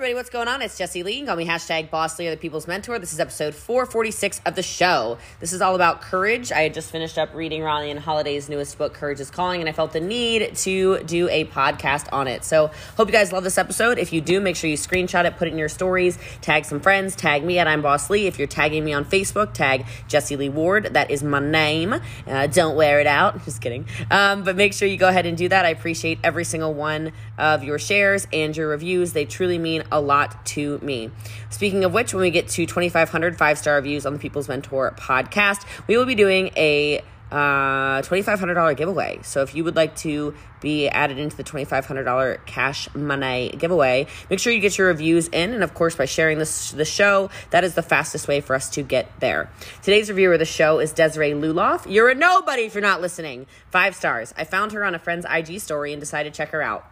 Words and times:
everybody, 0.00 0.14
what's 0.14 0.30
going 0.30 0.48
on? 0.48 0.62
It's 0.62 0.78
Jessie 0.78 1.02
Lee. 1.02 1.26
Call 1.26 1.36
me 1.36 1.44
hashtag 1.44 1.90
Boss 1.90 2.18
Lee 2.18 2.30
the 2.30 2.36
People's 2.38 2.66
Mentor. 2.66 2.98
This 2.98 3.12
is 3.12 3.20
episode 3.20 3.54
446 3.54 4.40
of 4.46 4.54
the 4.54 4.62
show. 4.62 5.18
This 5.40 5.52
is 5.52 5.60
all 5.60 5.74
about 5.74 6.00
courage. 6.00 6.50
I 6.50 6.62
had 6.62 6.72
just 6.72 6.90
finished 6.90 7.18
up 7.18 7.34
reading 7.34 7.62
Ryan 7.62 7.98
Holiday's 7.98 8.48
newest 8.48 8.78
book, 8.78 8.94
Courage 8.94 9.20
is 9.20 9.30
Calling, 9.30 9.60
and 9.60 9.68
I 9.68 9.72
felt 9.72 9.92
the 9.92 10.00
need 10.00 10.56
to 10.56 11.02
do 11.04 11.28
a 11.28 11.44
podcast 11.44 12.08
on 12.14 12.28
it. 12.28 12.44
So, 12.44 12.70
hope 12.96 13.08
you 13.08 13.12
guys 13.12 13.30
love 13.30 13.44
this 13.44 13.58
episode. 13.58 13.98
If 13.98 14.10
you 14.10 14.22
do, 14.22 14.40
make 14.40 14.56
sure 14.56 14.70
you 14.70 14.78
screenshot 14.78 15.26
it, 15.26 15.36
put 15.36 15.48
it 15.48 15.50
in 15.50 15.58
your 15.58 15.68
stories, 15.68 16.18
tag 16.40 16.64
some 16.64 16.80
friends, 16.80 17.14
tag 17.14 17.44
me 17.44 17.58
at 17.58 17.68
I'm 17.68 17.82
Boss 17.82 18.08
Lee. 18.08 18.26
If 18.26 18.38
you're 18.38 18.48
tagging 18.48 18.82
me 18.82 18.94
on 18.94 19.04
Facebook, 19.04 19.52
tag 19.52 19.84
Jessie 20.08 20.36
Lee 20.36 20.48
Ward. 20.48 20.94
That 20.94 21.10
is 21.10 21.22
my 21.22 21.40
name. 21.40 22.00
Uh, 22.26 22.46
don't 22.46 22.74
wear 22.74 23.00
it 23.00 23.06
out. 23.06 23.44
Just 23.44 23.60
kidding. 23.60 23.84
Um, 24.10 24.44
but 24.44 24.56
make 24.56 24.72
sure 24.72 24.88
you 24.88 24.96
go 24.96 25.08
ahead 25.08 25.26
and 25.26 25.36
do 25.36 25.50
that. 25.50 25.66
I 25.66 25.68
appreciate 25.68 26.20
every 26.24 26.44
single 26.44 26.72
one 26.72 27.12
of 27.36 27.62
your 27.64 27.78
shares 27.78 28.26
and 28.32 28.56
your 28.56 28.68
reviews. 28.68 29.12
They 29.12 29.26
truly 29.26 29.58
mean 29.58 29.84
a 29.92 30.00
lot 30.00 30.44
to 30.46 30.78
me. 30.78 31.10
Speaking 31.50 31.84
of 31.84 31.92
which, 31.92 32.14
when 32.14 32.22
we 32.22 32.30
get 32.30 32.48
to 32.48 32.66
2,500 32.66 33.36
five 33.36 33.58
star 33.58 33.76
reviews 33.76 34.06
on 34.06 34.12
the 34.12 34.18
People's 34.18 34.48
Mentor 34.48 34.92
podcast, 34.98 35.66
we 35.86 35.96
will 35.96 36.06
be 36.06 36.14
doing 36.14 36.50
a 36.56 37.02
uh, 37.30 38.02
$2,500 38.02 38.76
giveaway. 38.76 39.20
So 39.22 39.42
if 39.42 39.54
you 39.54 39.62
would 39.64 39.76
like 39.76 39.94
to 39.96 40.34
be 40.60 40.88
added 40.88 41.18
into 41.18 41.36
the 41.36 41.44
$2,500 41.44 42.44
cash 42.44 42.92
money 42.94 43.54
giveaway, 43.56 44.06
make 44.28 44.40
sure 44.40 44.52
you 44.52 44.60
get 44.60 44.76
your 44.76 44.88
reviews 44.88 45.28
in. 45.28 45.52
And 45.54 45.62
of 45.62 45.72
course, 45.74 45.94
by 45.94 46.06
sharing 46.06 46.38
this 46.38 46.72
the 46.72 46.84
show, 46.84 47.30
that 47.50 47.64
is 47.64 47.74
the 47.74 47.82
fastest 47.82 48.26
way 48.26 48.40
for 48.40 48.54
us 48.54 48.68
to 48.70 48.82
get 48.82 49.08
there. 49.20 49.50
Today's 49.82 50.08
reviewer 50.08 50.34
of 50.34 50.38
the 50.40 50.44
show 50.44 50.80
is 50.80 50.92
Desiree 50.92 51.30
Luloff. 51.30 51.86
You're 51.88 52.08
a 52.08 52.14
nobody 52.14 52.62
if 52.62 52.74
you're 52.74 52.82
not 52.82 53.00
listening. 53.00 53.46
Five 53.70 53.94
stars. 53.94 54.34
I 54.36 54.44
found 54.44 54.72
her 54.72 54.84
on 54.84 54.94
a 54.94 54.98
friend's 54.98 55.26
IG 55.30 55.60
story 55.60 55.92
and 55.92 56.00
decided 56.00 56.34
to 56.34 56.36
check 56.36 56.50
her 56.50 56.62
out. 56.62 56.84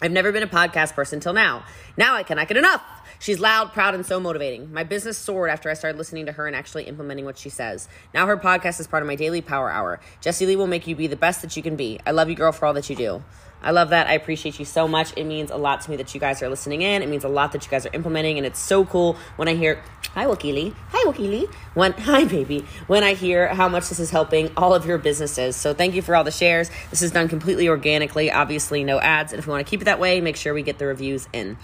I've 0.00 0.12
never 0.12 0.30
been 0.30 0.42
a 0.42 0.48
podcast 0.48 0.94
person 0.94 1.18
till 1.18 1.32
now. 1.32 1.64
Now 1.96 2.14
I 2.14 2.22
cannot 2.22 2.48
get 2.48 2.56
enough. 2.56 2.82
She's 3.18 3.40
loud, 3.40 3.72
proud, 3.72 3.96
and 3.96 4.06
so 4.06 4.20
motivating. 4.20 4.72
My 4.72 4.84
business 4.84 5.18
soared 5.18 5.50
after 5.50 5.68
I 5.68 5.74
started 5.74 5.98
listening 5.98 6.26
to 6.26 6.32
her 6.32 6.46
and 6.46 6.54
actually 6.54 6.84
implementing 6.84 7.24
what 7.24 7.36
she 7.36 7.48
says. 7.48 7.88
Now 8.14 8.26
her 8.26 8.36
podcast 8.36 8.78
is 8.78 8.86
part 8.86 9.02
of 9.02 9.08
my 9.08 9.16
daily 9.16 9.40
power 9.40 9.70
hour. 9.70 9.98
Jessie 10.20 10.46
Lee 10.46 10.54
will 10.54 10.68
make 10.68 10.86
you 10.86 10.94
be 10.94 11.08
the 11.08 11.16
best 11.16 11.42
that 11.42 11.56
you 11.56 11.62
can 11.64 11.74
be. 11.74 11.98
I 12.06 12.12
love 12.12 12.28
you, 12.28 12.36
girl, 12.36 12.52
for 12.52 12.66
all 12.66 12.74
that 12.74 12.88
you 12.88 12.94
do. 12.94 13.24
I 13.62 13.72
love 13.72 13.90
that. 13.90 14.06
I 14.06 14.12
appreciate 14.12 14.58
you 14.58 14.64
so 14.64 14.86
much. 14.86 15.12
It 15.16 15.24
means 15.24 15.50
a 15.50 15.56
lot 15.56 15.80
to 15.82 15.90
me 15.90 15.96
that 15.96 16.14
you 16.14 16.20
guys 16.20 16.42
are 16.42 16.48
listening 16.48 16.82
in. 16.82 17.02
It 17.02 17.08
means 17.08 17.24
a 17.24 17.28
lot 17.28 17.52
that 17.52 17.64
you 17.64 17.70
guys 17.70 17.86
are 17.86 17.90
implementing, 17.92 18.36
and 18.36 18.46
it's 18.46 18.60
so 18.60 18.84
cool 18.84 19.16
when 19.36 19.48
I 19.48 19.54
hear, 19.54 19.82
"Hi, 20.14 20.26
Wakili. 20.26 20.74
Hi, 20.90 21.10
Wakili." 21.10 21.52
When 21.74 21.92
hi, 21.98 22.24
baby. 22.24 22.64
When 22.86 23.02
I 23.02 23.14
hear 23.14 23.48
how 23.48 23.68
much 23.68 23.88
this 23.88 23.98
is 23.98 24.10
helping 24.10 24.50
all 24.56 24.74
of 24.74 24.86
your 24.86 24.98
businesses. 24.98 25.56
So 25.56 25.74
thank 25.74 25.94
you 25.94 26.02
for 26.02 26.14
all 26.14 26.24
the 26.24 26.30
shares. 26.30 26.70
This 26.90 27.02
is 27.02 27.10
done 27.10 27.28
completely 27.28 27.68
organically. 27.68 28.30
Obviously, 28.30 28.84
no 28.84 29.00
ads. 29.00 29.32
And 29.32 29.40
if 29.40 29.46
we 29.46 29.50
want 29.50 29.66
to 29.66 29.70
keep 29.70 29.82
it 29.82 29.86
that 29.86 29.98
way, 29.98 30.20
make 30.20 30.36
sure 30.36 30.54
we 30.54 30.62
get 30.62 30.78
the 30.78 30.86
reviews 30.86 31.28
in. 31.32 31.56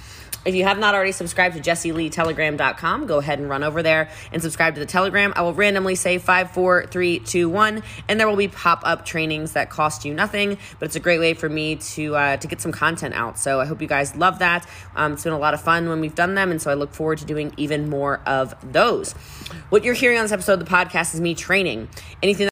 If 0.45 0.55
you 0.55 0.65
have 0.65 0.79
not 0.79 0.95
already 0.95 1.13
subscribed 1.13 1.57
to 1.57 1.61
jessieleetelegram.com, 1.63 3.07
go 3.07 3.19
ahead 3.19 3.39
and 3.39 3.49
run 3.49 3.63
over 3.63 3.83
there 3.83 4.11
and 4.33 4.43
subscribe 4.43 4.75
to 4.75 4.81
the 4.81 4.87
Telegram. 4.87 5.33
I 5.37 5.43
will 5.43 5.55
randomly 5.55 5.95
say 5.95 6.19
five, 6.19 6.51
four, 6.51 6.87
three, 6.87 7.19
two, 7.19 7.49
one, 7.49 7.83
and 8.09 8.21
there 8.21 8.29
will 8.29 8.37
be 8.37 8.49
pop 8.49 8.83
up 8.85 9.07
trainings 9.07 9.53
that 9.53 9.71
cost 9.71 10.05
you 10.05 10.13
nothing, 10.13 10.59
but 10.79 10.87
it's 10.87 10.97
a 10.97 11.01
great 11.01 11.19
way 11.19 11.35
for 11.35 11.49
me 11.49 11.77
to 11.77 12.15
uh, 12.17 12.37
to 12.37 12.47
get 12.47 12.61
some 12.61 12.73
content 12.73 13.15
out. 13.15 13.39
So 13.39 13.61
I 13.61 13.65
hope 13.65 13.81
you 13.81 13.89
guys 13.89 14.15
love 14.17 14.41
that. 14.41 14.69
Um, 14.95 15.15
it's 15.15 15.25
been 15.25 15.33
a 15.33 15.39
lot 15.39 15.55
of 15.55 15.63
fun 15.63 15.89
when 15.89 16.01
we've 16.01 16.15
done 16.15 16.35
them, 16.35 16.51
and 16.51 16.61
so 16.61 16.71
I 16.71 16.75
look 16.75 16.93
forward 16.93 17.19
to 17.19 17.25
doing 17.25 17.53
even 17.57 17.89
more 17.89 18.21
of 18.27 18.55
those. 18.73 19.13
What 19.71 19.85
you're 19.85 19.95
hearing 19.95 20.19
on 20.19 20.25
this 20.25 20.33
episode 20.33 20.55
of 20.55 20.59
the 20.61 20.71
podcast 20.71 21.15
is 21.15 21.21
me 21.21 21.35
training. 21.35 21.89
Anything 22.23 22.49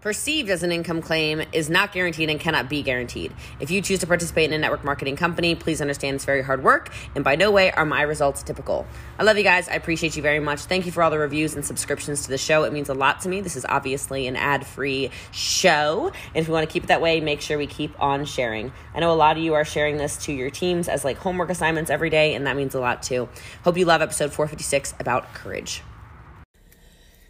perceived 0.00 0.48
as 0.50 0.62
an 0.62 0.72
income 0.72 1.02
claim 1.02 1.42
is 1.52 1.68
not 1.68 1.92
guaranteed 1.92 2.30
and 2.30 2.40
cannot 2.40 2.68
be 2.68 2.82
guaranteed. 2.82 3.32
If 3.60 3.70
you 3.70 3.82
choose 3.82 4.00
to 4.00 4.06
participate 4.06 4.50
in 4.50 4.52
a 4.54 4.58
network 4.58 4.84
marketing 4.84 5.16
company, 5.16 5.54
please 5.54 5.80
understand 5.80 6.16
it's 6.16 6.24
very 6.24 6.42
hard 6.42 6.64
work, 6.64 6.92
and 7.14 7.22
by 7.22 7.36
no 7.36 7.50
way 7.50 7.70
are 7.72 7.84
my 7.84 8.02
results 8.02 8.42
typical. 8.42 8.86
I 9.18 9.24
love 9.24 9.36
you 9.36 9.44
guys. 9.44 9.68
I 9.68 9.74
appreciate 9.74 10.16
you 10.16 10.22
very 10.22 10.40
much. 10.40 10.60
Thank 10.60 10.86
you 10.86 10.92
for 10.92 11.02
all 11.02 11.10
the 11.10 11.18
reviews 11.18 11.54
and 11.54 11.64
subscriptions 11.64 12.22
to 12.22 12.30
the 12.30 12.38
show. 12.38 12.64
It 12.64 12.72
means 12.72 12.88
a 12.88 12.94
lot 12.94 13.20
to 13.22 13.28
me. 13.28 13.40
This 13.40 13.56
is 13.56 13.66
obviously 13.68 14.26
an 14.26 14.36
ad 14.36 14.66
free 14.66 15.10
show. 15.32 16.12
And 16.34 16.42
if 16.42 16.48
we 16.48 16.52
want 16.52 16.68
to 16.68 16.72
keep 16.72 16.84
it 16.84 16.86
that 16.86 17.00
way, 17.00 17.20
make 17.20 17.40
sure 17.40 17.58
we 17.58 17.66
keep 17.66 18.00
on 18.00 18.24
sharing. 18.24 18.72
I 18.94 19.00
know 19.00 19.12
a 19.12 19.14
lot 19.14 19.36
of 19.36 19.42
you 19.42 19.54
are 19.54 19.64
sharing 19.64 19.98
this 19.98 20.16
to 20.24 20.32
your 20.32 20.50
teams 20.50 20.88
as 20.88 21.04
like 21.04 21.18
homework 21.18 21.50
assignments 21.50 21.90
every 21.90 22.10
day, 22.10 22.34
and 22.34 22.46
that 22.46 22.56
means 22.56 22.74
a 22.74 22.80
lot 22.80 23.02
too. 23.02 23.28
Hope 23.64 23.76
you 23.76 23.84
love 23.84 24.02
episode 24.02 24.32
456 24.32 24.94
about 24.98 25.34
courage. 25.34 25.82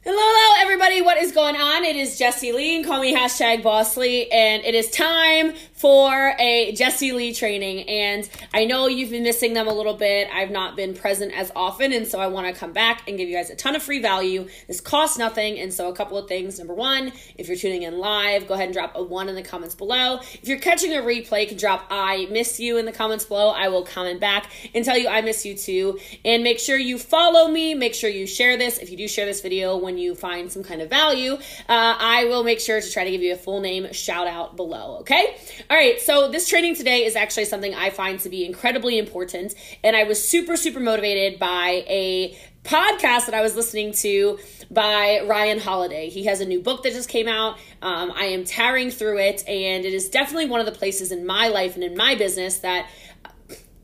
Hello, 0.03 0.17
hello, 0.19 0.63
everybody. 0.63 1.03
What 1.03 1.19
is 1.19 1.31
going 1.31 1.57
on? 1.57 1.85
It 1.85 1.95
is 1.95 2.19
Jessie 2.19 2.53
Lee, 2.53 2.77
and 2.77 2.87
call 2.87 3.03
me 3.03 3.15
hashtag 3.15 3.63
Boss 3.63 3.99
Lee, 3.99 4.31
and 4.31 4.65
it 4.65 4.75
is 4.75 4.91
time 4.91 5.53
for 5.81 6.35
a 6.39 6.73
Jessie 6.73 7.13
Lee 7.13 7.33
training. 7.33 7.89
And 7.89 8.29
I 8.53 8.67
know 8.67 8.87
you've 8.87 9.11
been 9.11 9.23
missing 9.23 9.55
them 9.55 9.67
a 9.67 9.73
little 9.73 9.95
bit. 9.95 10.29
I've 10.33 10.51
not 10.51 10.77
been 10.77 10.95
present 10.95 11.33
as 11.35 11.51
often, 11.57 11.93
and 11.93 12.07
so 12.07 12.21
I 12.21 12.27
want 12.27 12.47
to 12.47 12.59
come 12.59 12.73
back 12.73 13.09
and 13.09 13.17
give 13.17 13.29
you 13.29 13.37
guys 13.37 13.51
a 13.51 13.55
ton 13.55 13.77
of 13.77 13.83
free 13.83 14.01
value. 14.01 14.47
This 14.69 14.81
costs 14.81 15.19
nothing, 15.19 15.59
and 15.59 15.73
so 15.73 15.89
a 15.89 15.95
couple 15.95 16.19
of 16.19 16.29
things. 16.29 16.59
Number 16.59 16.75
one, 16.75 17.13
if 17.37 17.49
you're 17.49 17.57
tuning 17.57 17.83
in 17.83 17.99
live, 17.99 18.47
go 18.47 18.55
ahead 18.55 18.67
and 18.67 18.75
drop 18.75 18.93
a 18.95 19.03
one 19.03 19.29
in 19.29 19.35
the 19.35 19.43
comments 19.43 19.75
below. 19.75 20.21
If 20.35 20.49
you're 20.49 20.59
catching 20.59 20.93
a 20.93 21.01
replay, 21.01 21.49
can 21.49 21.57
drop 21.57 21.87
I 21.91 22.27
miss 22.31 22.61
you 22.61 22.77
in 22.77 22.85
the 22.85 22.93
comments 22.93 23.25
below. 23.25 23.49
I 23.51 23.69
will 23.69 23.83
comment 23.83 24.21
back 24.21 24.51
and 24.75 24.85
tell 24.85 24.99
you 24.99 25.09
I 25.09 25.23
miss 25.23 25.47
you 25.47 25.57
too. 25.57 25.99
And 26.25 26.45
make 26.45 26.59
sure 26.59 26.77
you 26.77 26.99
follow 26.99 27.49
me. 27.49 27.75
Make 27.75 27.95
sure 27.95 28.11
you 28.11 28.27
share 28.27 28.57
this. 28.57 28.79
If 28.79 28.91
you 28.91 28.97
do 28.97 29.09
share 29.09 29.27
this 29.27 29.41
video, 29.41 29.77
when 29.77 29.99
you 29.99 30.15
find 30.15 30.53
some 30.53 30.63
kind 30.63 30.83
of 30.83 30.91
value, 30.91 31.35
uh, 31.35 31.39
I 31.69 32.27
will 32.27 32.45
make 32.45 32.61
sure 32.61 32.81
to 32.81 32.91
try 32.91 33.05
to 33.05 33.11
give 33.11 33.23
you 33.23 33.33
a 33.33 33.37
full 33.37 33.61
name 33.61 33.93
shout 33.93 34.27
out 34.27 34.57
below. 34.57 34.99
Okay. 35.01 35.37
All 35.71 35.77
right. 35.77 36.01
So 36.01 36.29
this 36.29 36.49
training 36.49 36.75
today 36.75 37.05
is 37.05 37.15
actually 37.15 37.45
something 37.45 37.77
I 37.77 37.91
find 37.91 38.19
to 38.21 38.29
be 38.29 38.45
incredibly 38.45 38.99
important. 38.99 39.55
And 39.85 39.95
I 39.95 40.03
was 40.03 40.21
super, 40.21 40.57
super 40.57 40.81
motivated 40.81 41.39
by 41.39 41.85
a 41.87 42.37
podcast 42.65 43.27
that 43.27 43.35
I 43.35 43.41
was 43.41 43.55
listening 43.55 43.93
to 43.93 44.41
by 44.69 45.21
Ryan 45.29 45.61
Holiday. 45.61 46.09
He 46.09 46.25
has 46.25 46.41
a 46.41 46.45
new 46.45 46.61
book 46.61 46.83
that 46.83 46.93
just 46.93 47.09
came 47.09 47.29
out. 47.29 47.57
Um, 47.83 48.11
I 48.17 48.25
am 48.25 48.43
tearing 48.43 48.91
through 48.91 49.19
it, 49.19 49.47
and 49.47 49.85
it 49.85 49.95
is 49.95 50.09
definitely 50.09 50.47
one 50.47 50.59
of 50.59 50.67
the 50.67 50.73
places 50.73 51.13
in 51.13 51.25
my 51.25 51.47
life 51.47 51.77
and 51.77 51.85
in 51.85 51.97
my 51.97 52.17
business 52.17 52.59
that 52.59 52.91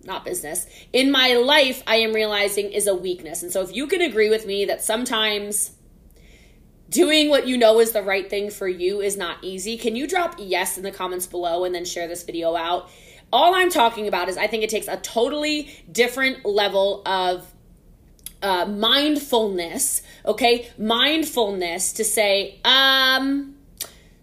not 0.02 0.24
business, 0.24 0.66
in 0.92 1.12
my 1.12 1.34
life, 1.34 1.84
I 1.86 1.96
am 1.96 2.12
realizing 2.12 2.72
is 2.72 2.88
a 2.88 2.94
weakness. 2.94 3.44
And 3.44 3.52
so, 3.52 3.62
if 3.62 3.74
you 3.74 3.86
can 3.86 4.02
agree 4.02 4.28
with 4.28 4.44
me 4.44 4.64
that 4.64 4.82
sometimes 4.82 5.75
doing 6.90 7.28
what 7.28 7.46
you 7.46 7.56
know 7.58 7.80
is 7.80 7.92
the 7.92 8.02
right 8.02 8.28
thing 8.28 8.50
for 8.50 8.68
you 8.68 9.00
is 9.00 9.16
not 9.16 9.38
easy, 9.42 9.76
can 9.76 9.96
you 9.96 10.06
drop 10.06 10.36
yes 10.38 10.76
in 10.76 10.84
the 10.84 10.92
comments 10.92 11.26
below 11.26 11.64
and 11.64 11.74
then 11.74 11.84
share 11.84 12.08
this 12.08 12.22
video 12.22 12.54
out? 12.54 12.88
All 13.32 13.54
I'm 13.54 13.70
talking 13.70 14.06
about 14.06 14.28
is 14.28 14.36
I 14.36 14.46
think 14.46 14.62
it 14.62 14.70
takes 14.70 14.86
a 14.86 14.96
totally 14.98 15.70
different 15.90 16.44
level 16.44 17.02
of 17.04 17.52
uh, 18.42 18.66
mindfulness, 18.66 20.02
okay? 20.24 20.70
Mindfulness 20.78 21.92
to 21.94 22.04
say, 22.04 22.60
um, 22.64 23.55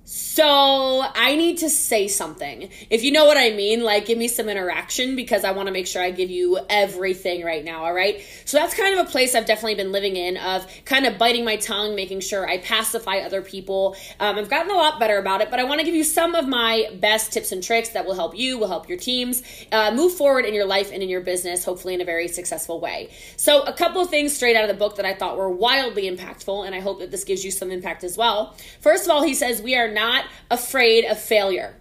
so 0.05 1.01
I 1.01 1.35
need 1.35 1.59
to 1.59 1.69
say 1.69 2.09
something. 2.09 2.69
If 2.89 3.03
you 3.03 3.11
know 3.11 3.25
what 3.25 3.37
I 3.37 3.51
mean, 3.51 3.83
like 3.83 4.05
give 4.05 4.17
me 4.17 4.27
some 4.27 4.49
interaction 4.49 5.15
because 5.15 5.45
I 5.45 5.51
want 5.51 5.67
to 5.67 5.71
make 5.71 5.87
sure 5.87 6.01
I 6.01 6.11
give 6.11 6.29
you 6.29 6.59
everything 6.69 7.43
right 7.43 7.63
now, 7.63 7.85
all 7.85 7.93
right? 7.93 8.21
So 8.43 8.57
that's 8.57 8.73
kind 8.73 8.99
of 8.99 9.07
a 9.07 9.09
place 9.09 9.33
I've 9.33 9.45
definitely 9.45 9.75
been 9.75 9.93
living 9.93 10.17
in 10.17 10.35
of 10.35 10.67
kind 10.83 11.05
of 11.05 11.17
biting 11.17 11.45
my 11.45 11.55
tongue, 11.55 11.95
making 11.95 12.19
sure 12.19 12.49
I 12.49 12.57
pacify 12.57 13.19
other 13.19 13.41
people. 13.41 13.95
Um, 14.19 14.37
I've 14.37 14.49
gotten 14.49 14.71
a 14.71 14.75
lot 14.75 14.99
better 14.99 15.17
about 15.17 15.41
it, 15.41 15.49
but 15.49 15.59
I 15.59 15.63
want 15.63 15.79
to 15.79 15.85
give 15.85 15.95
you 15.95 16.03
some 16.03 16.35
of 16.35 16.47
my 16.49 16.89
best 16.99 17.31
tips 17.31 17.53
and 17.53 17.63
tricks 17.63 17.89
that 17.89 18.05
will 18.05 18.15
help 18.15 18.37
you, 18.37 18.57
will 18.57 18.67
help 18.67 18.89
your 18.89 18.97
teams 18.97 19.41
uh, 19.71 19.93
move 19.95 20.13
forward 20.13 20.45
in 20.45 20.53
your 20.53 20.65
life 20.65 20.91
and 20.91 21.01
in 21.01 21.07
your 21.07 21.21
business, 21.21 21.63
hopefully 21.63 21.93
in 21.93 22.01
a 22.01 22.05
very 22.05 22.27
successful 22.27 22.81
way. 22.81 23.09
So 23.37 23.63
a 23.63 23.73
couple 23.73 24.01
of 24.01 24.09
things 24.09 24.35
straight 24.35 24.57
out 24.57 24.63
of 24.63 24.67
the 24.67 24.77
book 24.77 24.97
that 24.97 25.05
I 25.05 25.13
thought 25.13 25.37
were 25.37 25.49
wildly 25.49 26.11
impactful, 26.11 26.65
and 26.65 26.75
I 26.75 26.81
hope 26.81 26.99
that 26.99 27.09
this 27.09 27.23
gives 27.23 27.45
you 27.45 27.51
some 27.51 27.71
impact 27.71 28.03
as 28.03 28.17
well. 28.17 28.55
First 28.81 29.05
of 29.05 29.11
all, 29.11 29.23
he 29.23 29.33
says 29.33 29.61
we 29.61 29.75
are 29.75 29.93
not 29.93 30.02
not 30.03 30.25
afraid 30.51 31.05
of 31.05 31.17
failure. 31.17 31.75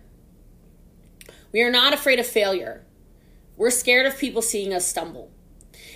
We 1.52 1.62
are 1.62 1.70
not 1.70 1.92
afraid 1.92 2.18
of 2.20 2.26
failure. 2.26 2.84
We're 3.56 3.70
scared 3.70 4.06
of 4.06 4.18
people 4.18 4.42
seeing 4.42 4.72
us 4.72 4.86
stumble. 4.86 5.30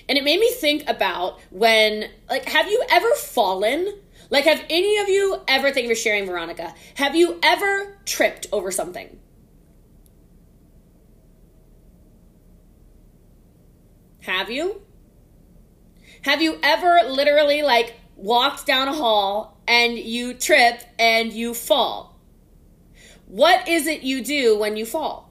And 0.09 0.19
it 0.19 0.25
made 0.25 0.41
me 0.41 0.51
think 0.53 0.89
about 0.89 1.41
when, 1.51 2.11
like, 2.29 2.45
have 2.49 2.69
you 2.69 2.83
ever 2.91 3.13
fallen? 3.15 4.01
Like, 4.29 4.45
have 4.45 4.63
any 4.69 4.99
of 4.99 5.09
you 5.09 5.41
ever, 5.47 5.71
thank 5.71 5.85
you 5.85 5.89
for 5.89 6.01
sharing, 6.01 6.27
Veronica, 6.27 6.75
have 6.97 7.15
you 7.15 7.39
ever 7.43 7.97
tripped 8.05 8.47
over 8.53 8.71
something? 8.71 9.19
Have 14.23 14.51
you? 14.51 14.83
Have 16.23 16.43
you 16.43 16.59
ever 16.63 17.09
literally, 17.09 17.63
like, 17.63 17.95
walked 18.17 18.67
down 18.67 18.89
a 18.89 18.93
hall 18.93 19.61
and 19.69 19.97
you 19.97 20.35
trip 20.35 20.83
and 20.99 21.33
you 21.33 21.55
fall? 21.55 22.16
What 23.27 23.69
is 23.69 23.87
it 23.87 24.03
you 24.03 24.25
do 24.25 24.57
when 24.57 24.77
you 24.77 24.87
fall? 24.87 25.31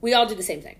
We 0.00 0.12
all 0.14 0.26
do 0.26 0.34
the 0.34 0.42
same 0.42 0.60
thing. 0.60 0.76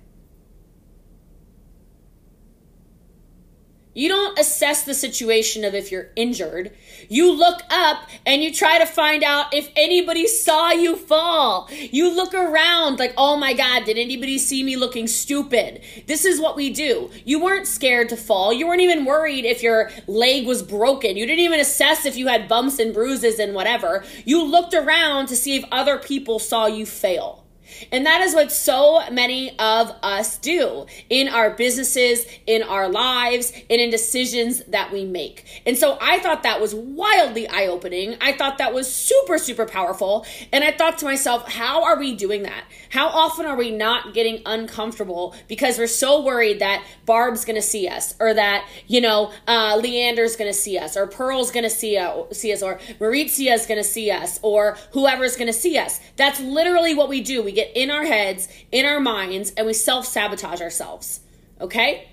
You 3.95 4.09
don't 4.09 4.37
assess 4.39 4.83
the 4.83 4.93
situation 4.93 5.65
of 5.65 5.75
if 5.75 5.93
you're 5.93 6.09
injured. 6.17 6.73
You 7.09 7.33
look 7.33 7.63
up 7.71 8.09
and 8.27 8.43
you 8.43 8.53
try 8.53 8.79
to 8.79 8.87
find 8.87 9.23
out 9.23 9.55
if 9.55 9.71
anybody 9.77 10.27
saw 10.27 10.73
you 10.73 10.97
fall. 10.97 11.71
You 11.71 12.15
look 12.15 12.35
around 12.35 12.99
like, 12.99 13.15
oh 13.17 13.37
my 13.37 13.53
God, 13.53 13.85
did 13.85 13.97
anybody 13.97 14.39
see 14.39 14.65
me 14.65 14.77
looking 14.77 15.07
stupid? 15.07 15.81
This 16.07 16.25
is 16.25 16.41
what 16.41 16.57
we 16.57 16.71
do. 16.71 17.11
You 17.25 17.41
weren't 17.41 17.69
scared 17.69 18.09
to 18.09 18.17
fall. 18.17 18.53
You 18.53 18.67
weren't 18.67 18.81
even 18.81 19.05
worried 19.05 19.45
if 19.45 19.63
your 19.63 19.91
leg 20.09 20.47
was 20.47 20.63
broken. 20.63 21.17
You 21.17 21.25
didn't 21.25 21.45
even 21.45 21.61
assess 21.61 22.05
if 22.05 22.17
you 22.17 22.27
had 22.27 22.49
bumps 22.49 22.81
and 22.81 22.93
bruises 22.93 23.39
and 23.39 23.55
whatever. 23.55 24.05
You 24.25 24.43
looked 24.45 24.75
around 24.75 25.29
to 25.29 25.37
see 25.37 25.57
if 25.57 25.65
other 25.71 25.99
people 25.99 26.41
saw 26.41 26.67
you 26.67 26.85
fail. 26.85 27.44
And 27.91 28.07
that 28.07 28.21
is 28.21 28.35
what 28.35 28.53
so 28.53 29.03
many 29.11 29.59
of 29.59 29.93
us 30.03 30.39
do 30.39 30.87
in 31.11 31.29
our 31.29 31.51
businesses, 31.51 32.27
in 32.47 32.63
our 32.63 32.89
lives, 32.89 33.53
and 33.71 33.81
in 33.81 33.91
decisions 33.91 34.63
that 34.69 34.93
we 34.93 35.05
make. 35.05 35.63
And 35.67 35.77
so 35.77 35.99
I 36.01 36.19
thought 36.19 36.43
that 36.43 36.61
was 36.61 36.75
wildly 36.75 37.49
eye 37.49 37.67
opening. 37.67 38.17
I 38.21 38.33
thought 38.33 38.59
that 38.59 38.75
was 38.75 38.93
super, 38.93 39.39
super 39.39 39.67
powerful. 39.67 40.27
And 40.53 40.65
I 40.65 40.73
thought 40.73 40.99
to 40.99 41.05
myself, 41.05 41.51
how 41.53 41.85
are 41.85 41.99
we 41.99 42.15
doing 42.15 42.43
that? 42.43 42.65
How 42.91 43.09
often 43.09 43.47
are 43.47 43.57
we 43.57 43.71
not 43.71 44.15
getting 44.15 44.43
uncomfortable 44.47 45.35
because 45.49 45.79
we're 45.79 45.87
so 45.87 46.23
worried 46.23 46.61
that 46.61 46.85
Barb's 47.07 47.45
gonna 47.45 47.63
see 47.63 47.89
us, 47.89 48.15
or 48.21 48.35
that, 48.35 48.67
you 48.87 49.01
know, 49.01 49.33
uh, 49.47 49.77
Leander's 49.81 50.37
gonna 50.37 50.53
see 50.53 50.79
us, 50.79 50.97
or 50.97 51.07
Pearl's 51.07 51.51
gonna 51.51 51.71
see, 51.71 51.97
uh, 51.97 52.23
see 52.33 52.53
us, 52.53 52.63
or 52.63 52.79
Marizia's 53.01 53.67
gonna 53.67 53.85
see 53.85 54.11
us, 54.11 54.39
or 54.43 54.77
whoever's 54.93 55.37
gonna 55.37 55.53
see 55.53 55.77
us? 55.79 56.01
That's 56.17 56.41
literally 56.41 56.95
what 56.95 57.09
we 57.09 57.21
do. 57.21 57.43
We 57.43 57.53
get 57.53 57.64
in 57.75 57.91
our 57.91 58.05
heads, 58.05 58.49
in 58.71 58.87
our 58.87 59.01
minds, 59.01 59.53
and 59.57 59.67
we 59.67 59.73
self 59.73 60.07
sabotage 60.07 60.61
ourselves. 60.61 61.21
Okay? 61.61 62.09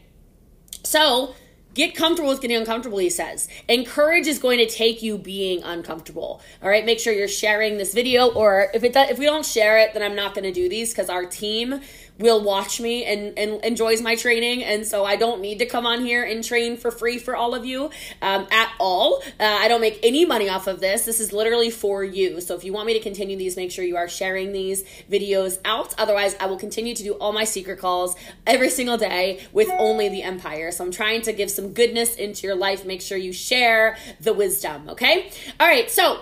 So, 0.83 1.35
Get 1.73 1.95
comfortable 1.95 2.29
with 2.29 2.41
getting 2.41 2.57
uncomfortable, 2.57 2.97
he 2.97 3.09
says. 3.09 3.47
And 3.69 3.87
courage 3.87 4.27
is 4.27 4.39
going 4.39 4.57
to 4.57 4.67
take 4.67 5.01
you 5.01 5.17
being 5.17 5.63
uncomfortable. 5.63 6.41
All 6.61 6.69
right, 6.69 6.85
make 6.85 6.99
sure 6.99 7.13
you're 7.13 7.29
sharing 7.29 7.77
this 7.77 7.93
video, 7.93 8.27
or 8.27 8.67
if 8.73 8.83
it 8.83 8.93
if 8.95 9.17
we 9.17 9.25
don't 9.25 9.45
share 9.45 9.77
it, 9.79 9.93
then 9.93 10.03
I'm 10.03 10.15
not 10.15 10.33
going 10.35 10.43
to 10.43 10.51
do 10.51 10.67
these 10.67 10.91
because 10.91 11.09
our 11.09 11.25
team 11.25 11.79
will 12.19 12.41
watch 12.43 12.79
me 12.79 13.03
and, 13.05 13.37
and 13.37 13.63
enjoys 13.63 14.01
my 14.01 14.15
training. 14.15 14.63
And 14.63 14.85
so 14.85 15.03
I 15.05 15.15
don't 15.15 15.41
need 15.41 15.59
to 15.59 15.65
come 15.65 15.85
on 15.85 16.05
here 16.05 16.23
and 16.23 16.43
train 16.43 16.77
for 16.77 16.91
free 16.91 17.17
for 17.17 17.35
all 17.35 17.55
of 17.55 17.65
you 17.65 17.89
um, 18.21 18.47
at 18.51 18.71
all. 18.79 19.21
Uh, 19.39 19.43
I 19.43 19.67
don't 19.67 19.81
make 19.81 19.99
any 20.03 20.25
money 20.25 20.47
off 20.49 20.67
of 20.67 20.79
this. 20.79 21.05
This 21.05 21.19
is 21.19 21.33
literally 21.33 21.71
for 21.71 22.03
you. 22.03 22.41
So 22.41 22.55
if 22.55 22.63
you 22.63 22.73
want 22.73 22.87
me 22.87 22.93
to 22.93 22.99
continue 22.99 23.37
these, 23.37 23.57
make 23.57 23.71
sure 23.71 23.83
you 23.83 23.97
are 23.97 24.07
sharing 24.07 24.51
these 24.51 24.83
videos 25.09 25.59
out. 25.65 25.93
Otherwise, 25.97 26.35
I 26.39 26.45
will 26.45 26.57
continue 26.57 26.95
to 26.95 27.03
do 27.03 27.13
all 27.13 27.33
my 27.33 27.43
secret 27.43 27.79
calls 27.79 28.15
every 28.45 28.69
single 28.69 28.97
day 28.97 29.39
with 29.51 29.69
only 29.79 30.09
the 30.09 30.23
Empire. 30.23 30.71
So 30.71 30.83
I'm 30.83 30.91
trying 30.91 31.23
to 31.23 31.33
give 31.33 31.49
some 31.49 31.73
goodness 31.73 32.15
into 32.15 32.45
your 32.45 32.55
life. 32.55 32.85
Make 32.85 33.01
sure 33.01 33.17
you 33.17 33.33
share 33.33 33.97
the 34.19 34.33
wisdom, 34.33 34.89
okay? 34.89 35.31
All 35.59 35.67
right, 35.67 35.89
so 35.89 36.21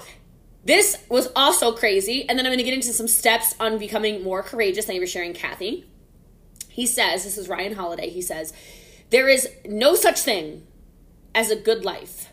this 0.63 0.97
was 1.09 1.29
also 1.35 1.71
crazy. 1.71 2.27
And 2.27 2.37
then 2.37 2.45
I'm 2.45 2.51
going 2.51 2.59
to 2.59 2.63
get 2.63 2.73
into 2.73 2.93
some 2.93 3.07
steps 3.07 3.55
on 3.59 3.77
becoming 3.77 4.23
more 4.23 4.43
courageous. 4.43 4.85
Thank 4.85 4.99
you 4.99 5.05
for 5.05 5.11
sharing, 5.11 5.33
Kathy. 5.33 5.85
He 6.67 6.85
says, 6.85 7.23
this 7.23 7.37
is 7.37 7.49
Ryan 7.49 7.75
Holiday. 7.75 8.09
He 8.09 8.21
says, 8.21 8.53
there 9.09 9.27
is 9.27 9.49
no 9.65 9.95
such 9.95 10.19
thing 10.19 10.67
as 11.33 11.49
a 11.49 11.55
good 11.55 11.83
life 11.83 12.31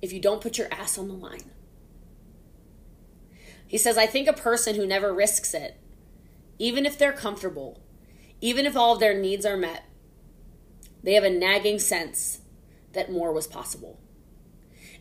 if 0.00 0.12
you 0.12 0.20
don't 0.20 0.40
put 0.40 0.58
your 0.58 0.72
ass 0.72 0.98
on 0.98 1.08
the 1.08 1.14
line. 1.14 1.50
He 3.66 3.78
says, 3.78 3.98
I 3.98 4.06
think 4.06 4.28
a 4.28 4.32
person 4.32 4.76
who 4.76 4.86
never 4.86 5.12
risks 5.12 5.54
it, 5.54 5.78
even 6.58 6.86
if 6.86 6.96
they're 6.98 7.12
comfortable, 7.12 7.80
even 8.40 8.64
if 8.64 8.76
all 8.76 8.94
of 8.94 9.00
their 9.00 9.18
needs 9.18 9.44
are 9.44 9.56
met, 9.56 9.84
they 11.02 11.14
have 11.14 11.24
a 11.24 11.30
nagging 11.30 11.78
sense 11.78 12.40
that 12.92 13.12
more 13.12 13.32
was 13.32 13.46
possible. 13.46 14.00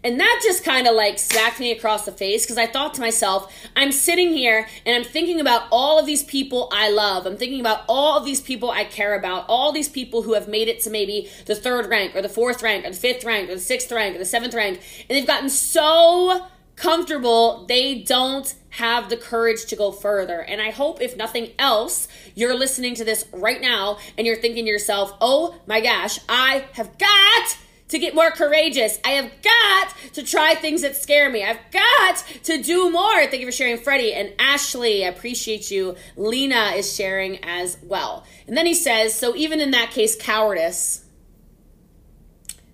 And 0.04 0.20
that 0.20 0.42
just 0.44 0.64
kind 0.64 0.88
of 0.88 0.96
like 0.96 1.20
smacked 1.20 1.60
me 1.60 1.72
across 1.72 2.06
the 2.06 2.12
face 2.12 2.44
because 2.44 2.58
I 2.58 2.68
thought 2.68 2.94
to 2.96 3.02
myself, 3.02 3.54
I'm 3.76 3.92
sitting 3.92 4.32
here 4.32 4.68
and 4.86 4.96
I'm 4.96 5.04
thinking 5.04 5.40
about 5.42 5.64
all 5.72 6.00
of 6.00 6.06
these 6.06 6.24
people 6.24 6.70
I 6.72 6.90
love. 6.90 7.26
I'm 7.26 7.38
thinking 7.38 7.60
about 7.60 7.84
all 7.88 8.18
of 8.18 8.26
these 8.26 8.42
people 8.42 8.70
I 8.70 8.84
care 8.86 9.16
about, 9.16 9.46
all 9.50 9.72
these 9.72 9.90
people 9.90 10.22
who 10.22 10.34
have 10.34 10.48
made 10.48 10.68
it 10.68 10.82
to 10.82 10.90
maybe 10.90 11.30
the 11.46 11.56
third 11.56 11.90
rank 11.90 12.16
or 12.16 12.22
the 12.22 12.30
fourth 12.30 12.62
rank 12.62 12.86
or 12.86 12.92
the 12.92 12.96
fifth 12.96 13.24
rank 13.24 13.50
or 13.50 13.56
the 13.56 13.62
sixth 13.62 13.92
rank 13.92 14.16
or 14.16 14.20
the 14.20 14.26
seventh 14.26 14.54
rank. 14.54 14.80
And 15.10 15.18
they've 15.18 15.28
gotten 15.28 15.50
so 15.50 16.48
comfortable, 16.78 17.66
they 17.66 17.96
don't 17.96 18.54
have 18.70 19.10
the 19.10 19.18
courage 19.18 19.66
to 19.66 19.76
go 19.76 19.92
further. 19.92 20.40
And 20.40 20.62
I 20.62 20.70
hope, 20.70 21.02
if 21.02 21.18
nothing 21.18 21.50
else, 21.58 22.08
you're 22.36 22.56
listening 22.56 22.94
to 22.96 23.04
this 23.04 23.26
right 23.34 23.60
now 23.60 23.98
and 24.18 24.28
you're 24.28 24.38
thinking 24.38 24.66
to 24.66 24.70
yourself, 24.72 25.14
oh 25.20 25.60
my 25.66 25.82
gosh, 25.82 26.20
I 26.30 26.66
have 26.74 26.98
got 27.00 27.58
to 27.90 28.00
get 28.00 28.14
more 28.14 28.32
courageous. 28.32 29.00
I 29.04 29.12
have 29.12 29.32
got 29.42 29.94
to 30.14 30.24
try 30.24 30.56
things 30.56 30.82
that 30.82 30.96
scare 30.96 31.30
me. 31.30 31.44
I've 31.44 31.72
got 31.72 32.18
to 32.44 32.62
do 32.62 32.90
more. 32.92 33.26
Thank 33.28 33.40
you 33.40 33.46
for 33.46 33.52
sharing, 33.52 33.78
Freddie. 33.78 34.14
And 34.14 34.34
Ashley, 34.40 35.06
I 35.06 35.10
appreciate 35.10 35.72
you. 35.72 35.96
Lena 36.16 36.74
is 36.76 36.94
sharing 36.94 37.44
as 37.44 37.78
well. 37.82 38.26
And 38.48 38.58
then 38.58 38.66
he 38.66 38.74
says, 38.74 39.14
so 39.14 39.36
even 39.36 39.62
in 39.62 39.72
that 39.72 39.92
case, 39.92 40.16
cowardice, 40.16 41.06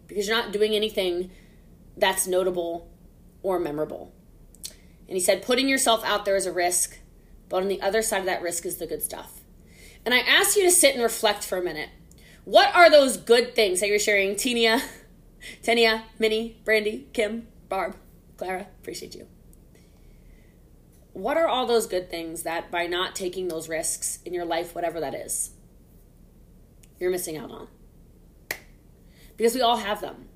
because 0.07 0.27
you're 0.27 0.37
not 0.37 0.51
doing 0.51 0.73
anything 0.73 1.31
that's 1.97 2.27
notable 2.27 2.89
or 3.41 3.59
memorable. 3.59 4.13
And 5.07 5.15
he 5.15 5.19
said, 5.19 5.43
putting 5.43 5.67
yourself 5.67 6.03
out 6.05 6.25
there 6.25 6.35
is 6.35 6.45
a 6.45 6.51
risk, 6.51 6.97
but 7.49 7.61
on 7.61 7.67
the 7.67 7.81
other 7.81 8.01
side 8.01 8.19
of 8.19 8.25
that 8.25 8.41
risk 8.41 8.65
is 8.65 8.77
the 8.77 8.87
good 8.87 9.03
stuff. 9.03 9.41
And 10.05 10.13
I 10.13 10.19
ask 10.19 10.57
you 10.57 10.63
to 10.63 10.71
sit 10.71 10.95
and 10.95 11.03
reflect 11.03 11.43
for 11.43 11.57
a 11.57 11.63
minute. 11.63 11.89
What 12.45 12.75
are 12.75 12.89
those 12.89 13.17
good 13.17 13.55
things 13.55 13.79
that 13.79 13.87
you're 13.87 13.99
sharing, 13.99 14.35
Tina? 14.35 14.81
Tenia, 15.63 16.03
Minnie, 16.19 16.57
Brandy, 16.63 17.07
Kim, 17.13 17.47
Barb, 17.69 17.95
Clara, 18.37 18.67
appreciate 18.81 19.15
you. 19.15 19.27
What 21.13 21.37
are 21.37 21.47
all 21.47 21.65
those 21.65 21.85
good 21.85 22.09
things 22.09 22.43
that 22.43 22.71
by 22.71 22.87
not 22.87 23.15
taking 23.15 23.47
those 23.47 23.69
risks 23.69 24.19
in 24.25 24.33
your 24.33 24.45
life, 24.45 24.73
whatever 24.73 24.99
that 24.99 25.13
is, 25.13 25.51
you're 26.99 27.11
missing 27.11 27.37
out 27.37 27.51
on? 27.51 27.67
Because 29.37 29.53
we 29.53 29.61
all 29.61 29.77
have 29.77 30.01
them, 30.01 30.27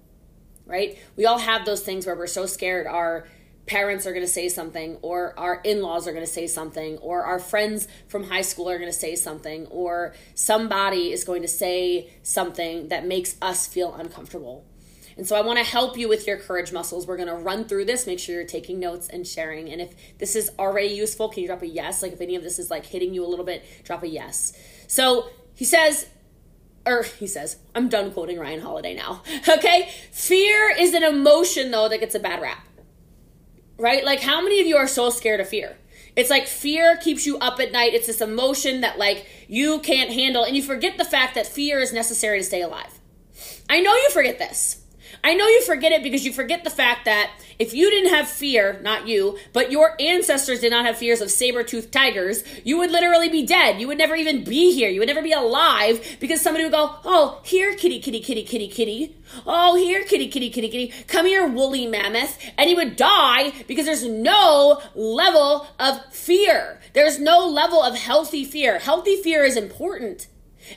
right? 0.65 0.97
We 1.15 1.25
all 1.25 1.39
have 1.39 1.65
those 1.65 1.81
things 1.81 2.05
where 2.05 2.15
we're 2.15 2.27
so 2.27 2.45
scared 2.45 2.85
our 2.87 3.27
parents 3.67 4.07
are 4.07 4.13
going 4.13 4.25
to 4.25 4.31
say 4.31 4.49
something 4.49 4.97
or 5.01 5.37
our 5.37 5.61
in-laws 5.63 6.07
are 6.07 6.13
going 6.13 6.25
to 6.25 6.31
say 6.31 6.47
something 6.47 6.97
or 6.99 7.23
our 7.23 7.37
friends 7.37 7.87
from 8.07 8.23
high 8.23 8.41
school 8.41 8.69
are 8.69 8.77
going 8.77 8.89
to 8.89 8.97
say 8.97 9.13
something 9.13 9.67
or 9.67 10.15
somebody 10.35 11.11
is 11.11 11.25
going 11.25 11.41
to 11.41 11.47
say 11.47 12.09
something 12.23 12.87
that 12.87 13.05
makes 13.05 13.35
us 13.41 13.67
feel 13.67 13.93
uncomfortable 13.95 14.65
and 15.17 15.27
so 15.27 15.35
I 15.35 15.41
want 15.41 15.57
to 15.57 15.65
help 15.65 15.97
you 15.97 16.07
with 16.07 16.27
your 16.27 16.37
courage 16.37 16.71
muscles. 16.71 17.07
We're 17.07 17.17
going 17.17 17.27
to 17.27 17.35
run 17.35 17.65
through 17.65 17.85
this. 17.85 18.05
Make 18.05 18.19
sure 18.19 18.35
you're 18.35 18.45
taking 18.45 18.79
notes 18.79 19.09
and 19.09 19.25
sharing. 19.25 19.67
And 19.69 19.81
if 19.81 19.95
this 20.19 20.35
is 20.35 20.51
already 20.59 20.89
useful, 20.89 21.29
can 21.29 21.41
you 21.41 21.47
drop 21.47 21.63
a 21.63 21.67
yes? 21.67 22.03
Like 22.03 22.13
if 22.13 22.21
any 22.21 22.35
of 22.35 22.43
this 22.43 22.59
is 22.59 22.69
like 22.69 22.85
hitting 22.85 23.15
you 23.15 23.25
a 23.25 23.27
little 23.27 23.45
bit, 23.45 23.65
drop 23.83 24.03
a 24.03 24.07
yes. 24.07 24.53
So 24.87 25.29
he 25.55 25.65
says, 25.65 26.07
or 26.85 27.01
he 27.01 27.25
says, 27.25 27.57
I'm 27.73 27.89
done 27.89 28.11
quoting 28.11 28.37
Ryan 28.37 28.61
Holiday 28.61 28.93
now. 28.93 29.23
Okay? 29.49 29.89
Fear 30.11 30.75
is 30.77 30.93
an 30.93 31.03
emotion 31.03 31.71
though 31.71 31.89
that 31.89 31.99
gets 31.99 32.13
a 32.13 32.19
bad 32.19 32.39
rap. 32.39 32.67
Right? 33.79 34.05
Like 34.05 34.21
how 34.21 34.41
many 34.41 34.61
of 34.61 34.67
you 34.67 34.77
are 34.77 34.87
so 34.87 35.09
scared 35.09 35.39
of 35.39 35.49
fear? 35.49 35.77
It's 36.15 36.29
like 36.29 36.45
fear 36.45 36.95
keeps 36.97 37.25
you 37.25 37.39
up 37.39 37.59
at 37.59 37.71
night. 37.71 37.95
It's 37.95 38.07
this 38.07 38.21
emotion 38.21 38.81
that 38.81 38.99
like 38.99 39.25
you 39.47 39.79
can't 39.79 40.11
handle 40.11 40.43
and 40.43 40.55
you 40.55 40.61
forget 40.61 40.97
the 40.97 41.05
fact 41.05 41.33
that 41.33 41.47
fear 41.47 41.79
is 41.79 41.91
necessary 41.91 42.37
to 42.37 42.43
stay 42.43 42.61
alive. 42.61 42.99
I 43.67 43.79
know 43.79 43.95
you 43.95 44.09
forget 44.11 44.37
this. 44.37 44.83
I 45.27 45.33
know 45.33 45.45
you 45.45 45.61
forget 45.63 45.91
it 45.91 46.03
because 46.03 46.25
you 46.25 46.31
forget 46.31 46.63
the 46.63 46.69
fact 46.69 47.03
that 47.03 47.31
if 47.59 47.73
you 47.73 47.89
didn't 47.89 48.13
have 48.13 48.29
fear, 48.29 48.79
not 48.81 49.09
you, 49.09 49.37
but 49.51 49.73
your 49.73 49.93
ancestors 49.99 50.61
did 50.61 50.71
not 50.71 50.85
have 50.85 50.97
fears 50.97 51.19
of 51.19 51.29
saber-toothed 51.29 51.91
tigers, 51.91 52.45
you 52.63 52.77
would 52.77 52.91
literally 52.91 53.27
be 53.27 53.45
dead. 53.45 53.81
You 53.81 53.89
would 53.89 53.97
never 53.97 54.15
even 54.15 54.45
be 54.45 54.73
here. 54.73 54.87
You 54.87 55.01
would 55.01 55.09
never 55.09 55.21
be 55.21 55.33
alive 55.33 56.15
because 56.21 56.39
somebody 56.39 56.63
would 56.63 56.71
go, 56.71 56.95
Oh, 57.03 57.41
here, 57.43 57.75
kitty, 57.75 57.99
kitty, 57.99 58.21
kitty, 58.21 58.43
kitty, 58.43 58.69
kitty. 58.69 59.17
Oh, 59.45 59.75
here, 59.75 60.05
kitty, 60.05 60.29
kitty, 60.29 60.49
kitty, 60.49 60.69
kitty. 60.69 60.93
Come 61.07 61.25
here, 61.25 61.45
woolly 61.45 61.87
mammoth. 61.87 62.39
And 62.57 62.69
he 62.69 62.75
would 62.75 62.95
die 62.95 63.51
because 63.67 63.85
there's 63.85 64.05
no 64.05 64.81
level 64.95 65.67
of 65.77 66.05
fear. 66.13 66.79
There's 66.93 67.19
no 67.19 67.45
level 67.45 67.83
of 67.83 67.97
healthy 67.97 68.45
fear. 68.45 68.79
Healthy 68.79 69.21
fear 69.21 69.43
is 69.43 69.57
important. 69.57 70.27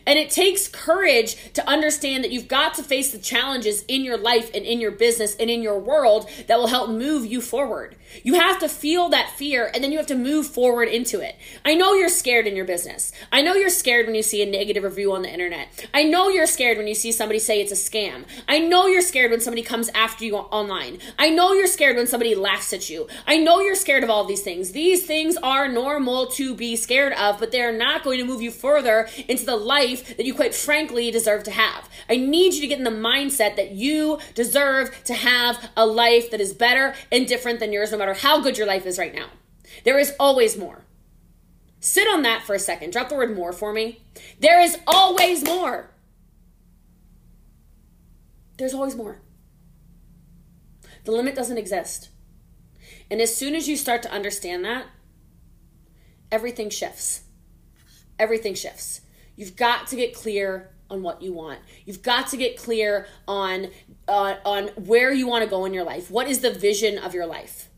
And 0.07 0.19
it 0.19 0.31
takes 0.31 0.69
courage 0.69 1.53
to 1.55 1.69
understand 1.69 2.25
that 2.25 2.31
you've 2.31 2.49
got 2.49 2.75
to 2.75 2.83
face 2.83 3.11
the 3.11 3.19
challenges 3.19 3.85
in 3.89 4.05
your 4.05 4.17
life 4.17 4.51
and 4.55 4.65
in 4.65 4.81
your 4.81 4.91
business 4.91 5.37
and 5.37 5.51
in 5.51 5.63
your 5.63 5.79
world 5.79 6.29
that 6.47 6.59
will 6.59 6.69
help 6.69 6.91
move 6.91 7.27
you 7.27 7.41
forward. 7.41 7.97
You 8.23 8.35
have 8.35 8.59
to 8.61 8.69
feel 8.69 9.09
that 9.11 9.31
fear 9.31 9.71
and 9.73 9.83
then 9.83 9.93
you 9.93 9.99
have 9.99 10.07
to 10.09 10.15
move 10.15 10.47
forward 10.47 10.89
into 10.89 11.21
it. 11.21 11.37
I 11.65 11.75
know 11.75 11.95
you're 11.95 12.09
scared 12.09 12.47
in 12.47 12.57
your 12.57 12.65
business. 12.65 13.13
I 13.31 13.43
know 13.43 13.55
you're 13.55 13.71
scared 13.71 14.07
when 14.07 14.15
you 14.15 14.23
see 14.23 14.43
a 14.43 14.51
negative 14.51 14.83
review 14.83 15.13
on 15.13 15.23
the 15.23 15.33
internet. 15.33 15.87
I 15.95 16.05
know 16.05 16.29
you're 16.29 16.47
scared 16.47 16.79
when 16.79 16.89
you 16.89 16.95
see 16.95 17.13
somebody 17.13 17.39
say 17.39 17.61
it's 17.61 17.73
a 17.73 17.75
scam. 17.75 18.25
I 18.49 18.59
know 18.59 18.87
you're 18.87 19.01
scared 19.01 19.31
when 19.31 19.41
somebody 19.41 19.63
comes 19.63 19.89
after 19.91 20.25
you 20.25 20.37
online. 20.37 20.99
I 21.19 21.31
know 21.31 21.53
you're 21.53 21.67
scared 21.67 21.97
when 21.97 22.07
somebody 22.07 22.35
laughs 22.35 22.73
at 22.73 22.91
you. 22.91 23.09
I 23.27 23.37
know 23.37 23.61
you're 23.61 23.75
scared 23.75 24.05
of 24.05 24.11
all 24.11 24.25
these 24.25 24.43
things. 24.43 24.73
These 24.73 25.07
things 25.07 25.37
are 25.43 25.69
normal 25.69 26.27
to 26.29 26.55
be 26.55 26.77
scared 26.77 27.13
of, 27.15 27.39
but 27.39 27.53
they're 27.53 27.77
not 27.77 28.03
going 28.03 28.19
to 28.19 28.25
move 28.25 28.43
you 28.43 28.51
further 28.51 29.09
into 29.29 29.45
the 29.45 29.57
life 29.57 29.80
that 29.87 30.25
you 30.25 30.35
quite 30.35 30.55
frankly 30.55 31.11
deserve 31.11 31.43
to 31.45 31.51
have. 31.51 31.89
I 32.09 32.17
need 32.17 32.55
you 32.55 32.61
to 32.61 32.67
get 32.67 32.79
in 32.79 32.85
the 32.85 32.91
mindset 32.91 33.57
that 33.57 33.73
you 33.73 34.19
deserve 34.35 35.05
to 35.05 35.15
have 35.15 35.71
a 35.77 35.87
life 35.87 36.31
that 36.31 36.41
is 36.41 36.53
better 36.53 36.95
and 37.11 37.27
different 37.27 37.61
than 37.61 37.73
yours, 37.73 37.93
no 37.93 37.99
matter 37.99 38.15
how 38.15 38.41
good 38.41 38.59
your 38.59 38.67
life 38.67 38.87
is 38.87 38.99
right 38.99 39.15
now. 39.15 39.29
There 39.85 39.99
is 39.99 40.15
always 40.19 40.57
more. 40.57 40.85
Sit 41.81 42.07
on 42.09 42.23
that 42.23 42.43
for 42.43 42.55
a 42.55 42.59
second. 42.59 42.93
Drop 42.93 43.09
the 43.09 43.15
word 43.15 43.35
more 43.35 43.53
for 43.53 43.73
me. 43.73 44.03
There 44.39 44.61
is 44.61 44.79
always 44.87 45.45
more. 45.45 45.91
There's 48.59 48.75
always 48.75 48.95
more. 48.95 49.23
The 51.05 51.13
limit 51.13 51.35
doesn't 51.35 51.57
exist. 51.57 52.11
And 53.11 53.21
as 53.21 53.35
soon 53.35 53.55
as 53.55 53.69
you 53.69 53.77
start 53.77 54.03
to 54.03 54.13
understand 54.13 54.65
that, 54.67 54.87
everything 56.31 56.69
shifts. 56.69 57.23
Everything 58.19 58.55
shifts. 58.55 59.01
You've 59.41 59.57
got 59.57 59.87
to 59.87 59.97
get 59.97 60.15
clear 60.15 60.69
on 60.91 61.03
what 61.03 61.23
you 61.23 61.33
want. 61.33 61.61
You've 61.87 62.03
got 62.03 62.29
to 62.29 62.37
get 62.37 62.59
clear 62.59 63.07
on 63.27 63.69
uh, 64.07 64.35
on 64.45 64.69
where 64.77 65.15
you 65.15 65.27
want 65.27 65.43
to 65.43 65.49
go 65.49 65.65
in 65.65 65.73
your 65.73 65.85
life. 65.85 66.11
What 66.11 66.29
is 66.29 66.41
the 66.41 66.53
vision 66.53 66.99
of 66.99 67.15
your 67.15 67.25
life? 67.25 67.71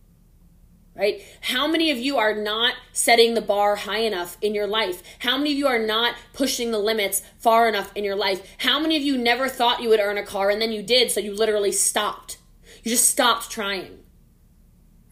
right? 0.94 1.22
How 1.40 1.66
many 1.66 1.90
of 1.90 1.96
you 1.96 2.18
are 2.18 2.34
not 2.34 2.74
setting 2.92 3.32
the 3.32 3.40
bar 3.40 3.76
high 3.76 4.00
enough 4.00 4.36
in 4.42 4.54
your 4.54 4.66
life? 4.66 5.02
How 5.20 5.38
many 5.38 5.52
of 5.52 5.56
you 5.56 5.66
are 5.66 5.78
not 5.78 6.16
pushing 6.34 6.70
the 6.70 6.78
limits 6.78 7.22
far 7.38 7.66
enough 7.66 7.90
in 7.94 8.04
your 8.04 8.14
life? 8.14 8.46
How 8.58 8.78
many 8.78 8.98
of 8.98 9.02
you 9.02 9.16
never 9.16 9.48
thought 9.48 9.80
you 9.80 9.88
would 9.88 10.00
earn 10.00 10.18
a 10.18 10.22
car 10.22 10.50
and 10.50 10.60
then 10.60 10.70
you 10.70 10.82
did, 10.82 11.10
so 11.10 11.18
you 11.20 11.34
literally 11.34 11.72
stopped? 11.72 12.36
You 12.82 12.90
just 12.90 13.08
stopped 13.08 13.50
trying, 13.50 14.00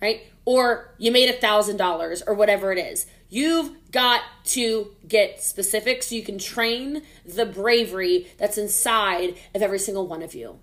right? 0.03 0.25
Or 0.45 0.95
you 0.99 1.11
made 1.13 1.31
a 1.31 1.41
thousand 1.41 1.79
dollars 1.79 2.23
or 2.27 2.35
whatever 2.35 2.73
it 2.73 2.79
is. 2.79 3.07
You've 3.31 3.71
got 3.91 4.23
to 4.45 4.95
get 5.07 5.43
specific 5.43 6.03
so 6.03 6.15
you 6.15 6.23
can 6.23 6.39
train 6.39 7.03
the 7.25 7.47
bravery 7.47 8.29
that's 8.39 8.59
inside 8.59 9.35
of 9.55 9.63
every 9.63 9.79
single 9.79 10.07
one 10.07 10.23
of 10.23 10.35
you. 10.35 10.59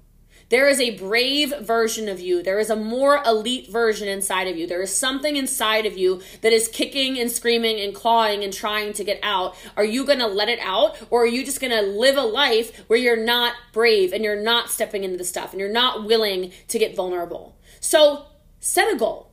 There 0.49 0.69
is 0.69 0.79
a 0.79 0.97
brave 0.97 1.53
version 1.59 2.07
of 2.07 2.21
you. 2.21 2.41
There 2.41 2.59
is 2.59 2.69
a 2.69 2.75
more 2.75 3.21
elite 3.25 3.69
version 3.69 4.07
inside 4.07 4.47
of 4.47 4.55
you. 4.55 4.65
There 4.65 4.81
is 4.81 4.95
something 4.95 5.35
inside 5.35 5.85
of 5.85 5.97
you 5.97 6.21
that 6.39 6.53
is 6.53 6.69
kicking 6.69 7.19
and 7.19 7.29
screaming 7.29 7.81
and 7.81 7.93
clawing 7.93 8.45
and 8.45 8.53
trying 8.53 8.93
to 8.93 9.03
get 9.03 9.19
out. 9.23 9.57
Are 9.75 9.83
you 9.83 10.05
going 10.05 10.19
to 10.19 10.27
let 10.27 10.47
it 10.47 10.59
out 10.61 10.97
or 11.09 11.23
are 11.23 11.27
you 11.27 11.43
just 11.43 11.59
going 11.59 11.71
to 11.71 11.81
live 11.81 12.15
a 12.15 12.21
life 12.21 12.85
where 12.87 12.97
you're 12.97 13.17
not 13.17 13.55
brave 13.73 14.13
and 14.13 14.23
you're 14.23 14.41
not 14.41 14.69
stepping 14.69 15.03
into 15.03 15.17
the 15.17 15.25
stuff 15.25 15.51
and 15.51 15.59
you're 15.59 15.69
not 15.69 16.05
willing 16.05 16.53
to 16.69 16.79
get 16.79 16.95
vulnerable? 16.95 17.57
So 17.81 18.27
set 18.61 18.93
a 18.93 18.97
goal. 18.97 19.29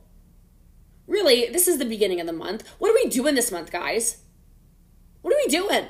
Really, 1.07 1.47
this 1.47 1.67
is 1.67 1.77
the 1.77 1.85
beginning 1.85 2.19
of 2.19 2.27
the 2.27 2.33
month. 2.33 2.67
What 2.79 2.91
are 2.91 2.95
we 2.95 3.09
doing 3.09 3.35
this 3.35 3.51
month, 3.51 3.71
guys? 3.71 4.17
What 5.21 5.33
are 5.33 5.37
we 5.45 5.51
doing? 5.51 5.85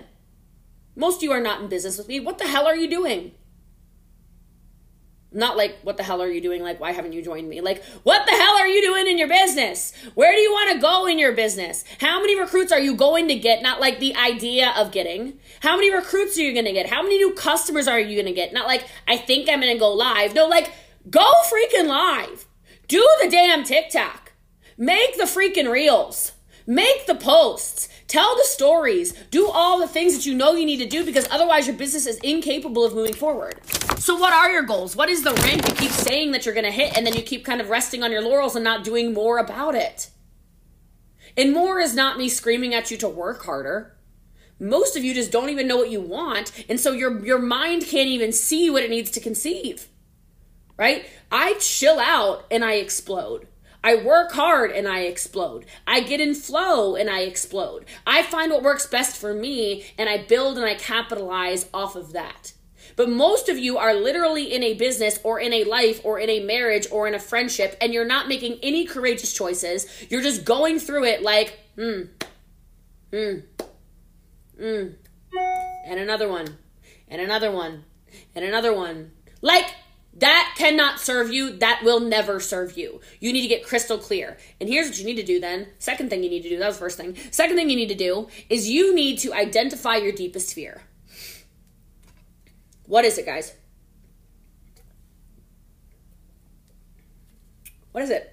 Most 0.95 1.17
of 1.17 1.23
you 1.23 1.31
are 1.31 1.41
not 1.41 1.61
in 1.61 1.67
business 1.67 1.97
with 1.97 2.07
me. 2.07 2.19
What 2.19 2.37
the 2.37 2.47
hell 2.47 2.67
are 2.67 2.75
you 2.75 2.89
doing? 2.89 3.31
Not 5.31 5.57
like, 5.57 5.79
what 5.83 5.97
the 5.97 6.03
hell 6.03 6.21
are 6.21 6.29
you 6.29 6.39
doing? 6.39 6.63
Like, 6.63 6.79
why 6.79 6.93
haven't 6.93 7.11
you 7.11 7.21
joined 7.21 7.49
me? 7.49 7.59
Like, 7.59 7.83
what 8.03 8.25
the 8.25 8.31
hell 8.31 8.55
are 8.55 8.67
you 8.67 8.81
doing 8.81 9.05
in 9.05 9.17
your 9.17 9.27
business? 9.27 9.91
Where 10.13 10.31
do 10.31 10.39
you 10.39 10.51
want 10.51 10.71
to 10.71 10.79
go 10.79 11.05
in 11.07 11.19
your 11.19 11.33
business? 11.33 11.83
How 11.99 12.21
many 12.21 12.39
recruits 12.39 12.71
are 12.71 12.79
you 12.79 12.95
going 12.95 13.27
to 13.27 13.35
get? 13.35 13.61
Not 13.61 13.81
like 13.81 13.99
the 13.99 14.15
idea 14.15 14.73
of 14.77 14.93
getting. 14.93 15.37
How 15.59 15.75
many 15.75 15.93
recruits 15.93 16.37
are 16.37 16.41
you 16.41 16.53
going 16.53 16.65
to 16.65 16.71
get? 16.71 16.87
How 16.87 17.03
many 17.03 17.17
new 17.17 17.33
customers 17.33 17.85
are 17.85 17.99
you 17.99 18.15
going 18.15 18.33
to 18.33 18.33
get? 18.33 18.53
Not 18.53 18.67
like, 18.67 18.87
I 19.09 19.17
think 19.17 19.49
I'm 19.49 19.59
going 19.59 19.73
to 19.73 19.79
go 19.79 19.91
live. 19.91 20.33
No, 20.33 20.47
like, 20.47 20.71
go 21.09 21.29
freaking 21.51 21.87
live. 21.87 22.47
Do 22.87 23.05
the 23.21 23.29
damn 23.29 23.65
TikTok. 23.65 24.24
Make 24.77 25.17
the 25.17 25.23
freaking 25.23 25.71
reels. 25.71 26.33
Make 26.67 27.07
the 27.07 27.15
posts. 27.15 27.87
Tell 28.07 28.35
the 28.35 28.43
stories. 28.43 29.13
Do 29.31 29.47
all 29.47 29.79
the 29.79 29.87
things 29.87 30.13
that 30.15 30.25
you 30.25 30.35
know 30.35 30.53
you 30.53 30.65
need 30.65 30.79
to 30.79 30.85
do 30.85 31.05
because 31.05 31.27
otherwise 31.31 31.65
your 31.65 31.77
business 31.77 32.05
is 32.05 32.17
incapable 32.17 32.83
of 32.83 32.93
moving 32.93 33.13
forward. 33.13 33.61
So, 33.99 34.17
what 34.17 34.33
are 34.33 34.51
your 34.51 34.63
goals? 34.63 34.95
What 34.95 35.09
is 35.09 35.23
the 35.23 35.33
rank 35.33 35.65
you 35.67 35.75
keep 35.75 35.91
saying 35.91 36.31
that 36.31 36.45
you're 36.45 36.53
going 36.53 36.65
to 36.65 36.71
hit 36.71 36.97
and 36.97 37.07
then 37.07 37.15
you 37.15 37.21
keep 37.21 37.45
kind 37.45 37.61
of 37.61 37.69
resting 37.69 38.03
on 38.03 38.11
your 38.11 38.21
laurels 38.21 38.55
and 38.55 38.63
not 38.63 38.83
doing 38.83 39.13
more 39.13 39.37
about 39.37 39.75
it? 39.75 40.09
And 41.37 41.53
more 41.53 41.79
is 41.79 41.95
not 41.95 42.17
me 42.17 42.27
screaming 42.27 42.73
at 42.73 42.91
you 42.91 42.97
to 42.97 43.07
work 43.07 43.45
harder. 43.45 43.97
Most 44.59 44.97
of 44.97 45.03
you 45.03 45.13
just 45.13 45.31
don't 45.31 45.49
even 45.49 45.67
know 45.67 45.77
what 45.77 45.89
you 45.89 46.01
want, 46.01 46.51
and 46.69 46.79
so 46.79 46.91
your 46.91 47.25
your 47.25 47.39
mind 47.39 47.85
can't 47.85 48.09
even 48.09 48.31
see 48.31 48.69
what 48.69 48.83
it 48.83 48.89
needs 48.89 49.11
to 49.11 49.19
conceive. 49.19 49.87
Right? 50.77 51.05
I 51.31 51.53
chill 51.59 51.99
out 51.99 52.45
and 52.51 52.63
I 52.63 52.73
explode. 52.73 53.47
I 53.85 53.93
work 53.93 54.31
hard 54.31 54.71
and 54.71 54.87
I 54.87 55.01
explode. 55.01 55.67
I 55.85 55.99
get 55.99 56.19
in 56.19 56.33
flow 56.33 56.95
and 56.95 57.07
I 57.07 57.19
explode. 57.19 57.85
I 58.07 58.23
find 58.23 58.51
what 58.51 58.63
works 58.63 58.87
best 58.87 59.15
for 59.15 59.31
me 59.31 59.85
and 59.95 60.09
I 60.09 60.25
build 60.25 60.57
and 60.57 60.65
I 60.65 60.73
capitalize 60.73 61.69
off 61.71 61.95
of 61.95 62.13
that. 62.13 62.53
But 62.95 63.09
most 63.09 63.47
of 63.47 63.59
you 63.59 63.77
are 63.77 63.93
literally 63.93 64.51
in 64.51 64.63
a 64.63 64.73
business 64.73 65.19
or 65.23 65.39
in 65.39 65.53
a 65.53 65.65
life 65.65 66.01
or 66.03 66.17
in 66.17 66.31
a 66.31 66.43
marriage 66.43 66.87
or 66.91 67.07
in 67.07 67.13
a 67.13 67.19
friendship 67.19 67.77
and 67.79 67.93
you're 67.93 68.07
not 68.07 68.27
making 68.27 68.57
any 68.63 68.85
courageous 68.85 69.31
choices. 69.31 69.85
You're 70.09 70.23
just 70.23 70.45
going 70.45 70.79
through 70.79 71.03
it 71.03 71.21
like, 71.21 71.59
hmm, 71.75 72.01
hmm, 73.11 73.39
hmm, 74.57 74.87
and 75.85 75.99
another 75.99 76.27
one, 76.27 76.57
and 77.07 77.21
another 77.21 77.51
one, 77.51 77.83
and 78.33 78.43
another 78.43 78.73
one. 78.73 79.11
Like, 79.41 79.75
that 80.17 80.55
cannot 80.57 80.99
serve 80.99 81.31
you. 81.31 81.57
That 81.57 81.81
will 81.83 81.99
never 81.99 82.39
serve 82.39 82.77
you. 82.77 83.01
You 83.19 83.33
need 83.33 83.41
to 83.41 83.47
get 83.47 83.65
crystal 83.65 83.97
clear. 83.97 84.37
And 84.61 84.69
here's 84.69 84.87
what 84.87 84.97
you 84.97 85.05
need 85.05 85.17
to 85.17 85.23
do 85.23 85.39
then. 85.41 85.67
Second 85.77 86.09
thing 86.09 86.23
you 86.23 86.29
need 86.29 86.43
to 86.43 86.49
do, 86.49 86.57
that 86.57 86.67
was 86.67 86.77
first 86.77 86.97
thing. 86.97 87.17
Second 87.31 87.57
thing 87.57 87.69
you 87.69 87.75
need 87.75 87.89
to 87.89 87.95
do 87.95 88.27
is 88.49 88.69
you 88.69 88.95
need 88.95 89.19
to 89.19 89.33
identify 89.33 89.97
your 89.97 90.13
deepest 90.13 90.53
fear. 90.53 90.83
What 92.85 93.03
is 93.03 93.17
it, 93.17 93.25
guys? 93.25 93.53
What 97.91 98.03
is 98.03 98.09
it? 98.09 98.31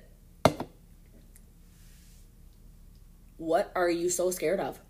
What 3.39 3.73
are 3.75 3.91
you 3.91 4.09
so 4.09 4.31
scared 4.31 4.61
of? 4.61 4.81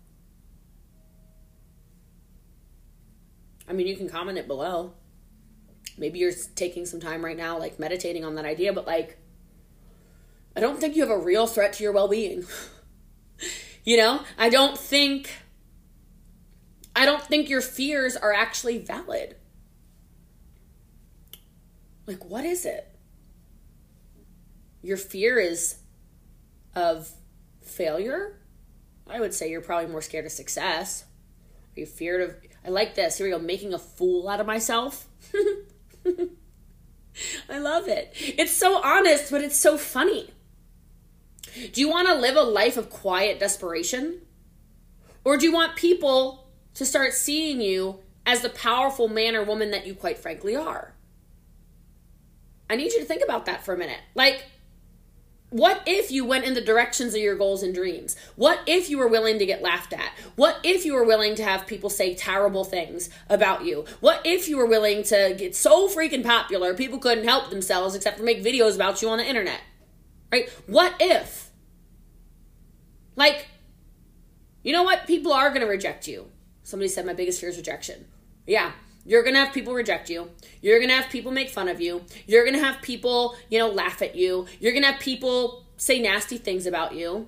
I 3.67 3.73
mean, 3.73 3.87
you 3.87 3.95
can 3.95 4.09
comment 4.09 4.37
it 4.37 4.47
below 4.47 4.93
maybe 5.97 6.19
you're 6.19 6.33
taking 6.55 6.85
some 6.85 6.99
time 6.99 7.23
right 7.23 7.37
now, 7.37 7.57
like 7.57 7.79
meditating 7.79 8.25
on 8.25 8.35
that 8.35 8.45
idea, 8.45 8.73
but 8.73 8.87
like, 8.87 9.17
I 10.55 10.59
don't 10.59 10.79
think 10.79 10.95
you 10.95 11.01
have 11.01 11.11
a 11.11 11.17
real 11.17 11.47
threat 11.47 11.73
to 11.73 11.83
your 11.83 11.93
well 11.93 12.07
being. 12.07 12.45
you 13.83 13.97
know, 13.97 14.21
I 14.37 14.49
don't 14.49 14.77
think, 14.77 15.31
I 16.95 17.05
don't 17.05 17.23
think 17.23 17.49
your 17.49 17.61
fears 17.61 18.15
are 18.15 18.33
actually 18.33 18.77
valid. 18.79 19.35
Like, 22.05 22.25
what 22.25 22.45
is 22.45 22.65
it? 22.65 22.89
Your 24.81 24.97
fear 24.97 25.39
is 25.39 25.77
of 26.75 27.09
failure? 27.61 28.39
I 29.07 29.19
would 29.19 29.33
say 29.33 29.49
you're 29.49 29.61
probably 29.61 29.89
more 29.89 30.01
scared 30.01 30.25
of 30.25 30.31
success. 30.31 31.05
Are 31.75 31.79
you 31.79 31.85
feared 31.85 32.21
of, 32.21 32.35
I 32.65 32.69
like 32.69 32.95
this. 32.95 33.17
Here 33.17 33.27
we 33.27 33.31
go, 33.31 33.39
making 33.39 33.73
a 33.73 33.79
fool 33.79 34.27
out 34.29 34.39
of 34.39 34.45
myself. 34.45 35.07
I 37.49 37.59
love 37.59 37.87
it. 37.87 38.11
It's 38.15 38.51
so 38.51 38.81
honest, 38.81 39.31
but 39.31 39.41
it's 39.41 39.57
so 39.57 39.77
funny. 39.77 40.31
Do 41.71 41.81
you 41.81 41.89
want 41.89 42.07
to 42.07 42.15
live 42.15 42.35
a 42.35 42.41
life 42.41 42.77
of 42.77 42.89
quiet 42.89 43.39
desperation? 43.39 44.21
Or 45.23 45.37
do 45.37 45.45
you 45.45 45.53
want 45.53 45.75
people 45.75 46.47
to 46.73 46.85
start 46.85 47.13
seeing 47.13 47.61
you 47.61 47.99
as 48.25 48.41
the 48.41 48.49
powerful 48.49 49.07
man 49.07 49.35
or 49.35 49.43
woman 49.43 49.71
that 49.71 49.85
you 49.85 49.93
quite 49.93 50.17
frankly 50.17 50.55
are? 50.55 50.93
I 52.69 52.75
need 52.75 52.91
you 52.93 52.99
to 52.99 53.05
think 53.05 53.23
about 53.23 53.45
that 53.45 53.63
for 53.63 53.73
a 53.73 53.77
minute. 53.77 53.99
Like, 54.15 54.45
what 55.53 55.83
if 55.85 56.09
you 56.11 56.25
went 56.25 56.45
in 56.45 56.55
the 56.55 56.61
directions 56.61 57.13
of 57.13 57.21
your 57.21 57.35
goals 57.35 57.61
and 57.61 57.75
dreams? 57.75 58.15
What 58.35 58.61
if 58.65 58.89
you 58.89 58.97
were 58.97 59.07
willing 59.07 59.37
to 59.37 59.45
get 59.45 59.61
laughed 59.61 59.93
at? 59.93 60.11
What 60.35 60.57
if 60.63 60.83
you 60.83 60.95
were 60.95 61.03
willing 61.03 61.35
to 61.35 61.43
have 61.43 61.67
people 61.67 61.91
say 61.91 62.15
terrible 62.15 62.63
things 62.63 63.11
about 63.29 63.63
you? 63.63 63.85
What 63.99 64.21
if 64.25 64.49
you 64.49 64.57
were 64.57 64.65
willing 64.65 65.03
to 65.03 65.35
get 65.37 65.55
so 65.55 65.87
freaking 65.87 66.23
popular 66.23 66.73
people 66.73 66.97
couldn't 66.97 67.25
help 67.27 67.51
themselves 67.51 67.93
except 67.93 68.17
for 68.17 68.23
make 68.23 68.43
videos 68.43 68.73
about 68.73 69.03
you 69.03 69.09
on 69.09 69.19
the 69.19 69.27
internet? 69.27 69.61
Right? 70.31 70.49
What 70.65 70.95
if? 70.99 71.51
Like, 73.15 73.45
you 74.63 74.73
know 74.73 74.81
what? 74.81 75.05
People 75.05 75.33
are 75.33 75.49
going 75.49 75.61
to 75.61 75.67
reject 75.67 76.07
you. 76.07 76.31
Somebody 76.63 76.89
said 76.89 77.05
my 77.05 77.13
biggest 77.13 77.39
fear 77.39 77.49
is 77.49 77.57
rejection. 77.57 78.07
Yeah, 78.47 78.71
you're 79.05 79.23
going 79.23 79.33
to 79.33 79.43
have 79.43 79.53
people 79.53 79.73
reject 79.73 80.09
you. 80.09 80.29
You're 80.61 80.79
going 80.79 80.89
to 80.89 80.95
have 80.95 81.09
people 81.09 81.31
make 81.31 81.49
fun 81.49 81.67
of 81.67 81.81
you. 81.81 82.03
You're 82.25 82.45
going 82.45 82.55
to 82.55 82.63
have 82.63 82.81
people, 82.81 83.35
you 83.49 83.59
know, 83.59 83.69
laugh 83.69 84.01
at 84.01 84.15
you. 84.15 84.47
You're 84.59 84.71
going 84.71 84.83
to 84.83 84.91
have 84.91 85.01
people 85.01 85.65
say 85.77 85.99
nasty 85.99 86.37
things 86.37 86.65
about 86.65 86.95
you. 86.95 87.27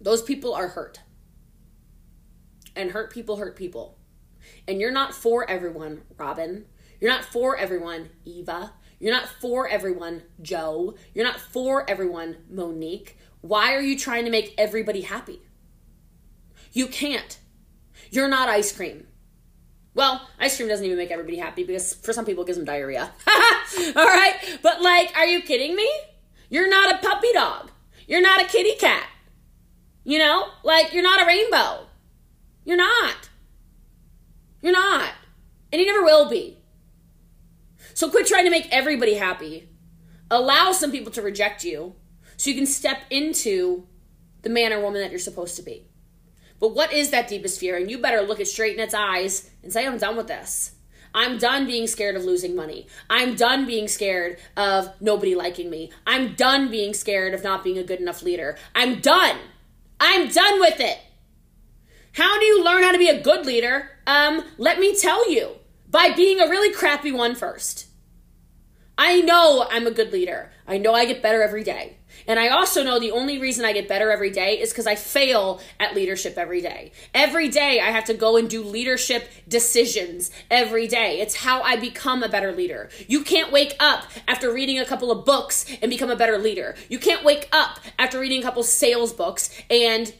Those 0.00 0.22
people 0.22 0.54
are 0.54 0.68
hurt. 0.68 1.00
And 2.74 2.90
hurt 2.90 3.12
people 3.12 3.36
hurt 3.36 3.56
people. 3.56 3.98
And 4.66 4.80
you're 4.80 4.90
not 4.90 5.14
for 5.14 5.48
everyone, 5.48 6.02
Robin. 6.16 6.64
You're 7.00 7.10
not 7.10 7.24
for 7.24 7.56
everyone, 7.56 8.08
Eva. 8.24 8.72
You're 8.98 9.12
not 9.12 9.28
for 9.28 9.68
everyone, 9.68 10.22
Joe. 10.40 10.94
You're 11.12 11.26
not 11.26 11.38
for 11.38 11.88
everyone, 11.88 12.38
Monique. 12.50 13.18
Why 13.42 13.74
are 13.74 13.80
you 13.82 13.98
trying 13.98 14.24
to 14.24 14.30
make 14.30 14.54
everybody 14.56 15.02
happy? 15.02 15.42
You 16.72 16.86
can't. 16.86 17.38
You're 18.10 18.28
not 18.28 18.48
ice 18.48 18.72
cream. 18.72 19.06
Well, 19.94 20.28
ice 20.40 20.56
cream 20.56 20.68
doesn't 20.68 20.84
even 20.84 20.98
make 20.98 21.12
everybody 21.12 21.36
happy 21.36 21.64
because 21.64 21.94
for 21.94 22.12
some 22.12 22.24
people 22.24 22.42
it 22.42 22.48
gives 22.48 22.58
them 22.58 22.66
diarrhea. 22.66 23.12
All 23.96 24.06
right? 24.06 24.34
But 24.62 24.82
like, 24.82 25.16
are 25.16 25.26
you 25.26 25.40
kidding 25.40 25.76
me? 25.76 25.88
You're 26.50 26.68
not 26.68 26.94
a 26.94 26.98
puppy 26.98 27.32
dog. 27.32 27.70
You're 28.06 28.22
not 28.22 28.42
a 28.42 28.46
kitty 28.46 28.74
cat. 28.76 29.06
You 30.02 30.18
know? 30.18 30.48
Like, 30.62 30.92
you're 30.92 31.02
not 31.02 31.22
a 31.22 31.26
rainbow. 31.26 31.86
You're 32.64 32.76
not. 32.76 33.30
You're 34.60 34.72
not. 34.72 35.12
And 35.72 35.80
you 35.80 35.86
never 35.86 36.04
will 36.04 36.28
be. 36.28 36.58
So 37.94 38.10
quit 38.10 38.26
trying 38.26 38.44
to 38.44 38.50
make 38.50 38.68
everybody 38.72 39.14
happy. 39.14 39.68
Allow 40.30 40.72
some 40.72 40.90
people 40.90 41.12
to 41.12 41.22
reject 41.22 41.64
you 41.64 41.94
so 42.36 42.50
you 42.50 42.56
can 42.56 42.66
step 42.66 43.02
into 43.10 43.86
the 44.42 44.50
man 44.50 44.72
or 44.72 44.80
woman 44.80 45.00
that 45.00 45.10
you're 45.10 45.20
supposed 45.20 45.56
to 45.56 45.62
be. 45.62 45.86
But 46.64 46.74
what 46.74 46.94
is 46.94 47.10
that 47.10 47.28
deepest 47.28 47.60
fear? 47.60 47.76
And 47.76 47.90
you 47.90 47.98
better 47.98 48.22
look 48.22 48.40
it 48.40 48.48
straight 48.48 48.72
in 48.72 48.80
its 48.80 48.94
eyes 48.94 49.50
and 49.62 49.70
say, 49.70 49.86
I'm 49.86 49.98
done 49.98 50.16
with 50.16 50.28
this. 50.28 50.72
I'm 51.12 51.36
done 51.36 51.66
being 51.66 51.86
scared 51.86 52.16
of 52.16 52.24
losing 52.24 52.56
money. 52.56 52.86
I'm 53.10 53.34
done 53.34 53.66
being 53.66 53.86
scared 53.86 54.38
of 54.56 54.88
nobody 54.98 55.34
liking 55.34 55.68
me. 55.68 55.92
I'm 56.06 56.34
done 56.36 56.70
being 56.70 56.94
scared 56.94 57.34
of 57.34 57.44
not 57.44 57.64
being 57.64 57.76
a 57.76 57.84
good 57.84 58.00
enough 58.00 58.22
leader. 58.22 58.56
I'm 58.74 59.02
done. 59.02 59.36
I'm 60.00 60.28
done 60.30 60.58
with 60.58 60.80
it. 60.80 60.98
How 62.12 62.40
do 62.40 62.46
you 62.46 62.64
learn 62.64 62.82
how 62.82 62.92
to 62.92 62.98
be 62.98 63.10
a 63.10 63.20
good 63.20 63.44
leader? 63.44 63.90
Um, 64.06 64.42
let 64.56 64.78
me 64.78 64.96
tell 64.96 65.30
you 65.30 65.56
by 65.90 66.12
being 66.12 66.40
a 66.40 66.48
really 66.48 66.72
crappy 66.72 67.12
one 67.12 67.34
first. 67.34 67.88
I 68.96 69.20
know 69.20 69.66
I'm 69.70 69.86
a 69.86 69.90
good 69.90 70.14
leader. 70.14 70.50
I 70.66 70.78
know 70.78 70.94
I 70.94 71.04
get 71.04 71.20
better 71.20 71.42
every 71.42 71.62
day. 71.62 71.98
And 72.26 72.38
I 72.38 72.48
also 72.48 72.82
know 72.82 72.98
the 72.98 73.10
only 73.10 73.38
reason 73.38 73.64
I 73.64 73.72
get 73.72 73.88
better 73.88 74.10
every 74.10 74.30
day 74.30 74.60
is 74.60 74.70
because 74.70 74.86
I 74.86 74.94
fail 74.94 75.60
at 75.78 75.94
leadership 75.94 76.38
every 76.38 76.60
day. 76.60 76.92
Every 77.12 77.48
day 77.48 77.80
I 77.80 77.90
have 77.90 78.04
to 78.06 78.14
go 78.14 78.36
and 78.36 78.48
do 78.48 78.62
leadership 78.62 79.28
decisions 79.48 80.30
every 80.50 80.86
day. 80.86 81.20
It's 81.20 81.36
how 81.36 81.62
I 81.62 81.76
become 81.76 82.22
a 82.22 82.28
better 82.28 82.52
leader. 82.52 82.88
You 83.08 83.22
can't 83.22 83.52
wake 83.52 83.76
up 83.80 84.04
after 84.26 84.52
reading 84.52 84.78
a 84.78 84.84
couple 84.84 85.10
of 85.10 85.24
books 85.24 85.66
and 85.82 85.90
become 85.90 86.10
a 86.10 86.16
better 86.16 86.38
leader. 86.38 86.76
You 86.88 86.98
can't 86.98 87.24
wake 87.24 87.48
up 87.52 87.78
after 87.98 88.18
reading 88.18 88.40
a 88.40 88.42
couple 88.42 88.62
sales 88.62 89.12
books 89.12 89.50
and 89.70 90.12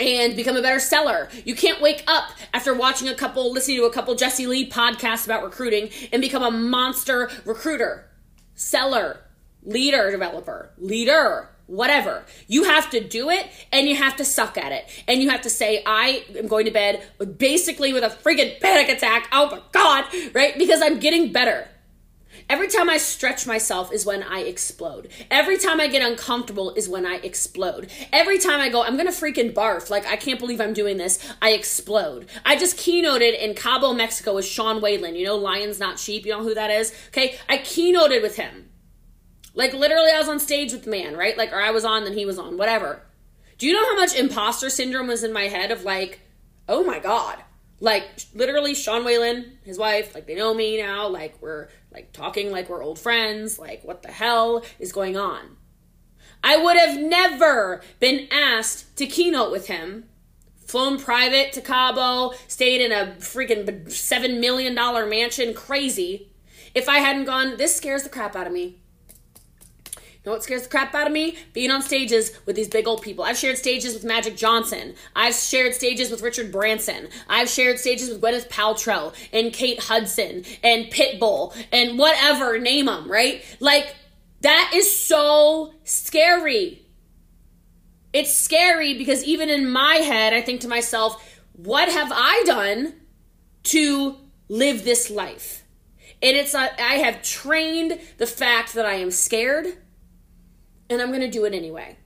and 0.00 0.34
become 0.34 0.56
a 0.56 0.62
better 0.62 0.80
seller. 0.80 1.28
You 1.44 1.54
can't 1.54 1.80
wake 1.80 2.02
up 2.08 2.30
after 2.52 2.74
watching 2.74 3.08
a 3.08 3.14
couple, 3.14 3.52
listening 3.52 3.76
to 3.76 3.84
a 3.84 3.92
couple 3.92 4.14
Jessie 4.14 4.46
Lee 4.46 4.68
podcasts 4.68 5.24
about 5.24 5.44
recruiting 5.44 5.90
and 6.12 6.20
become 6.20 6.42
a 6.42 6.50
monster 6.50 7.30
recruiter, 7.44 8.10
seller, 8.54 9.20
leader, 9.64 10.10
developer, 10.10 10.70
leader, 10.78 11.50
whatever. 11.66 12.24
You 12.48 12.64
have 12.64 12.90
to 12.90 13.02
do 13.02 13.30
it 13.30 13.48
and 13.72 13.88
you 13.88 13.96
have 13.96 14.16
to 14.16 14.24
suck 14.24 14.58
at 14.58 14.72
it. 14.72 14.84
And 15.08 15.22
you 15.22 15.30
have 15.30 15.42
to 15.42 15.50
say, 15.50 15.82
I 15.86 16.24
am 16.36 16.46
going 16.46 16.66
to 16.66 16.70
bed 16.70 17.02
basically 17.38 17.92
with 17.92 18.04
a 18.04 18.08
freaking 18.08 18.60
panic 18.60 18.88
attack. 18.88 19.28
Oh 19.32 19.50
my 19.50 19.62
God, 19.72 20.04
right? 20.34 20.56
Because 20.58 20.82
I'm 20.82 20.98
getting 20.98 21.32
better. 21.32 21.68
Every 22.48 22.68
time 22.68 22.90
I 22.90 22.96
stretch 22.98 23.46
myself 23.46 23.92
is 23.92 24.04
when 24.04 24.22
I 24.22 24.40
explode. 24.40 25.08
Every 25.30 25.58
time 25.58 25.80
I 25.80 25.86
get 25.86 26.02
uncomfortable 26.02 26.72
is 26.74 26.88
when 26.88 27.06
I 27.06 27.16
explode. 27.16 27.90
Every 28.12 28.38
time 28.38 28.60
I 28.60 28.68
go, 28.68 28.82
I'm 28.82 28.96
gonna 28.96 29.10
freaking 29.10 29.54
barf, 29.54 29.90
like 29.90 30.06
I 30.06 30.16
can't 30.16 30.40
believe 30.40 30.60
I'm 30.60 30.72
doing 30.72 30.96
this, 30.96 31.18
I 31.40 31.50
explode. 31.52 32.28
I 32.44 32.56
just 32.56 32.76
keynoted 32.76 33.38
in 33.38 33.54
Cabo, 33.54 33.92
Mexico 33.92 34.34
with 34.34 34.44
Sean 34.44 34.80
Whalen. 34.82 35.14
You 35.14 35.24
know, 35.26 35.36
Lions 35.36 35.78
Not 35.78 35.98
Sheep, 35.98 36.26
you 36.26 36.32
know 36.32 36.42
who 36.42 36.54
that 36.54 36.70
is? 36.70 36.92
Okay, 37.08 37.38
I 37.48 37.58
keynoted 37.58 38.22
with 38.22 38.36
him. 38.36 38.71
Like 39.54 39.74
literally, 39.74 40.10
I 40.10 40.18
was 40.18 40.28
on 40.28 40.40
stage 40.40 40.72
with 40.72 40.84
the 40.84 40.90
man, 40.90 41.16
right? 41.16 41.36
Like, 41.36 41.52
or 41.52 41.60
I 41.60 41.70
was 41.70 41.84
on, 41.84 42.04
then 42.04 42.14
he 42.14 42.26
was 42.26 42.38
on, 42.38 42.56
whatever. 42.56 43.02
Do 43.58 43.66
you 43.66 43.74
know 43.74 43.84
how 43.84 43.96
much 43.96 44.14
imposter 44.14 44.70
syndrome 44.70 45.08
was 45.08 45.22
in 45.22 45.32
my 45.32 45.44
head 45.44 45.70
of 45.70 45.84
like, 45.84 46.20
oh 46.68 46.82
my 46.84 46.98
god, 46.98 47.38
like 47.80 48.04
literally 48.34 48.74
Sean 48.74 49.04
Whalen, 49.04 49.58
his 49.64 49.78
wife, 49.78 50.14
like 50.14 50.26
they 50.26 50.34
know 50.34 50.54
me 50.54 50.80
now, 50.80 51.08
like 51.08 51.40
we're 51.40 51.68
like 51.92 52.12
talking 52.12 52.50
like 52.50 52.68
we're 52.68 52.82
old 52.82 52.98
friends, 52.98 53.58
like 53.58 53.84
what 53.84 54.02
the 54.02 54.10
hell 54.10 54.64
is 54.78 54.92
going 54.92 55.16
on? 55.16 55.56
I 56.42 56.56
would 56.56 56.76
have 56.76 56.98
never 56.98 57.82
been 58.00 58.26
asked 58.32 58.96
to 58.96 59.06
keynote 59.06 59.52
with 59.52 59.68
him, 59.68 60.08
flown 60.66 60.98
private 60.98 61.52
to 61.52 61.60
Cabo, 61.60 62.32
stayed 62.48 62.80
in 62.80 62.90
a 62.90 63.14
freaking 63.18 63.84
$7 63.84 64.40
million 64.40 64.74
mansion, 64.74 65.54
crazy, 65.54 66.32
if 66.74 66.88
I 66.88 66.98
hadn't 66.98 67.26
gone, 67.26 67.58
this 67.58 67.76
scares 67.76 68.02
the 68.02 68.08
crap 68.08 68.34
out 68.34 68.46
of 68.46 68.52
me 68.52 68.81
know 70.24 70.32
what 70.32 70.44
scares 70.44 70.62
the 70.62 70.68
crap 70.68 70.94
out 70.94 71.06
of 71.06 71.12
me? 71.12 71.36
Being 71.52 71.70
on 71.70 71.82
stages 71.82 72.32
with 72.46 72.54
these 72.54 72.68
big 72.68 72.86
old 72.86 73.02
people. 73.02 73.24
I've 73.24 73.36
shared 73.36 73.58
stages 73.58 73.94
with 73.94 74.04
Magic 74.04 74.36
Johnson. 74.36 74.94
I've 75.16 75.34
shared 75.34 75.74
stages 75.74 76.10
with 76.10 76.22
Richard 76.22 76.52
Branson. 76.52 77.08
I've 77.28 77.48
shared 77.48 77.78
stages 77.78 78.08
with 78.08 78.20
Gwyneth 78.20 78.48
Paltrow 78.48 79.14
and 79.32 79.52
Kate 79.52 79.80
Hudson 79.80 80.44
and 80.62 80.86
Pitbull 80.86 81.56
and 81.72 81.98
whatever, 81.98 82.58
name 82.58 82.86
them, 82.86 83.10
right? 83.10 83.44
Like, 83.58 83.96
that 84.42 84.72
is 84.74 84.96
so 84.96 85.74
scary. 85.84 86.86
It's 88.12 88.32
scary 88.32 88.96
because 88.98 89.24
even 89.24 89.48
in 89.48 89.70
my 89.70 89.96
head, 89.96 90.34
I 90.34 90.42
think 90.42 90.60
to 90.60 90.68
myself, 90.68 91.40
what 91.52 91.88
have 91.88 92.12
I 92.12 92.42
done 92.46 92.94
to 93.64 94.16
live 94.48 94.84
this 94.84 95.10
life? 95.10 95.64
And 96.20 96.36
it's, 96.36 96.54
I 96.54 96.68
have 96.76 97.22
trained 97.22 97.98
the 98.18 98.26
fact 98.26 98.74
that 98.74 98.86
I 98.86 98.94
am 98.94 99.10
scared 99.10 99.76
and 100.92 101.02
I'm 101.02 101.08
going 101.08 101.20
to 101.20 101.30
do 101.30 101.44
it 101.44 101.54
anyway. 101.54 101.96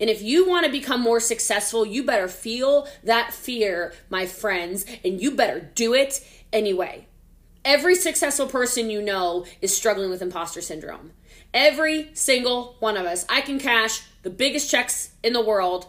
And 0.00 0.10
if 0.10 0.22
you 0.22 0.48
want 0.48 0.66
to 0.66 0.72
become 0.72 1.00
more 1.00 1.20
successful, 1.20 1.86
you 1.86 2.02
better 2.02 2.28
feel 2.28 2.88
that 3.04 3.32
fear, 3.32 3.92
my 4.10 4.26
friends, 4.26 4.84
and 5.04 5.20
you 5.20 5.32
better 5.32 5.60
do 5.74 5.94
it 5.94 6.26
anyway. 6.52 7.06
Every 7.64 7.94
successful 7.94 8.48
person 8.48 8.90
you 8.90 9.02
know 9.02 9.46
is 9.60 9.76
struggling 9.76 10.10
with 10.10 10.22
imposter 10.22 10.60
syndrome. 10.60 11.12
Every 11.54 12.10
single 12.14 12.76
one 12.80 12.96
of 12.96 13.06
us. 13.06 13.24
I 13.28 13.40
can 13.40 13.58
cash 13.58 14.02
the 14.22 14.30
biggest 14.30 14.70
checks 14.70 15.12
in 15.22 15.32
the 15.32 15.44
world, 15.44 15.86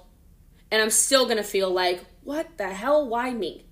and 0.70 0.82
I'm 0.82 0.92
still 0.92 1.26
going 1.26 1.38
to 1.38 1.44
feel 1.44 1.72
like, 1.72 2.04
what 2.24 2.58
the 2.58 2.70
hell? 2.70 3.08
Why 3.08 3.32
me? 3.32 3.66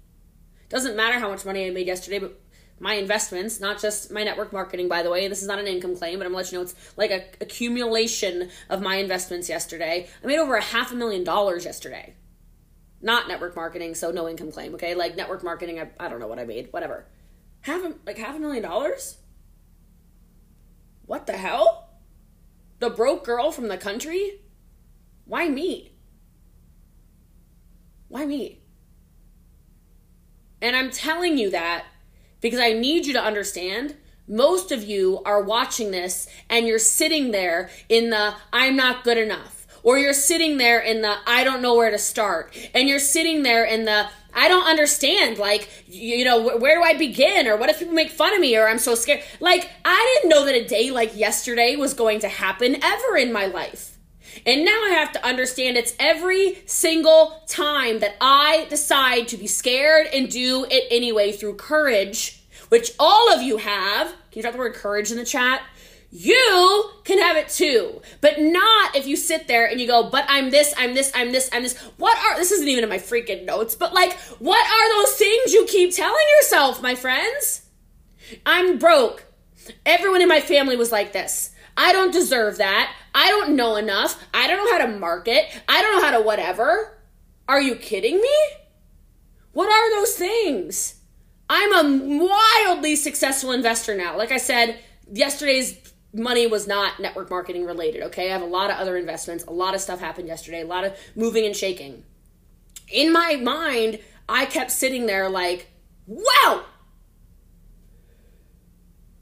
Doesn't 0.69 0.95
matter 0.95 1.19
how 1.19 1.30
much 1.30 1.45
money 1.45 1.67
I 1.67 1.69
made 1.69 1.88
yesterday, 1.88 2.19
but 2.19 2.40
my 2.82 2.96
investments, 2.96 3.60
not 3.60 3.80
just 3.80 4.12
my 4.12 4.24
network 4.24 4.52
marketing, 4.52 4.88
by 4.88 5.04
the 5.04 5.10
way. 5.12 5.28
This 5.28 5.44
is 5.44 5.48
not 5.48 5.60
an 5.60 5.67
income 5.67 5.96
claim, 5.96 6.17
but 6.17 6.26
I'm 6.26 6.34
letting 6.34 6.54
you 6.54 6.58
know 6.58 6.63
it's 6.63 6.76
like 6.98 7.12
a 7.12 7.24
accumulation 7.39 8.50
of 8.72 8.82
my 8.82 8.96
investments 8.96 9.48
yesterday. 9.48 10.10
I 10.24 10.28
made 10.28 10.39
over 10.39 10.56
a 10.56 10.62
half 10.62 10.91
a 10.91 10.96
million 10.96 11.24
dollars 11.24 11.63
yesterday. 11.63 12.15
Not 13.00 13.28
network 13.28 13.56
marketing, 13.56 13.94
so 13.94 14.10
no 14.10 14.28
income 14.28 14.52
claim, 14.52 14.74
okay? 14.74 14.96
Like 14.96 15.15
network 15.15 15.44
marketing, 15.44 15.80
I, 15.80 15.89
I 16.00 16.10
don't 16.10 16.20
know 16.20 16.28
what 16.28 16.39
I 16.39 16.44
made, 16.44 16.70
whatever. 16.74 17.06
Half 17.62 17.84
a, 17.84 17.94
like 18.08 18.17
half 18.17 18.36
a 18.36 18.39
million 18.39 18.63
dollars? 18.63 19.17
What 21.06 21.28
the 21.28 21.34
hell? 21.34 21.89
The 22.80 22.89
broke 22.89 23.24
girl 23.24 23.52
from 23.52 23.67
the 23.67 23.78
country? 23.78 24.41
Why 25.26 25.50
me? 25.50 25.91
Why 28.08 28.26
me? 28.26 28.63
And 30.63 30.76
I'm 30.76 30.89
telling 30.89 31.38
you 31.38 31.52
that 31.52 31.86
because 32.41 32.60
I 32.60 32.73
need 32.73 33.06
you 33.06 33.13
to 33.13 33.23
understand 33.23 33.95
most 34.27 34.71
of 34.71 34.84
you 34.84 35.21
are 35.25 35.41
watching 35.41 35.91
this 35.91 36.27
and 36.49 36.67
you're 36.67 36.80
sitting 36.80 37.32
there 37.32 37.69
in 37.89 38.10
the 38.10 38.36
I'm 38.54 38.75
not 38.75 39.04
good 39.04 39.17
enough. 39.17 39.67
Or 39.84 39.97
you're 39.97 40.13
sitting 40.13 40.58
there 40.58 40.80
in 40.80 41.01
the 41.01 41.17
I 41.25 41.43
don't 41.43 41.62
know 41.62 41.75
where 41.75 41.91
to 41.91 41.97
start. 41.97 42.56
And 42.73 42.88
you're 42.88 42.99
sitting 42.99 43.43
there 43.43 43.65
in 43.65 43.86
the 43.86 44.08
I 44.34 44.47
don't 44.47 44.65
understand. 44.65 45.38
Like, 45.38 45.69
you 45.88 46.23
know, 46.23 46.58
where 46.58 46.77
do 46.77 46.84
I 46.84 46.93
begin? 46.97 47.47
Or 47.47 47.58
what 47.58 47.69
if 47.69 47.80
people 47.80 47.93
make 47.93 48.12
fun 48.12 48.34
of 48.34 48.39
me? 48.39 48.56
Or 48.56 48.67
I'm 48.67 48.80
so 48.80 48.95
scared. 48.95 49.21
Like, 49.39 49.69
I 49.84 50.19
didn't 50.21 50.30
know 50.30 50.45
that 50.45 50.56
a 50.56 50.65
day 50.65 50.91
like 50.91 51.17
yesterday 51.17 51.75
was 51.75 51.93
going 51.93 52.19
to 52.19 52.30
happen 52.30 52.82
ever 52.82 53.17
in 53.17 53.34
my 53.34 53.47
life. 53.47 53.97
And 54.46 54.65
now 54.65 54.72
I 54.72 54.91
have 54.91 55.12
to 55.13 55.26
understand 55.26 55.78
it's 55.78 55.94
every 56.00 56.63
single 56.65 57.41
time 57.48 58.00
that 58.00 58.15
I 58.22 58.65
decide 58.70 59.28
to 59.30 59.38
be 59.38 59.48
scared 59.48 60.08
and 60.13 60.30
do 60.30 60.65
it 60.70 60.88
anyway 60.89 61.32
through 61.32 61.56
courage, 61.56 62.41
which 62.70 62.91
all 63.00 63.34
of 63.34 63.41
you 63.41 63.58
have. 63.58 64.08
Can 64.08 64.39
you 64.39 64.41
drop 64.41 64.54
the 64.54 64.60
word 64.60 64.74
courage 64.74 65.12
in 65.12 65.17
the 65.17 65.26
chat? 65.26 65.62
You 66.13 66.89
can 67.06 67.20
have 67.20 67.38
it 67.38 67.48
too, 67.48 68.02
but 68.20 68.38
not 68.38 68.98
if 68.98 69.08
you 69.08 69.15
sit 69.15 69.48
there 69.48 69.65
and 69.65 69.80
you 69.80 69.88
go, 69.88 70.10
but 70.10 70.26
I'm 70.28 70.50
this, 70.50 70.74
I'm 70.78 70.94
this, 70.94 71.10
I'm 71.15 71.32
this, 71.32 71.50
I'm 71.54 71.63
this. 71.63 71.78
What 71.98 72.17
are, 72.17 72.38
this 72.38 72.52
isn't 72.52 72.67
even 72.67 72.84
in 72.84 72.89
my 72.89 72.98
freaking 72.98 73.46
notes, 73.46 73.76
but 73.76 73.94
like, 73.94 74.20
what 74.39 74.65
are 74.65 75.02
those 75.02 75.15
things 75.15 75.54
you 75.54 75.65
keep 75.67 75.96
telling 75.96 76.26
yourself, 76.38 76.82
my 76.82 76.96
friends? 76.96 77.62
I'm 78.46 78.78
broke. 78.78 79.26
Everyone 79.86 80.22
in 80.22 80.28
my 80.28 80.41
family 80.41 80.76
was 80.76 80.91
like 80.91 81.13
this. 81.13 81.52
I 81.78 81.94
don't 81.94 82.12
deserve 82.12 82.58
that. 82.58 82.94
I 83.13 83.30
don't 83.30 83.56
know 83.56 83.76
enough. 83.76 84.24
I 84.34 84.47
don't 84.47 84.58
know 84.58 84.71
how 84.71 84.86
to 84.86 84.97
market. 85.00 85.45
I 85.67 85.82
don't 85.82 85.97
know 85.97 86.06
how 86.06 86.17
to 86.17 86.24
whatever. 86.24 86.97
Are 87.47 87.62
you 87.62 87.76
kidding 87.76 88.15
me? 88.15 88.38
What 89.54 89.69
are 89.69 90.00
those 90.00 90.15
things? 90.15 91.02
I'm 91.50 91.74
a 91.74 92.26
wildly 92.26 92.95
successful 92.95 93.52
investor 93.52 93.95
now. 93.95 94.17
Like 94.17 94.32
I 94.32 94.38
said, 94.38 94.80
yesterday's 95.12 95.78
money 96.13 96.47
was 96.47 96.67
not 96.67 97.00
network 97.00 97.30
marketing 97.30 97.65
related, 97.65 98.04
okay? 98.04 98.30
I 98.30 98.34
have 98.34 98.41
a 98.41 98.45
lot 98.45 98.69
of 98.69 98.78
other 98.78 98.95
investments. 98.97 99.43
A 99.45 99.52
lot 99.52 99.76
of 99.76 99.82
stuff 99.82 100.00
happened 100.00 100.28
yesterday, 100.28 100.62
a 100.62 100.65
lot 100.65 100.86
of 100.86 100.97
moving 101.15 101.45
and 101.45 101.56
shaking. 101.56 102.04
In 102.89 103.12
my 103.12 103.36
mind, 103.36 104.00
I 104.30 104.45
kept 104.45 104.71
sitting 104.71 105.06
there 105.06 105.30
like, 105.30 105.67
Wow! 106.08 106.63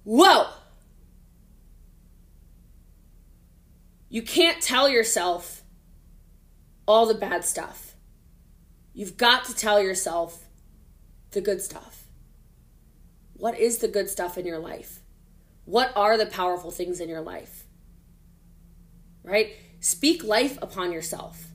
Whoa! 0.03 0.47
You 4.09 4.23
can't 4.23 4.61
tell 4.61 4.89
yourself 4.89 5.63
all 6.87 7.05
the 7.05 7.13
bad 7.13 7.45
stuff. 7.45 7.95
You've 8.93 9.17
got 9.17 9.45
to 9.45 9.55
tell 9.55 9.81
yourself 9.81 10.47
the 11.31 11.41
good 11.41 11.61
stuff. 11.61 12.07
What 13.33 13.57
is 13.57 13.77
the 13.77 13.87
good 13.87 14.09
stuff 14.09 14.37
in 14.37 14.47
your 14.47 14.57
life? 14.59 15.01
What 15.65 15.95
are 15.95 16.17
the 16.17 16.25
powerful 16.25 16.71
things 16.71 16.99
in 16.99 17.07
your 17.07 17.21
life? 17.21 17.65
Right? 19.23 19.53
Speak 19.79 20.23
life 20.23 20.57
upon 20.61 20.91
yourself 20.91 21.49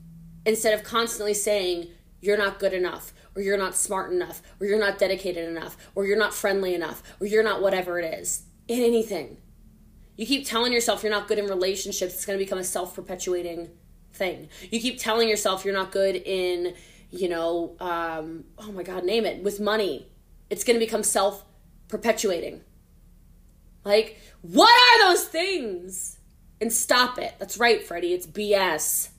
instead 0.45 0.73
of 0.73 0.83
constantly 0.83 1.33
saying 1.33 1.89
you're 2.21 2.37
not 2.37 2.57
good 2.57 2.73
enough 2.73 3.13
or 3.35 3.41
you're 3.41 3.57
not 3.57 3.75
smart 3.75 4.13
enough 4.13 4.41
or 4.59 4.67
you're 4.67 4.79
not 4.79 4.97
dedicated 4.97 5.47
enough 5.49 5.75
or 5.93 6.05
you're 6.05 6.17
not 6.17 6.33
friendly 6.33 6.73
enough 6.73 7.03
or 7.19 7.27
you're 7.27 7.43
not 7.43 7.61
whatever 7.61 7.99
it 7.99 8.13
is 8.13 8.43
in 8.69 8.81
anything. 8.81 9.37
You 10.15 10.25
keep 10.25 10.45
telling 10.45 10.71
yourself 10.71 11.03
you're 11.03 11.11
not 11.11 11.27
good 11.27 11.39
in 11.39 11.47
relationships, 11.47 12.13
it's 12.13 12.25
going 12.25 12.37
to 12.39 12.43
become 12.43 12.59
a 12.59 12.63
self 12.63 12.95
perpetuating 12.95 13.69
thing. 14.13 14.49
You 14.71 14.79
keep 14.79 14.99
telling 14.99 15.27
yourself 15.27 15.65
you're 15.65 15.73
not 15.73 15.91
good 15.91 16.15
in, 16.15 16.73
you 17.11 17.29
know, 17.29 17.75
um, 17.79 18.45
oh 18.57 18.71
my 18.71 18.83
God, 18.83 19.03
name 19.03 19.25
it, 19.25 19.43
with 19.43 19.59
money. 19.59 20.07
It's 20.49 20.63
going 20.63 20.79
to 20.79 20.85
become 20.85 21.03
self 21.03 21.43
perpetuating. 21.87 22.61
Like, 23.83 24.19
what 24.41 24.69
are 24.69 25.09
those 25.09 25.25
things? 25.25 26.17
And 26.61 26.71
stop 26.71 27.19
it. 27.19 27.35
That's 27.37 27.57
right, 27.57 27.83
Freddie. 27.83 28.13
It's 28.13 28.25
BS. 28.25 29.09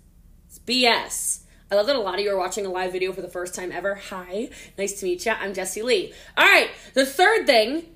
It's 0.46 0.58
BS. 0.58 1.42
I 1.70 1.74
love 1.74 1.86
that 1.86 1.96
a 1.96 2.00
lot 2.00 2.14
of 2.14 2.20
you 2.20 2.30
are 2.30 2.38
watching 2.38 2.64
a 2.64 2.70
live 2.70 2.92
video 2.92 3.12
for 3.12 3.22
the 3.22 3.28
first 3.28 3.54
time 3.54 3.72
ever. 3.72 3.96
Hi, 3.96 4.50
nice 4.78 5.00
to 5.00 5.04
meet 5.04 5.26
you. 5.26 5.32
I'm 5.32 5.52
Jessie 5.52 5.82
Lee. 5.82 6.12
All 6.36 6.44
right, 6.44 6.70
the 6.94 7.04
third 7.04 7.46
thing 7.46 7.95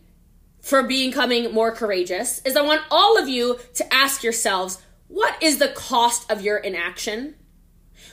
for 0.70 0.84
becoming 0.84 1.52
more 1.52 1.72
courageous 1.72 2.40
is 2.42 2.56
I 2.56 2.62
want 2.62 2.82
all 2.92 3.18
of 3.18 3.28
you 3.28 3.58
to 3.74 3.92
ask 3.92 4.22
yourselves 4.22 4.80
what 5.08 5.42
is 5.42 5.58
the 5.58 5.66
cost 5.66 6.30
of 6.30 6.42
your 6.42 6.58
inaction? 6.58 7.34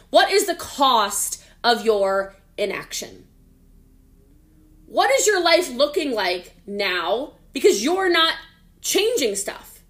What 0.09 0.31
is 0.31 0.47
the 0.47 0.55
cost 0.55 1.43
of 1.63 1.85
your 1.85 2.33
inaction? 2.57 3.27
What 4.87 5.11
is 5.11 5.27
your 5.27 5.39
life 5.39 5.69
looking 5.71 6.13
like 6.13 6.55
now 6.65 7.33
because 7.53 7.83
you're 7.83 8.09
not 8.09 8.33
changing 8.81 9.35
stuff? 9.35 9.83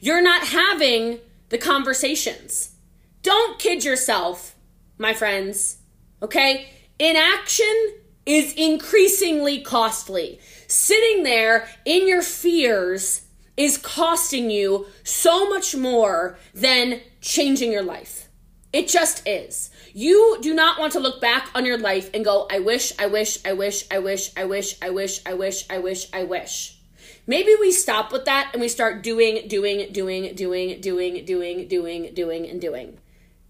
You're 0.00 0.22
not 0.22 0.46
having 0.46 1.18
the 1.50 1.58
conversations. 1.58 2.76
Don't 3.22 3.58
kid 3.58 3.84
yourself, 3.84 4.56
my 4.96 5.12
friends. 5.12 5.76
Okay? 6.22 6.70
Inaction 6.98 8.00
is 8.24 8.54
increasingly 8.54 9.60
costly. 9.60 10.40
Sitting 10.70 11.24
there 11.24 11.68
in 11.84 12.06
your 12.06 12.22
fears 12.22 13.22
is 13.56 13.76
costing 13.76 14.50
you 14.50 14.86
so 15.02 15.48
much 15.48 15.74
more 15.74 16.38
than 16.54 17.00
changing 17.20 17.72
your 17.72 17.82
life. 17.82 18.28
It 18.72 18.86
just 18.86 19.26
is. 19.26 19.70
You 19.94 20.38
do 20.40 20.54
not 20.54 20.78
want 20.78 20.92
to 20.92 21.00
look 21.00 21.20
back 21.20 21.48
on 21.56 21.66
your 21.66 21.76
life 21.76 22.08
and 22.14 22.24
go, 22.24 22.46
I 22.48 22.60
wish, 22.60 22.92
I 23.00 23.08
wish, 23.08 23.44
I 23.44 23.52
wish, 23.52 23.84
I 23.90 23.98
wish, 23.98 24.30
I 24.36 24.44
wish, 24.44 24.76
I 24.80 24.90
wish, 24.90 25.20
I 25.26 25.34
wish, 25.34 25.66
I 25.68 25.78
wish, 25.78 26.06
I 26.12 26.22
wish. 26.22 26.78
Maybe 27.26 27.56
we 27.58 27.72
stop 27.72 28.12
with 28.12 28.26
that 28.26 28.50
and 28.52 28.62
we 28.62 28.68
start 28.68 29.02
doing, 29.02 29.48
doing, 29.48 29.92
doing, 29.92 30.36
doing, 30.36 30.80
doing, 30.80 31.24
doing, 31.24 31.66
doing, 31.66 32.14
doing, 32.14 32.48
and 32.48 32.60
doing. 32.60 32.98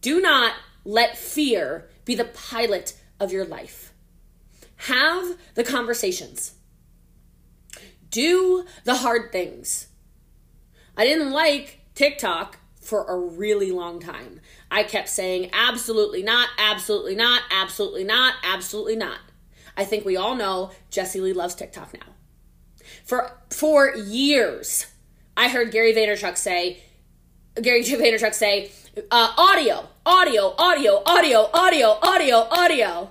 Do 0.00 0.22
not 0.22 0.54
let 0.86 1.18
fear 1.18 1.86
be 2.06 2.14
the 2.14 2.24
pilot 2.24 2.98
of 3.20 3.30
your 3.30 3.44
life. 3.44 3.92
Have 4.76 5.36
the 5.54 5.64
conversations. 5.64 6.54
Do 8.10 8.64
the 8.84 8.96
hard 8.96 9.32
things. 9.32 9.88
I 10.96 11.04
didn't 11.04 11.30
like 11.30 11.80
TikTok 11.94 12.58
for 12.80 13.04
a 13.06 13.16
really 13.16 13.70
long 13.70 14.00
time. 14.00 14.40
I 14.70 14.82
kept 14.82 15.08
saying, 15.08 15.50
absolutely 15.52 16.22
not, 16.22 16.48
absolutely 16.58 17.14
not, 17.14 17.42
absolutely 17.50 18.04
not, 18.04 18.34
absolutely 18.42 18.96
not. 18.96 19.18
I 19.76 19.84
think 19.84 20.04
we 20.04 20.16
all 20.16 20.34
know 20.34 20.72
Jessie 20.90 21.20
Lee 21.20 21.32
loves 21.32 21.54
TikTok 21.54 21.94
now. 21.94 22.14
For 23.04 23.32
for 23.50 23.94
years, 23.94 24.86
I 25.36 25.48
heard 25.48 25.70
Gary 25.70 25.94
Vaynerchuk 25.94 26.36
say, 26.36 26.82
Gary 27.60 27.82
Vaynerchuk 27.82 28.34
say, 28.34 28.70
uh, 29.10 29.34
audio, 29.36 29.88
audio, 30.04 30.54
audio, 30.58 31.02
audio, 31.06 31.48
audio, 31.52 31.98
audio, 32.02 32.36
audio. 32.50 33.10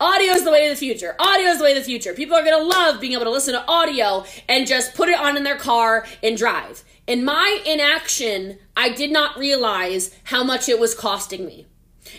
Audio 0.00 0.32
is 0.32 0.44
the 0.44 0.50
way 0.50 0.66
of 0.68 0.70
the 0.70 0.76
future. 0.76 1.14
Audio 1.18 1.48
is 1.48 1.58
the 1.58 1.64
way 1.64 1.72
of 1.72 1.78
the 1.78 1.84
future. 1.84 2.14
People 2.14 2.36
are 2.36 2.44
going 2.44 2.58
to 2.58 2.66
love 2.66 3.00
being 3.00 3.12
able 3.12 3.24
to 3.24 3.30
listen 3.30 3.54
to 3.54 3.66
audio 3.66 4.24
and 4.48 4.66
just 4.66 4.94
put 4.94 5.08
it 5.08 5.18
on 5.18 5.36
in 5.36 5.44
their 5.44 5.56
car 5.56 6.06
and 6.22 6.36
drive. 6.36 6.84
In 7.06 7.24
my 7.24 7.62
inaction, 7.64 8.58
I 8.76 8.90
did 8.90 9.10
not 9.10 9.38
realize 9.38 10.14
how 10.24 10.44
much 10.44 10.68
it 10.68 10.78
was 10.78 10.94
costing 10.94 11.46
me. 11.46 11.66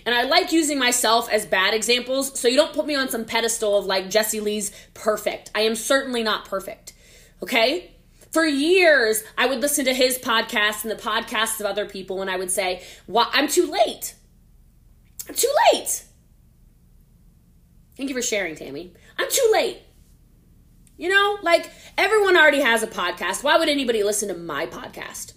And 0.05 0.13
I 0.15 0.23
like 0.23 0.51
using 0.51 0.77
myself 0.79 1.29
as 1.31 1.45
bad 1.45 1.73
examples, 1.73 2.39
so 2.39 2.47
you 2.47 2.55
don't 2.55 2.73
put 2.73 2.85
me 2.85 2.95
on 2.95 3.09
some 3.09 3.25
pedestal 3.25 3.77
of 3.77 3.85
like 3.85 4.09
Jessie 4.09 4.39
Lee's 4.39 4.71
perfect. 4.93 5.51
I 5.55 5.61
am 5.61 5.75
certainly 5.75 6.23
not 6.23 6.45
perfect. 6.45 6.93
Okay? 7.41 7.91
For 8.31 8.45
years, 8.45 9.23
I 9.37 9.47
would 9.47 9.61
listen 9.61 9.85
to 9.85 9.93
his 9.93 10.17
podcast 10.17 10.83
and 10.83 10.91
the 10.91 10.95
podcasts 10.95 11.59
of 11.59 11.65
other 11.65 11.85
people, 11.85 12.21
and 12.21 12.29
I 12.29 12.37
would 12.37 12.51
say, 12.51 12.83
well, 13.07 13.29
I'm 13.33 13.47
too 13.47 13.65
late. 13.65 14.13
I'm 15.27 15.35
too 15.35 15.51
late. 15.73 16.03
Thank 17.99 18.07
you 18.07 18.15
for 18.15 18.21
sharing, 18.21 18.55
Tammy. 18.55 18.93
I'm 19.17 19.29
too 19.29 19.49
late. 19.51 19.81
You 20.95 21.09
know, 21.09 21.37
like 21.41 21.69
everyone 21.97 22.37
already 22.37 22.61
has 22.61 22.81
a 22.81 22.87
podcast. 22.87 23.43
Why 23.43 23.57
would 23.57 23.67
anybody 23.67 24.03
listen 24.03 24.29
to 24.29 24.35
my 24.35 24.67
podcast? 24.67 25.33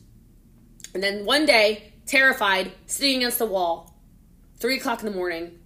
And 0.95 1.03
then 1.03 1.25
one 1.25 1.45
day, 1.45 1.93
terrified, 2.07 2.71
sitting 2.87 3.17
against 3.17 3.41
the 3.41 3.47
wall, 3.47 3.99
three 4.59 4.77
o'clock 4.77 5.01
in 5.01 5.07
the 5.07 5.17
morning, 5.17 5.59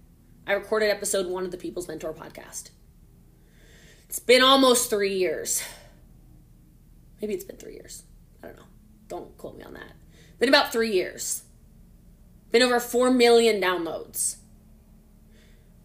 I 0.47 0.53
recorded 0.53 0.89
episode 0.89 1.27
one 1.27 1.45
of 1.45 1.51
the 1.51 1.57
People's 1.57 1.87
Mentor 1.87 2.15
podcast. 2.15 2.71
It's 4.09 4.17
been 4.17 4.41
almost 4.41 4.89
three 4.89 5.13
years. 5.13 5.61
Maybe 7.21 7.35
it's 7.35 7.45
been 7.45 7.57
three 7.57 7.73
years. 7.73 8.01
I 8.41 8.47
don't 8.47 8.57
know. 8.57 8.65
Don't 9.07 9.37
quote 9.37 9.55
me 9.55 9.63
on 9.63 9.75
that. 9.75 9.91
Been 10.39 10.49
about 10.49 10.73
three 10.73 10.93
years. 10.93 11.43
Been 12.49 12.63
over 12.63 12.79
4 12.79 13.11
million 13.11 13.61
downloads. 13.61 14.37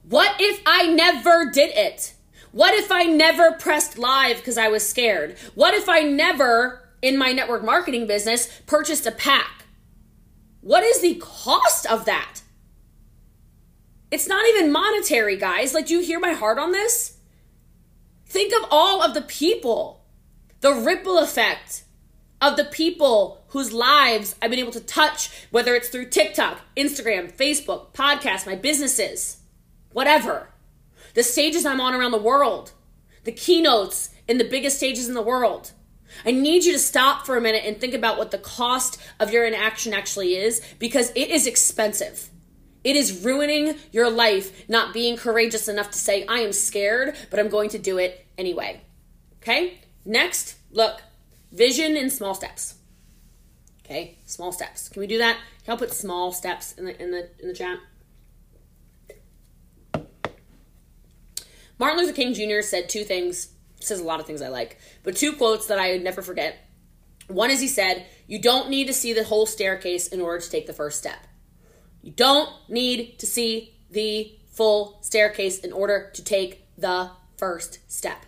What 0.02 0.36
if 0.40 0.60
I 0.66 0.88
never 0.88 1.50
did 1.50 1.70
it? 1.76 2.14
What 2.50 2.74
if 2.74 2.92
I 2.92 3.04
never 3.04 3.52
pressed 3.52 3.96
live 3.96 4.36
because 4.36 4.58
I 4.58 4.68
was 4.68 4.88
scared? 4.88 5.36
What 5.54 5.74
if 5.74 5.88
I 5.88 6.00
never, 6.00 6.88
in 7.00 7.16
my 7.16 7.32
network 7.32 7.64
marketing 7.64 8.06
business, 8.06 8.60
purchased 8.66 9.06
a 9.06 9.12
pack? 9.12 9.64
What 10.60 10.84
is 10.84 11.00
the 11.00 11.14
cost 11.14 11.86
of 11.86 12.04
that? 12.04 12.40
It's 14.10 14.28
not 14.28 14.46
even 14.48 14.70
monetary, 14.70 15.36
guys. 15.36 15.72
Like, 15.72 15.86
do 15.86 15.94
you 15.94 16.00
hear 16.00 16.20
my 16.20 16.34
heart 16.34 16.58
on 16.58 16.72
this? 16.72 17.16
Think 18.26 18.52
of 18.54 18.68
all 18.70 19.02
of 19.02 19.14
the 19.14 19.22
people, 19.22 20.04
the 20.60 20.74
ripple 20.74 21.18
effect 21.18 21.84
of 22.40 22.56
the 22.56 22.64
people 22.64 23.44
whose 23.48 23.72
lives 23.72 24.34
I've 24.42 24.50
been 24.50 24.58
able 24.58 24.72
to 24.72 24.80
touch, 24.80 25.30
whether 25.50 25.74
it's 25.74 25.88
through 25.88 26.10
TikTok, 26.10 26.60
Instagram, 26.76 27.32
Facebook, 27.32 27.92
podcast, 27.92 28.46
my 28.46 28.56
businesses, 28.56 29.41
whatever 29.92 30.48
the 31.14 31.22
stages 31.22 31.66
I'm 31.66 31.80
on 31.80 31.94
around 31.94 32.12
the 32.12 32.18
world, 32.18 32.72
the 33.24 33.32
keynotes 33.32 34.10
in 34.26 34.38
the 34.38 34.44
biggest 34.44 34.76
stages 34.76 35.08
in 35.08 35.14
the 35.14 35.22
world. 35.22 35.72
I 36.24 36.30
need 36.30 36.64
you 36.64 36.72
to 36.72 36.78
stop 36.78 37.26
for 37.26 37.36
a 37.36 37.40
minute 37.40 37.64
and 37.64 37.78
think 37.78 37.94
about 37.94 38.18
what 38.18 38.30
the 38.30 38.38
cost 38.38 38.98
of 39.18 39.32
your 39.32 39.44
inaction 39.44 39.94
actually 39.94 40.36
is 40.36 40.60
because 40.78 41.10
it 41.10 41.30
is 41.30 41.46
expensive. 41.46 42.28
It 42.84 42.96
is 42.96 43.24
ruining 43.24 43.76
your 43.92 44.10
life 44.10 44.68
not 44.68 44.92
being 44.92 45.16
courageous 45.16 45.68
enough 45.68 45.90
to 45.92 45.98
say, 45.98 46.26
I 46.26 46.40
am 46.40 46.52
scared, 46.52 47.16
but 47.30 47.38
I'm 47.38 47.48
going 47.48 47.70
to 47.70 47.78
do 47.78 47.98
it 47.98 48.26
anyway. 48.36 48.82
Okay? 49.40 49.78
Next, 50.04 50.56
look, 50.70 51.00
vision 51.52 51.96
in 51.96 52.10
small 52.10 52.34
steps. 52.34 52.74
Okay, 53.84 54.18
small 54.24 54.52
steps. 54.52 54.88
Can 54.88 55.00
we 55.00 55.06
do 55.06 55.18
that? 55.18 55.38
Can 55.64 55.74
I 55.74 55.76
put 55.76 55.92
small 55.92 56.32
steps 56.32 56.72
in 56.72 56.86
the 56.86 57.02
in 57.02 57.10
the 57.10 57.28
in 57.40 57.48
the 57.48 57.54
chat? 57.54 57.78
Martin 61.82 61.98
Luther 61.98 62.12
King 62.12 62.32
Jr. 62.32 62.62
said 62.62 62.88
two 62.88 63.02
things, 63.02 63.48
says 63.80 63.98
a 63.98 64.04
lot 64.04 64.20
of 64.20 64.26
things 64.26 64.40
I 64.40 64.46
like, 64.46 64.78
but 65.02 65.16
two 65.16 65.32
quotes 65.32 65.66
that 65.66 65.80
I 65.80 65.90
would 65.90 66.04
never 66.04 66.22
forget. 66.22 66.56
One 67.26 67.50
is 67.50 67.60
he 67.60 67.66
said, 67.66 68.06
You 68.28 68.40
don't 68.40 68.70
need 68.70 68.86
to 68.86 68.94
see 68.94 69.12
the 69.12 69.24
whole 69.24 69.46
staircase 69.46 70.06
in 70.06 70.20
order 70.20 70.38
to 70.38 70.48
take 70.48 70.68
the 70.68 70.72
first 70.72 70.98
step. 70.98 71.26
You 72.00 72.12
don't 72.12 72.48
need 72.68 73.18
to 73.18 73.26
see 73.26 73.74
the 73.90 74.32
full 74.52 75.00
staircase 75.02 75.58
in 75.58 75.72
order 75.72 76.08
to 76.14 76.24
take 76.24 76.64
the 76.78 77.10
first 77.36 77.80
step. 77.88 78.26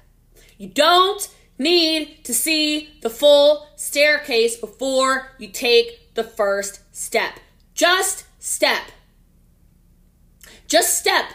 You 0.59 0.71
don't 0.71 1.33
need 1.57 2.25
to 2.25 2.35
see 2.35 2.99
the 3.03 3.11
full 3.11 3.69
staircase 3.77 4.57
before 4.57 5.31
you 5.39 5.47
take 5.47 6.13
the 6.15 6.25
first 6.25 6.81
step. 6.93 7.35
Just 7.73 8.25
step. 8.41 8.83
Just 10.67 10.99
step. 10.99 11.27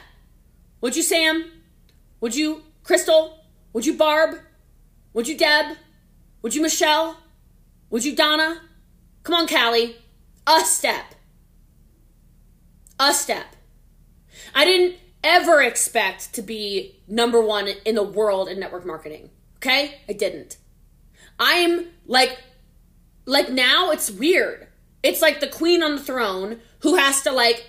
Would 0.81 0.97
you, 0.97 1.03
Sam? 1.03 1.49
Would 2.21 2.35
you, 2.35 2.63
Crystal? 2.83 3.39
Would 3.73 3.85
you 3.85 3.93
Barb? 3.93 4.39
Would 5.13 5.27
you 5.27 5.37
Deb? 5.37 5.77
Would 6.41 6.55
you 6.55 6.61
Michelle? 6.61 7.17
Would 7.89 8.05
you 8.05 8.15
Donna? 8.15 8.61
Come 9.23 9.35
on, 9.35 9.47
Callie. 9.47 9.97
A 10.47 10.61
step. 10.61 11.15
A 12.99 13.13
step. 13.13 13.55
I 14.53 14.65
didn't 14.65 14.97
ever 15.23 15.61
expect 15.61 16.33
to 16.33 16.41
be 16.41 17.01
number 17.07 17.41
one 17.41 17.67
in 17.85 17.95
the 17.95 18.03
world 18.03 18.47
in 18.47 18.59
network 18.59 18.85
marketing. 18.85 19.29
Okay? 19.57 19.99
I 20.07 20.13
didn't. 20.13 20.57
I'm 21.39 21.87
like, 22.05 22.37
like 23.25 23.49
now 23.49 23.91
it's 23.91 24.09
weird. 24.09 24.67
It's 25.03 25.21
like 25.21 25.39
the 25.39 25.47
queen 25.47 25.81
on 25.81 25.95
the 25.95 26.01
throne 26.01 26.59
who 26.79 26.95
has 26.95 27.21
to 27.23 27.31
like 27.31 27.68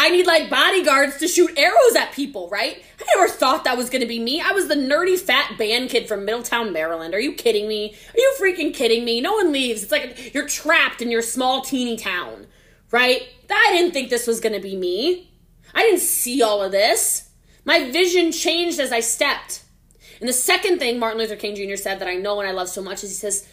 I 0.00 0.08
need 0.08 0.26
like 0.26 0.48
bodyguards 0.48 1.18
to 1.18 1.28
shoot 1.28 1.52
arrows 1.58 1.94
at 1.94 2.12
people, 2.12 2.48
right? 2.48 2.82
I 2.98 3.04
never 3.14 3.28
thought 3.30 3.64
that 3.64 3.76
was 3.76 3.90
gonna 3.90 4.06
be 4.06 4.18
me. 4.18 4.40
I 4.40 4.52
was 4.52 4.66
the 4.66 4.74
nerdy 4.74 5.18
fat 5.18 5.58
band 5.58 5.90
kid 5.90 6.08
from 6.08 6.24
Middletown, 6.24 6.72
Maryland. 6.72 7.12
Are 7.12 7.20
you 7.20 7.34
kidding 7.34 7.68
me? 7.68 7.94
Are 8.14 8.18
you 8.18 8.34
freaking 8.40 8.72
kidding 8.72 9.04
me? 9.04 9.20
No 9.20 9.34
one 9.34 9.52
leaves. 9.52 9.82
It's 9.82 9.92
like 9.92 10.32
you're 10.32 10.48
trapped 10.48 11.02
in 11.02 11.10
your 11.10 11.20
small, 11.20 11.60
teeny 11.60 11.98
town, 11.98 12.46
right? 12.90 13.28
I 13.50 13.72
didn't 13.72 13.92
think 13.92 14.08
this 14.08 14.26
was 14.26 14.40
gonna 14.40 14.58
be 14.58 14.74
me. 14.74 15.34
I 15.74 15.82
didn't 15.82 16.00
see 16.00 16.40
all 16.40 16.62
of 16.62 16.72
this. 16.72 17.28
My 17.66 17.90
vision 17.90 18.32
changed 18.32 18.80
as 18.80 18.92
I 18.92 19.00
stepped. 19.00 19.64
And 20.18 20.26
the 20.26 20.32
second 20.32 20.78
thing 20.78 20.98
Martin 20.98 21.18
Luther 21.18 21.36
King 21.36 21.54
Jr. 21.54 21.76
said 21.76 21.98
that 21.98 22.08
I 22.08 22.14
know 22.14 22.40
and 22.40 22.48
I 22.48 22.52
love 22.52 22.70
so 22.70 22.80
much 22.80 23.04
is 23.04 23.10
he 23.10 23.16
says, 23.16 23.46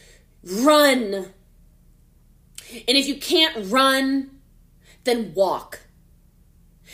run. 0.45 1.13
And 2.88 2.97
if 2.97 3.05
you 3.05 3.17
can't 3.17 3.69
run, 3.69 4.31
then 5.03 5.33
walk. 5.33 5.81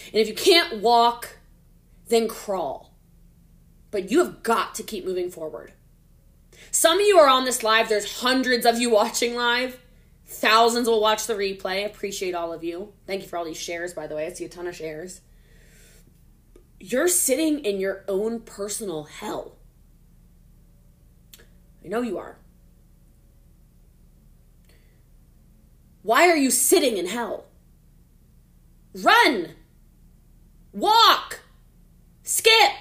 And 0.07 0.15
if 0.15 0.27
you 0.27 0.33
can't 0.33 0.81
walk, 0.81 1.37
then 2.07 2.27
crawl. 2.27 2.93
But 3.91 4.11
you 4.11 4.19
have 4.19 4.43
got 4.43 4.75
to 4.75 4.83
keep 4.83 5.05
moving 5.05 5.29
forward. 5.29 5.73
Some 6.71 6.99
of 6.99 7.05
you 7.05 7.17
are 7.19 7.29
on 7.29 7.45
this 7.45 7.63
live, 7.63 7.89
there's 7.89 8.19
hundreds 8.19 8.65
of 8.65 8.79
you 8.79 8.89
watching 8.91 9.35
live. 9.35 9.79
Thousands 10.25 10.87
will 10.87 11.01
watch 11.01 11.27
the 11.27 11.35
replay. 11.35 11.85
Appreciate 11.85 12.33
all 12.33 12.53
of 12.53 12.63
you. 12.63 12.93
Thank 13.05 13.21
you 13.21 13.27
for 13.27 13.37
all 13.37 13.45
these 13.45 13.57
shares, 13.57 13.93
by 13.93 14.07
the 14.07 14.15
way. 14.15 14.25
I 14.25 14.33
see 14.33 14.45
a 14.45 14.49
ton 14.49 14.67
of 14.67 14.75
shares. 14.75 15.21
You're 16.79 17.07
sitting 17.07 17.59
in 17.59 17.79
your 17.79 18.03
own 18.07 18.39
personal 18.39 19.03
hell. 19.03 19.57
I 21.85 21.87
know 21.87 22.01
you 22.01 22.17
are. 22.17 22.37
Why 26.01 26.29
are 26.29 26.35
you 26.35 26.51
sitting 26.51 26.97
in 26.97 27.07
hell? 27.07 27.45
Run! 28.93 29.51
Walk! 30.73 31.41
Skip! 32.23 32.71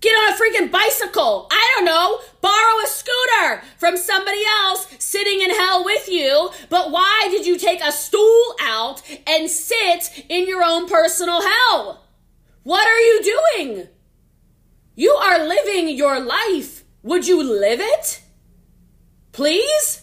Get 0.00 0.12
on 0.12 0.32
a 0.32 0.36
freaking 0.36 0.72
bicycle! 0.72 1.46
I 1.50 1.74
don't 1.76 1.84
know! 1.84 2.20
Borrow 2.40 2.82
a 2.82 2.86
scooter 2.86 3.62
from 3.76 3.96
somebody 3.96 4.42
else 4.64 4.88
sitting 4.98 5.42
in 5.42 5.50
hell 5.50 5.84
with 5.84 6.08
you. 6.08 6.50
But 6.70 6.90
why 6.90 7.28
did 7.30 7.46
you 7.46 7.58
take 7.58 7.82
a 7.82 7.92
stool 7.92 8.56
out 8.60 9.02
and 9.26 9.50
sit 9.50 10.24
in 10.28 10.48
your 10.48 10.62
own 10.64 10.88
personal 10.88 11.42
hell? 11.42 12.04
What 12.62 12.88
are 12.88 12.98
you 12.98 13.22
doing? 13.22 13.88
You 14.94 15.10
are 15.12 15.46
living 15.46 15.90
your 15.90 16.18
life. 16.18 16.84
Would 17.02 17.28
you 17.28 17.42
live 17.42 17.80
it? 17.80 18.22
Please? 19.32 20.02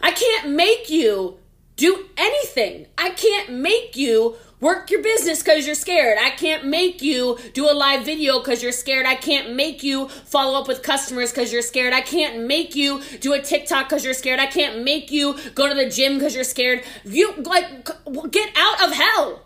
I 0.00 0.10
can't 0.10 0.50
make 0.50 0.90
you 0.90 1.38
do 1.76 2.06
anything. 2.16 2.86
I 2.96 3.10
can't 3.10 3.52
make 3.52 3.96
you 3.96 4.36
work 4.60 4.90
your 4.90 5.02
business 5.02 5.42
because 5.42 5.66
you're 5.66 5.74
scared. 5.74 6.18
I 6.20 6.30
can't 6.30 6.66
make 6.66 7.02
you 7.02 7.38
do 7.52 7.70
a 7.70 7.72
live 7.72 8.04
video 8.04 8.38
because 8.38 8.62
you're 8.62 8.72
scared. 8.72 9.06
I 9.06 9.14
can't 9.14 9.54
make 9.54 9.82
you 9.82 10.08
follow 10.08 10.58
up 10.58 10.68
with 10.68 10.82
customers 10.82 11.30
because 11.30 11.52
you're 11.52 11.62
scared. 11.62 11.92
I 11.92 12.00
can't 12.00 12.46
make 12.46 12.74
you 12.74 13.02
do 13.20 13.32
a 13.32 13.40
TikTok 13.40 13.88
because 13.88 14.04
you're 14.04 14.14
scared. 14.14 14.40
I 14.40 14.46
can't 14.46 14.82
make 14.82 15.10
you 15.10 15.36
go 15.54 15.68
to 15.68 15.74
the 15.74 15.90
gym 15.90 16.14
because 16.14 16.34
you're 16.34 16.44
scared. 16.44 16.82
You 17.04 17.34
like 17.36 17.84
get 18.30 18.50
out 18.56 18.82
of 18.82 18.94
hell. 18.94 19.42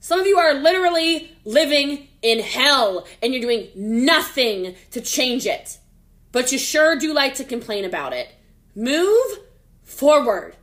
Some 0.00 0.20
of 0.20 0.26
you 0.26 0.38
are 0.38 0.54
literally 0.54 1.32
living 1.44 2.08
in 2.22 2.40
hell 2.40 3.06
and 3.22 3.32
you're 3.32 3.42
doing 3.42 3.68
nothing 3.74 4.76
to 4.92 5.00
change 5.00 5.46
it. 5.46 5.78
But 6.32 6.52
you 6.52 6.58
sure 6.58 6.96
do 6.96 7.12
like 7.12 7.34
to 7.36 7.44
complain 7.44 7.84
about 7.84 8.12
it. 8.12 8.28
Move 8.74 9.38
forward. 9.82 10.56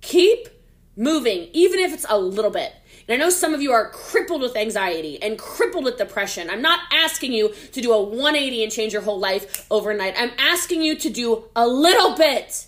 Keep 0.00 0.48
moving, 0.96 1.48
even 1.52 1.80
if 1.80 1.92
it's 1.92 2.06
a 2.08 2.18
little 2.18 2.50
bit. 2.50 2.72
And 3.08 3.14
I 3.14 3.24
know 3.24 3.30
some 3.30 3.54
of 3.54 3.62
you 3.62 3.72
are 3.72 3.90
crippled 3.90 4.40
with 4.40 4.56
anxiety 4.56 5.22
and 5.22 5.38
crippled 5.38 5.84
with 5.84 5.98
depression. 5.98 6.50
I'm 6.50 6.62
not 6.62 6.80
asking 6.92 7.32
you 7.32 7.52
to 7.72 7.80
do 7.80 7.92
a 7.92 8.02
180 8.02 8.64
and 8.64 8.72
change 8.72 8.92
your 8.92 9.02
whole 9.02 9.18
life 9.18 9.66
overnight. 9.70 10.14
I'm 10.16 10.32
asking 10.38 10.82
you 10.82 10.96
to 10.96 11.10
do 11.10 11.44
a 11.54 11.66
little 11.66 12.16
bit. 12.16 12.66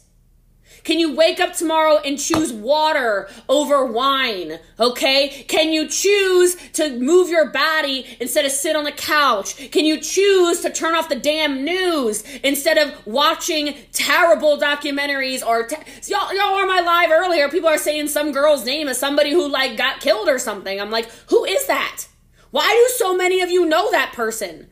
Can 0.84 0.98
you 0.98 1.14
wake 1.14 1.40
up 1.40 1.54
tomorrow 1.54 1.98
and 1.98 2.18
choose 2.18 2.52
water 2.52 3.28
over 3.48 3.84
wine? 3.84 4.58
Okay? 4.78 5.44
Can 5.48 5.72
you 5.72 5.88
choose 5.88 6.56
to 6.72 6.98
move 6.98 7.28
your 7.28 7.50
body 7.50 8.06
instead 8.20 8.44
of 8.44 8.52
sit 8.52 8.76
on 8.76 8.84
the 8.84 8.92
couch? 8.92 9.70
Can 9.70 9.84
you 9.84 10.00
choose 10.00 10.60
to 10.60 10.70
turn 10.70 10.94
off 10.94 11.08
the 11.08 11.16
damn 11.16 11.64
news 11.64 12.22
instead 12.42 12.78
of 12.78 13.06
watching 13.06 13.74
terrible 13.92 14.58
documentaries 14.58 15.44
or 15.44 15.64
te- 15.66 15.76
y'all 16.06 16.34
y'all 16.34 16.54
are 16.54 16.66
my 16.66 16.80
live 16.80 17.10
earlier 17.10 17.48
people 17.48 17.68
are 17.68 17.78
saying 17.78 18.08
some 18.08 18.32
girl's 18.32 18.64
name 18.64 18.88
is 18.88 18.98
somebody 18.98 19.30
who 19.32 19.48
like 19.48 19.76
got 19.76 20.00
killed 20.00 20.28
or 20.28 20.38
something. 20.38 20.80
I'm 20.80 20.90
like, 20.90 21.10
"Who 21.28 21.44
is 21.44 21.66
that? 21.66 22.06
Why 22.50 22.72
do 22.72 22.94
so 22.96 23.16
many 23.16 23.40
of 23.40 23.50
you 23.50 23.66
know 23.66 23.90
that 23.90 24.12
person?" 24.12 24.70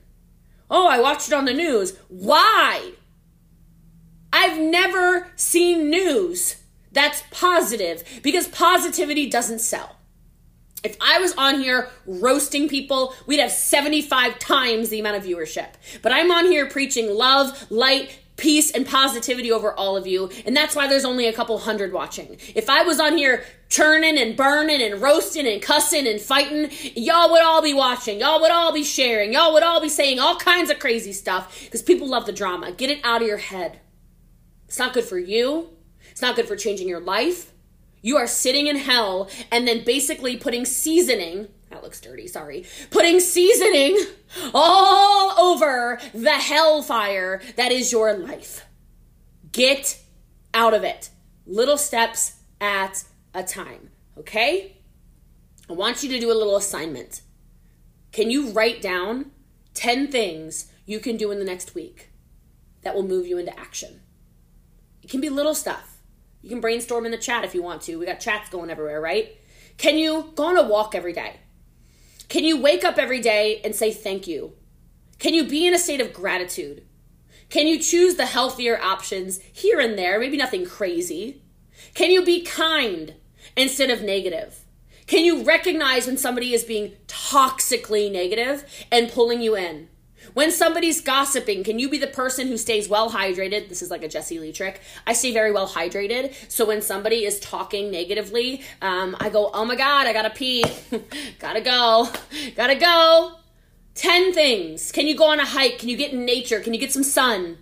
Oh, 0.71 0.89
I 0.89 0.99
watched 1.01 1.29
it 1.29 1.35
on 1.35 1.45
the 1.45 1.55
news. 1.55 1.97
Why? 2.09 2.93
I've 4.37 4.59
never 4.59 5.29
seen 5.35 5.89
news 5.89 6.57
that's 6.93 7.23
positive 7.31 8.05
because 8.23 8.47
positivity 8.49 9.31
doesn't 9.31 9.61
sell. 9.61 9.97
If 10.85 10.95
I 11.01 11.19
was 11.21 11.33
on 11.37 11.61
here 11.61 11.89
roasting 12.05 12.69
people, 12.69 13.15
we'd 13.27 13.41
have 13.41 13.51
75 13.51 14.39
times 14.39 14.91
the 14.91 15.01
amount 15.01 15.17
of 15.17 15.25
viewership. 15.25 15.69
But 16.03 16.13
I'm 16.13 16.31
on 16.31 16.45
here 16.45 16.69
preaching 16.69 17.15
love, 17.15 17.71
light, 17.71 18.19
peace, 18.37 18.71
and 18.71 18.87
positivity 18.87 19.51
over 19.51 19.73
all 19.73 19.97
of 19.97 20.07
you, 20.07 20.31
and 20.45 20.55
that's 20.55 20.77
why 20.77 20.87
there's 20.87 21.07
only 21.07 21.27
a 21.27 21.33
couple 21.33 21.57
hundred 21.57 21.95
watching. 21.95 22.37
If 22.55 22.69
I 22.69 22.83
was 22.83 23.01
on 23.01 23.17
here 23.17 23.43
churning 23.71 24.19
and 24.19 24.37
burning 24.37 24.83
and 24.83 25.01
roasting 25.01 25.47
and 25.47 25.63
cussing 25.63 26.07
and 26.07 26.21
fighting, 26.21 26.71
y'all 26.95 27.31
would 27.31 27.43
all 27.43 27.63
be 27.63 27.73
watching. 27.73 28.21
Y'all 28.21 28.43
would 28.43 28.53
all 28.53 28.75
be 28.75 28.85
sharing. 28.85 29.33
Y'all 29.33 29.55
would 29.55 29.63
all 29.63 29.81
be 29.81 29.89
saying 29.89 30.21
all 30.21 30.37
kinds 30.37 30.69
of 30.69 30.79
crazy 30.79 31.15
stuff 31.15 31.59
because 31.65 31.81
people 31.81 32.07
love 32.07 32.27
the 32.27 32.33
drama. 32.33 32.71
Get 32.71 32.91
it 32.91 33.01
out 33.03 33.23
of 33.23 33.29
your 33.29 33.39
head. 33.39 33.81
It's 34.67 34.79
not 34.79 34.95
good 34.95 35.05
for 35.05 35.19
you. 35.19 35.71
It's 36.11 36.23
not 36.23 36.37
good 36.37 36.49
for 36.49 36.57
changing 36.57 36.89
your 36.89 37.01
life. 37.01 37.53
You 38.03 38.17
are 38.17 38.27
sitting 38.27 38.67
in 38.67 38.77
hell 38.77 39.29
and 39.51 39.67
then 39.67 39.85
basically 39.85 40.37
putting 40.37 40.65
seasoning, 40.65 41.49
that 41.71 41.83
looks 41.83 42.01
dirty, 42.01 42.27
sorry, 42.27 42.65
putting 42.91 43.21
seasoning 43.21 43.99
all 44.55 45.39
over 45.41 46.01
the 46.15 46.31
hellfire 46.31 47.43
that 47.57 47.73
is 47.73 47.91
your 47.91 48.15
life. 48.15 48.65
Get 49.53 50.01
out 50.55 50.75
of 50.75 50.85
it. 50.85 51.11
Little 51.47 51.79
steps 51.79 52.37
at 52.61 53.05
a 53.35 53.43
time, 53.43 53.91
okay? 54.19 54.77
I 55.69 55.73
want 55.73 56.03
you 56.03 56.09
to 56.11 56.21
do 56.21 56.31
a 56.31 56.35
little 56.35 56.57
assignment. 56.57 57.23
Can 58.13 58.31
you 58.31 58.51
write 58.51 58.81
down 58.81 59.33
10 59.75 60.09
things 60.09 60.71
you 60.87 61.01
can 61.01 61.17
do 61.17 61.31
in 61.31 61.39
the 61.39 61.45
next 61.45 61.75
week 61.75 62.11
that 62.83 62.95
will 62.95 63.03
move 63.03 63.27
you 63.27 63.37
into 63.37 63.59
action? 63.59 64.01
It 65.07 65.11
can 65.11 65.21
be 65.21 65.29
little 65.29 65.55
stuff. 65.55 65.99
You 66.43 66.49
can 66.49 66.61
brainstorm 66.61 67.07
in 67.07 67.13
the 67.13 67.17
chat 67.17 67.45
if 67.45 67.55
you 67.55 67.63
want 67.63 67.81
to. 67.83 67.95
We 67.95 68.07
got 68.07 68.19
chats 68.19 68.51
going 68.51 68.71
everywhere, 68.71 69.01
right? 69.01 69.37
Can 69.77 69.99
you 69.99 70.33
go 70.35 70.47
on 70.47 70.57
a 70.57 70.65
walk 70.65 70.97
every 70.97 71.13
day? 71.13 71.37
Can 72.29 72.43
you 72.43 72.61
wake 72.61 72.83
up 72.83 72.99
every 72.99 73.21
day 73.21 73.61
and 73.63 73.73
say 73.73 73.93
thank 73.93 74.27
you? 74.27 74.55
Can 75.21 75.33
you 75.33 75.47
be 75.47 75.65
in 75.65 75.75
a 75.75 75.79
state 75.79 76.01
of 76.01 76.13
gratitude? 76.13 76.85
Can 77.51 77.69
you 77.69 77.79
choose 77.79 78.17
the 78.17 78.27
healthier 78.27 78.83
options 78.83 79.39
here 79.53 79.79
and 79.79 79.97
there, 79.97 80.19
maybe 80.19 80.37
nothing 80.37 80.67
crazy? 80.67 81.41
Can 81.95 82.11
you 82.11 82.25
be 82.25 82.43
kind 82.43 83.15
instead 83.57 83.91
of 83.91 84.03
negative? 84.03 84.65
Can 85.07 85.25
you 85.25 85.45
recognize 85.45 86.09
when 86.09 86.17
somebody 86.17 86.53
is 86.53 86.65
being 86.65 86.95
toxically 87.07 88.11
negative 88.11 88.65
and 88.91 89.13
pulling 89.13 89.41
you 89.41 89.55
in? 89.55 89.89
When 90.35 90.51
somebody's 90.51 91.01
gossiping, 91.01 91.65
can 91.65 91.79
you 91.79 91.89
be 91.89 91.99
the 91.99 92.07
person 92.07 92.49
who 92.49 92.57
stays 92.57 92.89
well 92.89 93.11
hydrated? 93.11 93.69
This 93.69 93.83
is 93.83 93.91
like 93.91 94.03
a 94.03 94.09
Jessie 94.09 94.39
Lee 94.39 94.53
trick. 94.53 94.81
I 95.07 95.13
stay 95.13 95.33
very 95.33 95.53
well 95.53 95.69
hydrated. 95.69 96.35
So 96.51 96.65
when 96.67 96.83
somebody 96.83 97.25
is 97.25 97.41
talking 97.41 97.91
negatively, 97.91 98.63
um, 98.83 99.17
I 99.21 99.31
go, 99.31 99.51
oh 99.53 99.65
my 99.65 99.77
God, 99.77 100.07
I 100.07 100.13
gotta 100.13 100.31
pee. 100.31 100.65
gotta 101.39 101.61
go. 101.61 102.09
Gotta 102.55 102.75
go. 102.75 103.33
10 103.95 104.33
things. 104.33 104.93
Can 104.93 105.07
you 105.07 105.17
go 105.17 105.25
on 105.25 105.41
a 105.41 105.47
hike? 105.47 105.79
Can 105.79 105.89
you 105.89 105.97
get 105.97 106.13
in 106.13 106.25
nature? 106.25 106.61
Can 106.61 106.75
you 106.75 106.81
get 106.81 106.93
some 106.93 107.03
sun? 107.03 107.59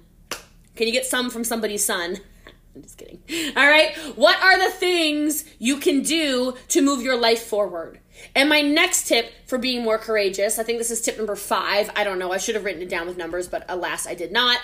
Can 0.74 0.86
you 0.88 0.92
get 0.92 1.06
some 1.06 1.30
from 1.30 1.44
somebody's 1.44 1.84
sun? 1.84 2.18
I'm 2.74 2.82
just 2.82 2.98
kidding. 2.98 3.20
All 3.56 3.68
right. 3.68 3.96
What 4.16 4.40
are 4.42 4.58
the 4.58 4.70
things 4.74 5.44
you 5.58 5.76
can 5.76 6.02
do 6.02 6.56
to 6.68 6.82
move 6.82 7.02
your 7.02 7.16
life 7.16 7.44
forward? 7.44 8.00
And 8.34 8.48
my 8.48 8.60
next 8.60 9.08
tip 9.08 9.32
for 9.46 9.58
being 9.58 9.82
more 9.82 9.98
courageous, 9.98 10.58
I 10.58 10.62
think 10.62 10.78
this 10.78 10.90
is 10.90 11.00
tip 11.00 11.16
number 11.16 11.36
five. 11.36 11.90
I 11.96 12.04
don't 12.04 12.18
know, 12.18 12.32
I 12.32 12.38
should 12.38 12.54
have 12.54 12.64
written 12.64 12.82
it 12.82 12.88
down 12.88 13.06
with 13.06 13.16
numbers, 13.16 13.48
but 13.48 13.64
alas, 13.68 14.06
I 14.06 14.14
did 14.14 14.32
not. 14.32 14.60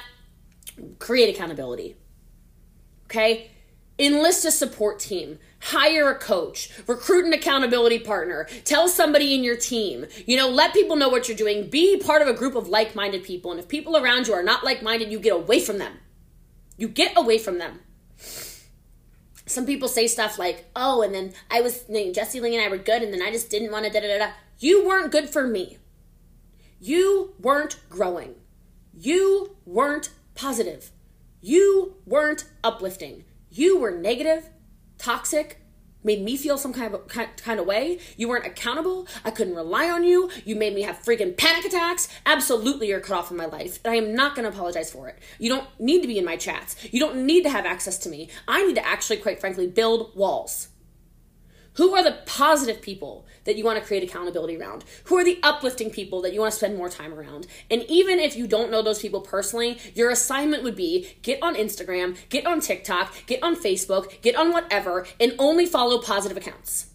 Create 0.98 1.34
accountability. 1.34 1.96
Okay? 3.06 3.50
Enlist 3.98 4.44
a 4.44 4.50
support 4.50 4.98
team. 4.98 5.38
Hire 5.60 6.10
a 6.10 6.18
coach. 6.18 6.70
Recruit 6.86 7.26
an 7.26 7.34
accountability 7.34 7.98
partner. 7.98 8.48
Tell 8.64 8.88
somebody 8.88 9.34
in 9.34 9.44
your 9.44 9.56
team. 9.56 10.06
You 10.26 10.38
know, 10.38 10.48
let 10.48 10.72
people 10.72 10.96
know 10.96 11.10
what 11.10 11.28
you're 11.28 11.36
doing. 11.36 11.68
Be 11.68 11.98
part 11.98 12.22
of 12.22 12.28
a 12.28 12.32
group 12.32 12.54
of 12.54 12.68
like 12.68 12.94
minded 12.94 13.24
people. 13.24 13.50
And 13.50 13.60
if 13.60 13.68
people 13.68 13.96
around 13.96 14.26
you 14.26 14.32
are 14.32 14.42
not 14.42 14.64
like 14.64 14.82
minded, 14.82 15.12
you 15.12 15.20
get 15.20 15.34
away 15.34 15.60
from 15.60 15.78
them. 15.78 15.98
You 16.78 16.88
get 16.88 17.12
away 17.14 17.36
from 17.36 17.58
them 17.58 17.80
some 19.50 19.66
people 19.66 19.88
say 19.88 20.06
stuff 20.06 20.38
like, 20.38 20.66
"Oh, 20.74 21.02
and 21.02 21.14
then 21.14 21.32
I 21.50 21.60
was 21.60 21.84
Jessie 21.88 22.40
Lee 22.40 22.56
and 22.56 22.64
I 22.64 22.68
were 22.68 22.78
good, 22.78 23.02
and 23.02 23.12
then 23.12 23.22
I 23.22 23.30
just 23.30 23.50
didn't 23.50 23.72
want 23.72 23.84
to 23.84 23.90
da 23.90 24.00
da 24.00 24.18
da." 24.18 24.32
You 24.58 24.86
weren't 24.86 25.12
good 25.12 25.28
for 25.28 25.46
me. 25.46 25.78
You 26.78 27.34
weren't 27.40 27.80
growing. 27.88 28.34
You 28.92 29.56
weren't 29.66 30.10
positive. 30.34 30.90
You 31.40 31.96
weren't 32.06 32.44
uplifting. 32.62 33.24
You 33.50 33.78
were 33.78 33.90
negative, 33.90 34.50
toxic, 34.98 35.60
made 36.02 36.22
me 36.22 36.36
feel 36.36 36.58
some 36.58 36.72
kind 36.72 36.94
of 36.94 37.08
kind 37.08 37.60
of 37.60 37.66
way. 37.66 37.98
You 38.16 38.28
weren't 38.28 38.46
accountable. 38.46 39.06
I 39.24 39.30
couldn't 39.30 39.54
rely 39.54 39.90
on 39.90 40.04
you. 40.04 40.30
You 40.44 40.56
made 40.56 40.74
me 40.74 40.82
have 40.82 41.02
freaking 41.02 41.36
panic 41.36 41.64
attacks. 41.64 42.08
Absolutely, 42.26 42.88
you're 42.88 43.00
cut 43.00 43.18
off 43.18 43.28
from 43.28 43.36
my 43.36 43.46
life. 43.46 43.80
And 43.84 43.92
I 43.92 43.96
am 43.96 44.14
not 44.14 44.34
going 44.34 44.50
to 44.50 44.56
apologize 44.56 44.90
for 44.90 45.08
it. 45.08 45.18
You 45.38 45.50
don't 45.50 45.66
need 45.78 46.02
to 46.02 46.08
be 46.08 46.18
in 46.18 46.24
my 46.24 46.36
chats. 46.36 46.76
You 46.92 47.00
don't 47.00 47.26
need 47.26 47.42
to 47.42 47.50
have 47.50 47.66
access 47.66 47.98
to 47.98 48.08
me. 48.08 48.28
I 48.48 48.66
need 48.66 48.76
to 48.76 48.86
actually, 48.86 49.18
quite 49.18 49.40
frankly, 49.40 49.66
build 49.66 50.14
walls. 50.16 50.68
Who 51.74 51.94
are 51.94 52.02
the 52.02 52.18
positive 52.26 52.83
people 52.83 53.26
that 53.44 53.56
you 53.56 53.64
want 53.64 53.78
to 53.78 53.85
create 53.85 54.02
accountability 54.02 54.56
around? 54.56 54.85
Who 55.04 55.16
are 55.16 55.24
the 55.24 55.38
uplifting 55.42 55.90
people 55.90 56.20
that 56.22 56.35
you 56.35 56.40
want 56.40 56.52
to 56.52 56.59
spend 56.59 56.76
more 56.76 56.88
time 56.88 57.14
around? 57.14 57.46
And 57.70 57.85
even 57.88 58.18
if 58.18 58.37
you 58.37 58.46
don't 58.46 58.70
know 58.70 58.83
those 58.83 59.00
people 59.00 59.20
personally, 59.20 59.78
your 59.94 60.11
assignment 60.11 60.64
would 60.64 60.76
be 60.76 61.16
get 61.22 61.42
on 61.42 61.54
Instagram, 61.54 62.16
get 62.28 62.44
on 62.46 62.61
TikTok, 62.61 63.14
get 63.26 63.42
on 63.42 63.54
Facebook, 63.54 64.20
get 64.20 64.35
on 64.35 64.52
whatever, 64.52 65.06
and 65.20 65.35
only 65.38 65.64
follow 65.64 66.00
positive 66.00 66.37
accounts. 66.37 66.88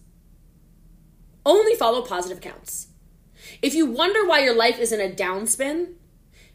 Only 1.44 1.74
follow 1.74 2.02
positive 2.02 2.38
accounts. 2.38 2.88
If 3.62 3.74
you 3.74 3.86
wonder 3.86 4.26
why 4.26 4.40
your 4.40 4.54
life 4.54 4.78
is 4.78 4.92
in 4.92 5.00
a 5.00 5.14
downspin, 5.14 5.94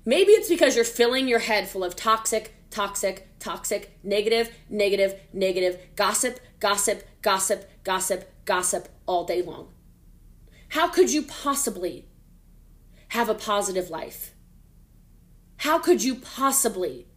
maybe 0.05 0.33
it's 0.33 0.49
because 0.49 0.75
you're 0.75 0.85
filling 0.85 1.27
your 1.27 1.39
head 1.39 1.67
full 1.67 1.83
of 1.83 1.95
toxic, 1.95 2.53
toxic, 2.69 3.27
toxic, 3.39 3.97
negative, 4.03 4.53
negative, 4.69 5.19
negative, 5.33 5.79
gossip, 5.95 6.39
gossip, 6.59 7.03
gossip, 7.21 7.69
gossip, 7.83 8.31
gossip 8.45 8.89
all 9.05 9.25
day 9.25 9.41
long. 9.41 9.69
How 10.69 10.87
could 10.87 11.11
you 11.11 11.23
possibly 11.23 12.07
have 13.09 13.29
a 13.29 13.35
positive 13.35 13.89
life? 13.89 14.33
How 15.57 15.79
could 15.79 16.03
you 16.03 16.15
possibly 16.15 17.07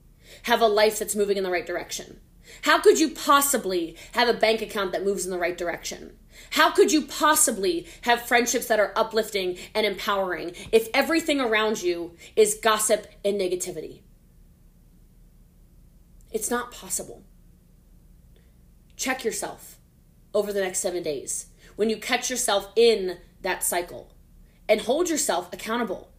have 0.42 0.60
a 0.60 0.66
life 0.66 0.98
that's 0.98 1.14
moving 1.14 1.36
in 1.36 1.44
the 1.44 1.50
right 1.50 1.66
direction? 1.66 2.20
How 2.62 2.80
could 2.80 2.98
you 2.98 3.10
possibly 3.10 3.96
have 4.12 4.28
a 4.28 4.38
bank 4.38 4.60
account 4.60 4.92
that 4.92 5.04
moves 5.04 5.24
in 5.24 5.30
the 5.30 5.38
right 5.38 5.56
direction? 5.56 6.16
How 6.50 6.70
could 6.70 6.92
you 6.92 7.02
possibly 7.02 7.86
have 8.02 8.22
friendships 8.22 8.66
that 8.66 8.80
are 8.80 8.92
uplifting 8.96 9.56
and 9.74 9.86
empowering 9.86 10.52
if 10.72 10.88
everything 10.92 11.40
around 11.40 11.82
you 11.82 12.16
is 12.36 12.58
gossip 12.62 13.06
and 13.24 13.40
negativity? 13.40 14.00
It's 16.32 16.50
not 16.50 16.72
possible. 16.72 17.22
Check 18.96 19.24
yourself 19.24 19.73
over 20.34 20.52
the 20.52 20.60
next 20.60 20.80
seven 20.80 21.02
days 21.02 21.46
when 21.76 21.88
you 21.88 21.96
catch 21.96 22.28
yourself 22.30 22.70
in 22.76 23.18
that 23.42 23.62
cycle 23.62 24.10
and 24.68 24.82
hold 24.82 25.08
yourself 25.08 25.52
accountable 25.52 26.10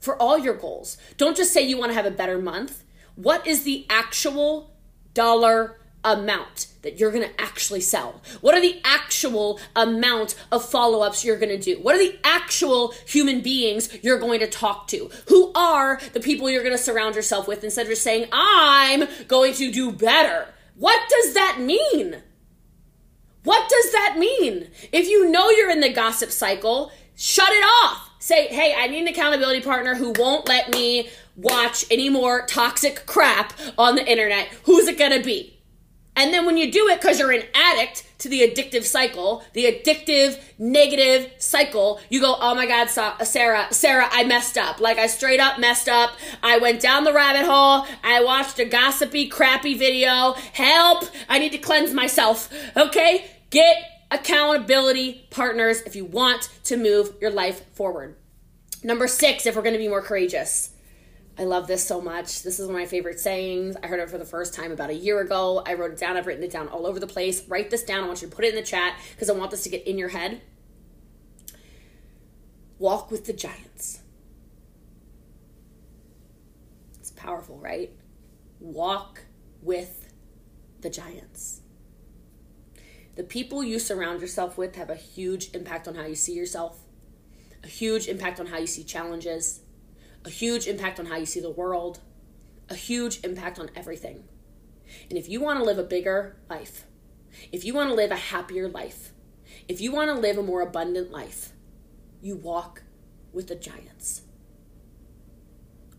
for 0.00 0.20
all 0.20 0.38
your 0.38 0.54
goals. 0.54 0.96
Don't 1.16 1.36
just 1.36 1.52
say 1.52 1.62
you 1.62 1.78
want 1.78 1.90
to 1.90 1.94
have 1.94 2.06
a 2.06 2.10
better 2.10 2.38
month. 2.38 2.84
What 3.14 3.46
is 3.46 3.64
the 3.64 3.86
actual 3.88 4.74
dollar 5.14 5.78
amount 6.04 6.66
that 6.82 6.98
you're 6.98 7.12
going 7.12 7.28
to 7.28 7.40
actually 7.40 7.80
sell? 7.80 8.20
What 8.40 8.54
are 8.54 8.60
the 8.60 8.80
actual 8.84 9.60
amount 9.76 10.34
of 10.50 10.68
follow 10.68 11.00
ups 11.00 11.24
you're 11.24 11.38
going 11.38 11.56
to 11.56 11.58
do? 11.58 11.80
What 11.80 11.94
are 11.94 11.98
the 11.98 12.18
actual 12.24 12.92
human 13.06 13.40
beings 13.40 13.96
you're 14.02 14.18
going 14.18 14.40
to 14.40 14.48
talk 14.48 14.88
to? 14.88 15.10
Who 15.28 15.52
are 15.54 16.00
the 16.12 16.20
people 16.20 16.50
you're 16.50 16.64
going 16.64 16.76
to 16.76 16.82
surround 16.82 17.14
yourself 17.14 17.46
with 17.46 17.62
instead 17.62 17.82
of 17.82 17.90
just 17.90 18.02
saying, 18.02 18.28
I'm 18.32 19.06
going 19.28 19.54
to 19.54 19.70
do 19.70 19.92
better? 19.92 20.48
What 20.74 21.00
does 21.08 21.34
that 21.34 21.58
mean? 21.60 22.22
What 23.44 23.68
does 23.68 23.92
that 23.92 24.16
mean? 24.18 24.68
If 24.92 25.08
you 25.08 25.30
know 25.30 25.50
you're 25.50 25.70
in 25.70 25.80
the 25.80 25.92
gossip 25.92 26.30
cycle, 26.30 26.92
shut 27.16 27.50
it 27.50 27.64
off. 27.64 28.10
Say, 28.18 28.46
hey, 28.46 28.74
I 28.78 28.86
need 28.86 29.00
an 29.00 29.08
accountability 29.08 29.62
partner 29.62 29.96
who 29.96 30.12
won't 30.16 30.46
let 30.46 30.70
me 30.70 31.08
watch 31.36 31.84
any 31.90 32.08
more 32.08 32.46
toxic 32.46 33.04
crap 33.06 33.52
on 33.76 33.96
the 33.96 34.08
internet. 34.08 34.46
Who's 34.64 34.86
it 34.86 34.96
gonna 34.98 35.22
be? 35.22 35.51
And 36.14 36.32
then 36.32 36.44
when 36.44 36.58
you 36.58 36.70
do 36.70 36.88
it 36.88 37.00
because 37.00 37.18
you're 37.18 37.32
an 37.32 37.44
addict 37.54 38.04
to 38.18 38.28
the 38.28 38.40
addictive 38.42 38.84
cycle, 38.84 39.42
the 39.54 39.64
addictive 39.64 40.40
negative 40.58 41.32
cycle, 41.38 42.00
you 42.10 42.20
go, 42.20 42.36
oh 42.38 42.54
my 42.54 42.66
God, 42.66 42.90
Sarah, 42.90 43.66
Sarah, 43.70 44.08
I 44.10 44.24
messed 44.24 44.58
up. 44.58 44.78
Like 44.78 44.98
I 44.98 45.06
straight 45.06 45.40
up 45.40 45.58
messed 45.58 45.88
up. 45.88 46.12
I 46.42 46.58
went 46.58 46.82
down 46.82 47.04
the 47.04 47.14
rabbit 47.14 47.46
hole. 47.46 47.86
I 48.04 48.22
watched 48.22 48.58
a 48.58 48.66
gossipy, 48.66 49.26
crappy 49.26 49.74
video. 49.74 50.32
Help! 50.52 51.04
I 51.28 51.38
need 51.38 51.52
to 51.52 51.58
cleanse 51.58 51.94
myself. 51.94 52.52
Okay? 52.76 53.24
Get 53.48 53.76
accountability 54.10 55.26
partners 55.30 55.80
if 55.82 55.96
you 55.96 56.04
want 56.04 56.50
to 56.64 56.76
move 56.76 57.14
your 57.20 57.30
life 57.30 57.64
forward. 57.74 58.16
Number 58.84 59.08
six, 59.08 59.46
if 59.46 59.56
we're 59.56 59.62
going 59.62 59.74
to 59.74 59.78
be 59.78 59.88
more 59.88 60.02
courageous 60.02 60.71
I 61.38 61.44
love 61.44 61.66
this 61.66 61.86
so 61.86 62.00
much. 62.00 62.42
This 62.42 62.60
is 62.60 62.66
one 62.66 62.74
of 62.76 62.80
my 62.82 62.86
favorite 62.86 63.18
sayings. 63.18 63.74
I 63.82 63.86
heard 63.86 64.00
it 64.00 64.10
for 64.10 64.18
the 64.18 64.24
first 64.24 64.52
time 64.52 64.70
about 64.70 64.90
a 64.90 64.94
year 64.94 65.20
ago. 65.20 65.62
I 65.64 65.74
wrote 65.74 65.92
it 65.92 65.98
down. 65.98 66.16
I've 66.16 66.26
written 66.26 66.44
it 66.44 66.50
down 66.50 66.68
all 66.68 66.86
over 66.86 67.00
the 67.00 67.06
place. 67.06 67.48
Write 67.48 67.70
this 67.70 67.82
down. 67.82 68.04
I 68.04 68.06
want 68.06 68.20
you 68.20 68.28
to 68.28 68.34
put 68.34 68.44
it 68.44 68.50
in 68.50 68.54
the 68.54 68.62
chat 68.62 68.98
because 69.12 69.30
I 69.30 69.32
want 69.32 69.50
this 69.50 69.62
to 69.62 69.70
get 69.70 69.86
in 69.86 69.96
your 69.96 70.10
head. 70.10 70.42
Walk 72.78 73.10
with 73.10 73.24
the 73.24 73.32
giants. 73.32 74.02
It's 77.00 77.12
powerful, 77.12 77.58
right? 77.58 77.92
Walk 78.60 79.24
with 79.62 80.12
the 80.82 80.90
giants. 80.90 81.62
The 83.14 83.24
people 83.24 83.64
you 83.64 83.78
surround 83.78 84.20
yourself 84.20 84.58
with 84.58 84.76
have 84.76 84.90
a 84.90 84.96
huge 84.96 85.54
impact 85.54 85.88
on 85.88 85.94
how 85.94 86.04
you 86.04 86.14
see 86.14 86.34
yourself, 86.34 86.80
a 87.64 87.68
huge 87.68 88.06
impact 88.06 88.38
on 88.38 88.46
how 88.46 88.58
you 88.58 88.66
see 88.66 88.84
challenges 88.84 89.60
a 90.24 90.30
huge 90.30 90.66
impact 90.66 91.00
on 91.00 91.06
how 91.06 91.16
you 91.16 91.26
see 91.26 91.40
the 91.40 91.50
world, 91.50 92.00
a 92.68 92.74
huge 92.74 93.22
impact 93.24 93.58
on 93.58 93.70
everything. 93.74 94.24
And 95.08 95.18
if 95.18 95.28
you 95.28 95.40
want 95.40 95.58
to 95.58 95.64
live 95.64 95.78
a 95.78 95.84
bigger 95.84 96.36
life, 96.48 96.86
if 97.50 97.64
you 97.64 97.74
want 97.74 97.88
to 97.88 97.94
live 97.94 98.10
a 98.10 98.16
happier 98.16 98.68
life, 98.68 99.12
if 99.68 99.80
you 99.80 99.92
want 99.92 100.10
to 100.10 100.20
live 100.20 100.38
a 100.38 100.42
more 100.42 100.60
abundant 100.60 101.10
life, 101.10 101.52
you 102.20 102.36
walk 102.36 102.82
with 103.32 103.48
the 103.48 103.54
giants. 103.54 104.22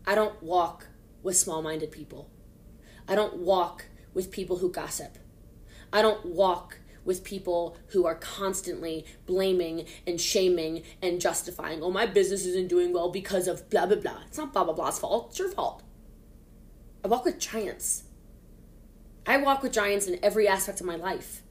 I 0.06 0.14
don't 0.14 0.42
walk 0.42 0.88
with 1.22 1.36
small 1.36 1.62
minded 1.62 1.90
people. 1.90 2.30
I 3.08 3.14
don't 3.14 3.38
walk 3.38 3.86
with 4.12 4.30
people 4.30 4.58
who 4.58 4.70
gossip. 4.70 5.18
I 5.92 6.02
don't 6.02 6.24
walk 6.24 6.78
with 7.04 7.24
people 7.24 7.76
who 7.88 8.06
are 8.06 8.14
constantly 8.14 9.04
blaming 9.26 9.86
and 10.06 10.20
shaming 10.20 10.82
and 11.02 11.20
justifying, 11.20 11.82
oh, 11.82 11.90
my 11.90 12.06
business 12.06 12.46
isn't 12.46 12.68
doing 12.68 12.92
well 12.92 13.10
because 13.10 13.46
of 13.48 13.68
blah, 13.70 13.86
blah, 13.86 13.96
blah. 13.96 14.20
It's 14.26 14.38
not 14.38 14.52
blah, 14.52 14.64
blah, 14.64 14.74
blah's 14.74 14.98
fault. 14.98 15.28
It's 15.30 15.38
your 15.38 15.50
fault. 15.50 15.82
I 17.04 17.08
walk 17.08 17.24
with 17.24 17.38
giants. 17.38 18.04
I 19.26 19.36
walk 19.36 19.62
with 19.62 19.72
giants 19.72 20.06
in 20.06 20.18
every 20.22 20.48
aspect 20.48 20.80
of 20.80 20.86
my 20.86 20.96
life. 20.96 21.42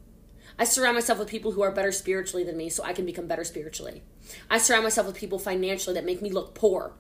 I 0.57 0.65
surround 0.65 0.95
myself 0.95 1.19
with 1.19 1.27
people 1.27 1.51
who 1.51 1.63
are 1.63 1.71
better 1.71 1.91
spiritually 1.91 2.43
than 2.43 2.57
me 2.57 2.69
so 2.69 2.83
I 2.83 2.93
can 2.93 3.05
become 3.05 3.27
better 3.27 3.43
spiritually. 3.43 4.03
I 4.49 4.59
surround 4.59 4.83
myself 4.83 5.07
with 5.07 5.15
people 5.15 5.39
financially 5.39 5.95
that 5.95 6.05
make 6.05 6.21
me 6.21 6.29
look 6.29 6.53
poor 6.53 6.95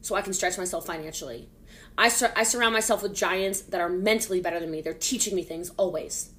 so 0.00 0.14
I 0.14 0.22
can 0.22 0.32
stretch 0.32 0.58
myself 0.58 0.86
financially. 0.86 1.48
I, 1.98 2.08
sur- 2.08 2.32
I 2.36 2.42
surround 2.42 2.72
myself 2.72 3.02
with 3.02 3.14
giants 3.14 3.60
that 3.62 3.80
are 3.80 3.88
mentally 3.88 4.40
better 4.40 4.60
than 4.60 4.70
me. 4.70 4.80
They're 4.80 4.94
teaching 4.94 5.34
me 5.34 5.42
things 5.42 5.70
always. 5.76 6.30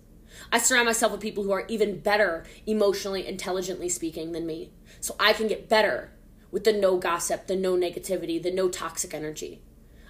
I 0.51 0.59
surround 0.59 0.85
myself 0.85 1.11
with 1.11 1.21
people 1.21 1.43
who 1.43 1.51
are 1.51 1.65
even 1.67 1.99
better 1.99 2.45
emotionally, 2.65 3.27
intelligently 3.27 3.89
speaking 3.89 4.31
than 4.31 4.45
me. 4.45 4.71
So 4.99 5.15
I 5.19 5.33
can 5.33 5.47
get 5.47 5.69
better 5.69 6.11
with 6.51 6.63
the 6.63 6.73
no 6.73 6.97
gossip, 6.97 7.47
the 7.47 7.55
no 7.55 7.75
negativity, 7.75 8.41
the 8.41 8.51
no 8.51 8.69
toxic 8.69 9.13
energy. 9.13 9.61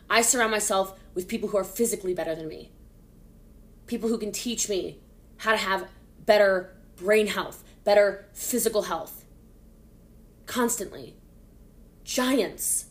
I 0.10 0.22
surround 0.22 0.52
myself 0.52 0.98
with 1.14 1.28
people 1.28 1.50
who 1.50 1.58
are 1.58 1.64
physically 1.64 2.14
better 2.14 2.36
than 2.36 2.48
me. 2.48 2.72
People 3.88 4.10
who 4.10 4.18
can 4.18 4.32
teach 4.32 4.70
me 4.70 5.00
how 5.38 5.52
to 5.52 5.58
have 5.58 5.90
better 6.26 6.76
brain 6.96 7.28
health, 7.28 7.64
better 7.84 8.28
physical 8.34 8.84
health. 8.84 9.26
Constantly. 10.46 11.16
Giants. 12.04 12.86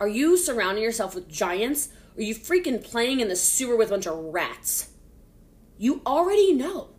Are 0.00 0.08
you 0.08 0.36
surrounding 0.36 0.82
yourself 0.82 1.14
with 1.14 1.28
giants? 1.28 1.90
Or 2.16 2.20
are 2.20 2.24
you 2.24 2.34
freaking 2.34 2.82
playing 2.82 3.20
in 3.20 3.28
the 3.28 3.36
sewer 3.36 3.76
with 3.76 3.88
a 3.88 3.90
bunch 3.92 4.06
of 4.06 4.18
rats? 4.18 4.88
You 5.80 6.02
already 6.04 6.52
know. 6.52 6.90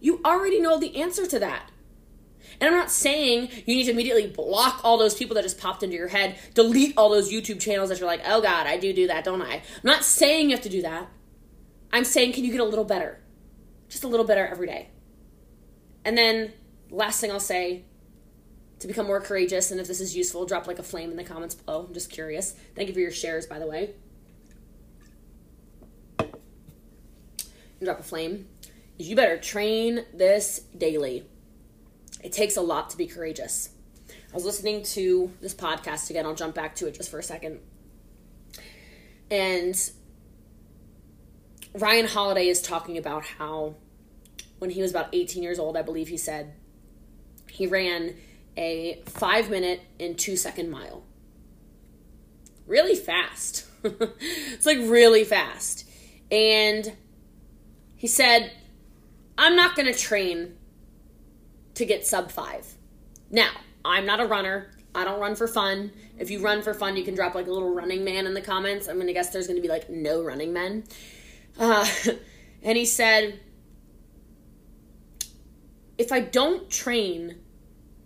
You 0.00 0.20
already 0.24 0.60
know 0.60 0.80
the 0.80 1.00
answer 1.00 1.24
to 1.24 1.38
that. 1.38 1.70
And 2.60 2.68
I'm 2.68 2.74
not 2.74 2.90
saying 2.90 3.48
you 3.64 3.76
need 3.76 3.84
to 3.84 3.92
immediately 3.92 4.26
block 4.26 4.80
all 4.82 4.98
those 4.98 5.14
people 5.14 5.36
that 5.36 5.44
just 5.44 5.60
popped 5.60 5.84
into 5.84 5.94
your 5.94 6.08
head, 6.08 6.36
delete 6.54 6.94
all 6.96 7.10
those 7.10 7.32
YouTube 7.32 7.60
channels 7.60 7.88
that 7.88 8.00
you're 8.00 8.08
like, 8.08 8.22
oh 8.26 8.42
God, 8.42 8.66
I 8.66 8.76
do 8.76 8.92
do 8.92 9.06
that, 9.06 9.22
don't 9.22 9.40
I? 9.40 9.54
I'm 9.54 9.62
not 9.84 10.02
saying 10.02 10.50
you 10.50 10.56
have 10.56 10.64
to 10.64 10.68
do 10.68 10.82
that. 10.82 11.10
I'm 11.92 12.02
saying, 12.02 12.32
can 12.32 12.44
you 12.44 12.50
get 12.50 12.60
a 12.60 12.64
little 12.64 12.84
better? 12.84 13.20
Just 13.88 14.02
a 14.02 14.08
little 14.08 14.26
better 14.26 14.44
every 14.44 14.66
day. 14.66 14.88
And 16.04 16.18
then, 16.18 16.52
last 16.90 17.20
thing 17.20 17.30
I'll 17.30 17.38
say 17.38 17.84
to 18.80 18.88
become 18.88 19.06
more 19.06 19.20
courageous, 19.20 19.70
and 19.70 19.80
if 19.80 19.86
this 19.86 20.00
is 20.00 20.16
useful, 20.16 20.44
drop 20.44 20.66
like 20.66 20.80
a 20.80 20.82
flame 20.82 21.12
in 21.12 21.16
the 21.16 21.22
comments 21.22 21.54
below. 21.54 21.84
I'm 21.86 21.94
just 21.94 22.10
curious. 22.10 22.56
Thank 22.74 22.88
you 22.88 22.94
for 22.94 23.00
your 23.00 23.12
shares, 23.12 23.46
by 23.46 23.60
the 23.60 23.66
way. 23.68 23.94
Drop 27.82 28.00
a 28.00 28.02
flame. 28.02 28.46
Is 28.98 29.08
you 29.08 29.16
better 29.16 29.38
train 29.38 30.04
this 30.12 30.60
daily. 30.76 31.26
It 32.22 32.32
takes 32.32 32.56
a 32.56 32.60
lot 32.60 32.90
to 32.90 32.98
be 32.98 33.06
courageous. 33.06 33.70
I 34.08 34.34
was 34.34 34.44
listening 34.44 34.82
to 34.82 35.32
this 35.40 35.54
podcast 35.54 36.10
again. 36.10 36.26
I'll 36.26 36.34
jump 36.34 36.54
back 36.54 36.74
to 36.76 36.86
it 36.86 36.94
just 36.94 37.10
for 37.10 37.18
a 37.18 37.22
second. 37.22 37.60
And 39.30 39.90
Ryan 41.74 42.06
Holiday 42.06 42.48
is 42.48 42.60
talking 42.60 42.98
about 42.98 43.24
how 43.24 43.76
when 44.58 44.70
he 44.70 44.82
was 44.82 44.90
about 44.90 45.08
18 45.12 45.42
years 45.42 45.58
old, 45.58 45.76
I 45.76 45.82
believe 45.82 46.08
he 46.08 46.16
said, 46.16 46.54
he 47.48 47.66
ran 47.66 48.14
a 48.56 49.02
five 49.06 49.50
minute 49.50 49.80
and 49.98 50.18
two 50.18 50.36
second 50.36 50.70
mile. 50.70 51.04
Really 52.66 52.94
fast. 52.94 53.66
it's 53.84 54.66
like 54.66 54.78
really 54.78 55.24
fast. 55.24 55.88
And 56.30 56.92
he 58.00 58.06
said, 58.06 58.50
I'm 59.36 59.56
not 59.56 59.76
going 59.76 59.84
to 59.84 59.92
train 59.92 60.56
to 61.74 61.84
get 61.84 62.06
sub 62.06 62.30
five. 62.30 62.66
Now, 63.30 63.50
I'm 63.84 64.06
not 64.06 64.20
a 64.20 64.26
runner. 64.26 64.70
I 64.94 65.04
don't 65.04 65.20
run 65.20 65.36
for 65.36 65.46
fun. 65.46 65.92
If 66.18 66.30
you 66.30 66.40
run 66.40 66.62
for 66.62 66.72
fun, 66.72 66.96
you 66.96 67.04
can 67.04 67.14
drop 67.14 67.34
like 67.34 67.46
a 67.46 67.50
little 67.50 67.74
running 67.74 68.02
man 68.02 68.24
in 68.24 68.32
the 68.32 68.40
comments. 68.40 68.88
I'm 68.88 68.98
gonna 68.98 69.12
guess 69.12 69.28
there's 69.34 69.46
gonna 69.46 69.60
be 69.60 69.68
like 69.68 69.90
no 69.90 70.22
running 70.22 70.54
men. 70.54 70.84
Uh, 71.58 71.86
and 72.62 72.78
he 72.78 72.86
said, 72.86 73.38
if 75.98 76.10
I 76.10 76.20
don't 76.20 76.70
train 76.70 77.36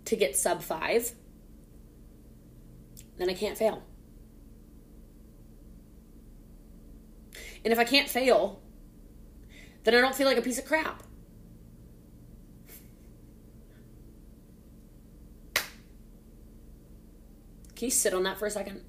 to 0.03 0.17
get 0.17 0.35
sub 0.35 0.61
five, 0.61 1.13
then 3.15 3.29
I 3.29 3.33
can't 3.33 3.57
fail. 3.57 3.81
And 7.63 7.71
if 7.71 7.79
I 7.79 7.85
can't 7.85 8.09
fail, 8.09 8.61
then 9.85 9.95
I 9.95 10.01
don't 10.01 10.15
feel 10.15 10.27
like 10.27 10.37
a 10.37 10.41
piece 10.41 10.57
of 10.57 10.65
crap. 10.65 11.03
Can 17.75 17.85
you 17.87 17.91
sit 17.91 18.13
on 18.13 18.23
that 18.23 18.37
for 18.37 18.45
a 18.45 18.51
second? 18.51 18.81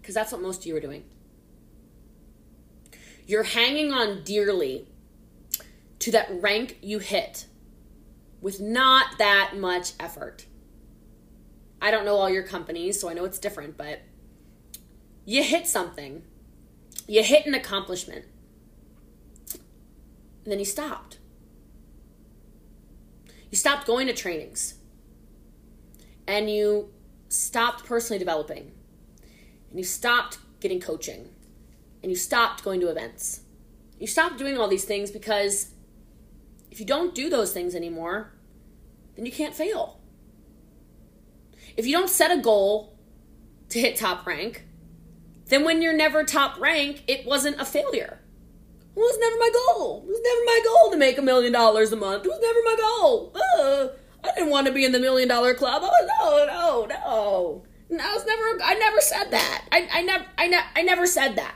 Because 0.00 0.14
that's 0.14 0.32
what 0.32 0.40
most 0.40 0.60
of 0.60 0.66
you 0.66 0.76
are 0.76 0.80
doing. 0.80 1.04
You're 3.26 3.42
hanging 3.42 3.92
on 3.92 4.22
dearly 4.22 4.86
to 5.98 6.12
that 6.12 6.28
rank 6.40 6.78
you 6.80 7.00
hit 7.00 7.46
with 8.40 8.60
not 8.60 9.18
that 9.18 9.54
much 9.58 9.92
effort. 9.98 10.46
I 11.82 11.90
don't 11.90 12.04
know 12.04 12.16
all 12.16 12.30
your 12.30 12.44
companies, 12.44 13.00
so 13.00 13.08
I 13.10 13.14
know 13.14 13.24
it's 13.24 13.40
different, 13.40 13.76
but 13.76 14.00
you 15.24 15.42
hit 15.42 15.66
something, 15.66 16.22
you 17.06 17.22
hit 17.22 17.46
an 17.46 17.54
accomplishment, 17.54 18.24
and 20.44 20.52
then 20.52 20.58
you 20.58 20.64
stopped. 20.64 21.18
You 23.50 23.56
stopped 23.56 23.86
going 23.86 24.06
to 24.08 24.12
trainings 24.12 24.74
and 26.26 26.50
you 26.50 26.92
stopped 27.28 27.84
personally 27.84 28.18
developing 28.18 28.72
and 29.70 29.78
you 29.78 29.84
stopped 29.84 30.38
getting 30.60 30.80
coaching 30.80 31.28
and 32.02 32.10
you 32.10 32.16
stopped 32.16 32.62
going 32.62 32.80
to 32.80 32.88
events. 32.88 33.40
You 33.98 34.06
stopped 34.06 34.38
doing 34.38 34.58
all 34.58 34.68
these 34.68 34.84
things 34.84 35.10
because 35.10 35.70
if 36.70 36.80
you 36.80 36.86
don't 36.86 37.14
do 37.14 37.30
those 37.30 37.52
things 37.52 37.74
anymore, 37.74 38.32
then 39.14 39.24
you 39.24 39.32
can't 39.32 39.54
fail. 39.54 40.00
If 41.76 41.86
you 41.86 41.92
don't 41.92 42.10
set 42.10 42.30
a 42.30 42.40
goal 42.40 42.98
to 43.70 43.80
hit 43.80 43.96
top 43.96 44.26
rank, 44.26 44.65
then 45.46 45.64
when 45.64 45.82
you're 45.82 45.96
never 45.96 46.24
top 46.24 46.60
rank, 46.60 47.04
it 47.06 47.26
wasn't 47.26 47.60
a 47.60 47.64
failure. 47.64 48.20
It 48.96 49.00
was 49.00 49.18
never 49.18 49.36
my 49.38 49.50
goal. 49.52 50.04
It 50.06 50.08
was 50.08 50.20
never 50.22 50.44
my 50.46 50.60
goal 50.64 50.90
to 50.90 50.96
make 50.96 51.18
a 51.18 51.22
million 51.22 51.52
dollars 51.52 51.92
a 51.92 51.96
month. 51.96 52.24
It 52.24 52.28
was 52.28 52.40
never 52.40 52.60
my 52.64 52.76
goal. 52.76 53.32
Uh, 53.34 53.88
I 54.24 54.34
didn't 54.34 54.50
want 54.50 54.66
to 54.66 54.72
be 54.72 54.84
in 54.84 54.92
the 54.92 54.98
million 54.98 55.28
dollar 55.28 55.54
club. 55.54 55.82
Oh 55.84 56.06
no, 56.18 56.46
no, 56.46 56.86
no. 56.86 57.62
No, 57.88 58.04
I 58.04 58.14
was 58.14 58.26
never 58.26 58.62
I 58.64 58.74
never 58.74 59.00
said 59.00 59.30
that. 59.30 59.64
I, 59.70 59.88
I 59.92 60.02
never 60.02 60.24
I, 60.38 60.46
ne- 60.48 60.70
I 60.74 60.82
never 60.82 61.06
said 61.06 61.36
that. 61.36 61.54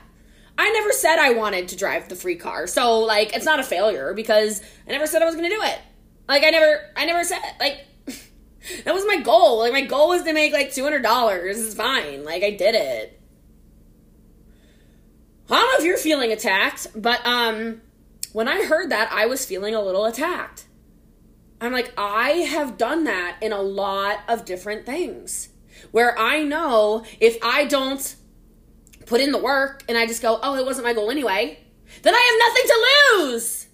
I 0.57 0.71
never 0.71 0.91
said 0.91 1.17
I 1.17 1.31
wanted 1.33 1.67
to 1.69 1.75
drive 1.75 2.07
the 2.07 2.15
free 2.15 2.35
car. 2.35 2.67
So 2.67 2.99
like 2.99 3.35
it's 3.35 3.45
not 3.45 3.59
a 3.59 3.63
failure 3.63 4.13
because 4.13 4.61
I 4.87 4.91
never 4.91 5.07
said 5.07 5.21
I 5.21 5.25
was 5.25 5.35
gonna 5.35 5.49
do 5.49 5.61
it. 5.61 5.79
Like 6.29 6.43
I 6.43 6.51
never 6.51 6.91
I 6.95 7.05
never 7.05 7.23
said 7.23 7.39
like 7.59 7.87
that 8.85 8.93
was 8.93 9.05
my 9.07 9.19
goal. 9.19 9.59
Like 9.59 9.73
my 9.73 9.81
goal 9.81 10.09
was 10.09 10.23
to 10.23 10.33
make 10.33 10.53
like 10.53 10.71
two 10.71 10.83
hundred 10.83 11.01
dollars. 11.01 11.59
It's 11.59 11.73
fine. 11.75 12.23
Like 12.23 12.43
I 12.43 12.51
did 12.51 12.75
it. 12.75 13.20
I 15.51 15.55
don't 15.57 15.71
know 15.71 15.77
if 15.79 15.85
you're 15.85 15.97
feeling 15.97 16.31
attacked, 16.31 16.87
but 16.95 17.25
um 17.25 17.81
when 18.33 18.47
I 18.47 18.63
heard 18.63 18.91
that 18.91 19.11
I 19.11 19.25
was 19.25 19.45
feeling 19.45 19.75
a 19.75 19.81
little 19.81 20.05
attacked. 20.05 20.65
I'm 21.59 21.73
like, 21.73 21.93
I 21.97 22.29
have 22.29 22.77
done 22.77 23.03
that 23.03 23.37
in 23.41 23.51
a 23.51 23.61
lot 23.61 24.19
of 24.27 24.45
different 24.45 24.85
things 24.85 25.49
where 25.91 26.17
I 26.17 26.43
know 26.43 27.05
if 27.19 27.37
I 27.43 27.65
don't 27.65 28.15
put 29.05 29.21
in 29.21 29.31
the 29.31 29.37
work 29.37 29.83
and 29.87 29.97
I 29.97 30.07
just 30.07 30.21
go, 30.21 30.39
oh, 30.41 30.55
it 30.55 30.65
wasn't 30.65 30.87
my 30.87 30.93
goal 30.93 31.11
anyway, 31.11 31.59
then 32.01 32.15
I 32.15 32.19
have 32.19 32.39
nothing 32.47 32.67
to 32.67 33.27
lose. 33.27 33.67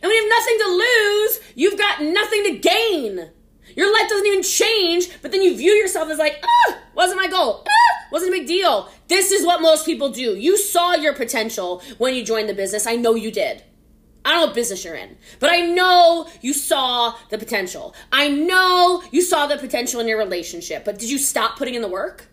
And 0.00 0.08
when 0.08 0.12
you 0.12 0.22
have 0.22 0.38
nothing 0.38 0.58
to 0.58 0.68
lose, 0.68 1.40
you've 1.56 1.78
got 1.78 2.02
nothing 2.02 2.44
to 2.44 2.58
gain. 2.58 3.30
Your 3.76 3.92
life 3.92 4.08
doesn't 4.08 4.26
even 4.26 4.42
change, 4.42 5.08
but 5.22 5.32
then 5.32 5.42
you 5.42 5.56
view 5.56 5.72
yourself 5.72 6.10
as 6.10 6.18
like, 6.18 6.42
ah, 6.42 6.78
wasn't 6.94 7.20
my 7.20 7.28
goal. 7.28 7.64
Ah, 7.68 8.06
wasn't 8.10 8.34
a 8.34 8.38
big 8.38 8.46
deal. 8.46 8.88
This 9.08 9.30
is 9.30 9.46
what 9.46 9.62
most 9.62 9.86
people 9.86 10.10
do. 10.10 10.36
You 10.36 10.56
saw 10.56 10.94
your 10.94 11.14
potential 11.14 11.82
when 11.98 12.14
you 12.14 12.24
joined 12.24 12.48
the 12.48 12.54
business. 12.54 12.86
I 12.86 12.96
know 12.96 13.14
you 13.14 13.30
did. 13.30 13.62
I 14.24 14.32
don't 14.32 14.40
know 14.40 14.46
what 14.46 14.54
business 14.54 14.84
you're 14.84 14.94
in, 14.94 15.16
but 15.40 15.48
I 15.48 15.60
know 15.60 16.28
you 16.42 16.52
saw 16.52 17.14
the 17.30 17.38
potential. 17.38 17.94
I 18.12 18.28
know 18.28 19.02
you 19.10 19.22
saw 19.22 19.46
the 19.46 19.56
potential 19.56 20.00
in 20.00 20.08
your 20.08 20.18
relationship, 20.18 20.84
but 20.84 20.98
did 20.98 21.08
you 21.08 21.18
stop 21.18 21.56
putting 21.56 21.74
in 21.74 21.82
the 21.82 21.88
work? 21.88 22.26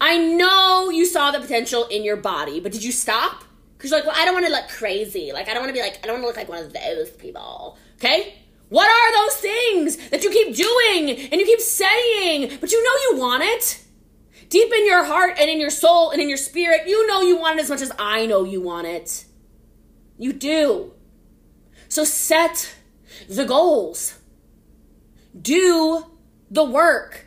I 0.00 0.18
know 0.18 0.90
you 0.90 1.06
saw 1.06 1.30
the 1.30 1.40
potential 1.40 1.86
in 1.86 2.04
your 2.04 2.16
body, 2.16 2.60
but 2.60 2.70
did 2.70 2.84
you 2.84 2.92
stop? 2.92 3.44
Because 3.76 3.90
you're 3.90 4.00
like, 4.00 4.06
well, 4.06 4.16
I 4.16 4.24
don't 4.24 4.34
want 4.34 4.46
to 4.46 4.52
look 4.52 4.68
crazy. 4.68 5.32
Like, 5.32 5.48
I 5.48 5.54
don't 5.54 5.62
want 5.62 5.70
to 5.70 5.74
be 5.74 5.80
like, 5.80 5.98
I 6.04 6.06
don't 6.06 6.22
want 6.22 6.22
to 6.22 6.26
look 6.28 6.36
like 6.36 6.48
one 6.48 6.64
of 6.64 6.72
those 6.72 7.10
people. 7.10 7.76
Okay? 7.96 8.34
What 8.72 8.88
are 8.88 9.12
those 9.12 9.36
things 9.36 10.08
that 10.08 10.24
you 10.24 10.30
keep 10.30 10.56
doing 10.56 11.10
and 11.30 11.38
you 11.38 11.44
keep 11.44 11.60
saying, 11.60 12.56
but 12.58 12.72
you 12.72 12.82
know 12.82 13.10
you 13.10 13.22
want 13.22 13.42
it? 13.42 13.84
Deep 14.48 14.72
in 14.72 14.86
your 14.86 15.04
heart 15.04 15.36
and 15.38 15.50
in 15.50 15.60
your 15.60 15.68
soul 15.68 16.08
and 16.08 16.22
in 16.22 16.28
your 16.30 16.38
spirit, 16.38 16.88
you 16.88 17.06
know 17.06 17.20
you 17.20 17.36
want 17.36 17.58
it 17.58 17.64
as 17.64 17.68
much 17.68 17.82
as 17.82 17.92
I 17.98 18.24
know 18.24 18.44
you 18.44 18.62
want 18.62 18.86
it. 18.86 19.26
You 20.16 20.32
do. 20.32 20.94
So 21.88 22.04
set 22.04 22.74
the 23.28 23.44
goals. 23.44 24.18
Do 25.38 26.06
the 26.50 26.64
work. 26.64 27.26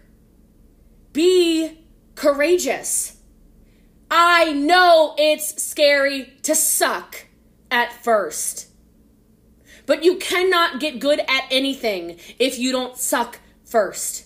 Be 1.13 1.85
courageous. 2.15 3.17
I 4.09 4.51
know 4.51 5.13
it's 5.19 5.61
scary 5.61 6.33
to 6.41 6.55
suck 6.55 7.27
at 7.69 7.93
first. 8.03 8.71
But 9.85 10.03
you 10.03 10.17
cannot 10.17 10.79
get 10.79 10.99
good 10.99 11.19
at 11.19 11.45
anything 11.51 12.17
if 12.39 12.57
you 12.57 12.71
don't 12.71 12.97
suck 12.97 13.39
first. 13.63 14.25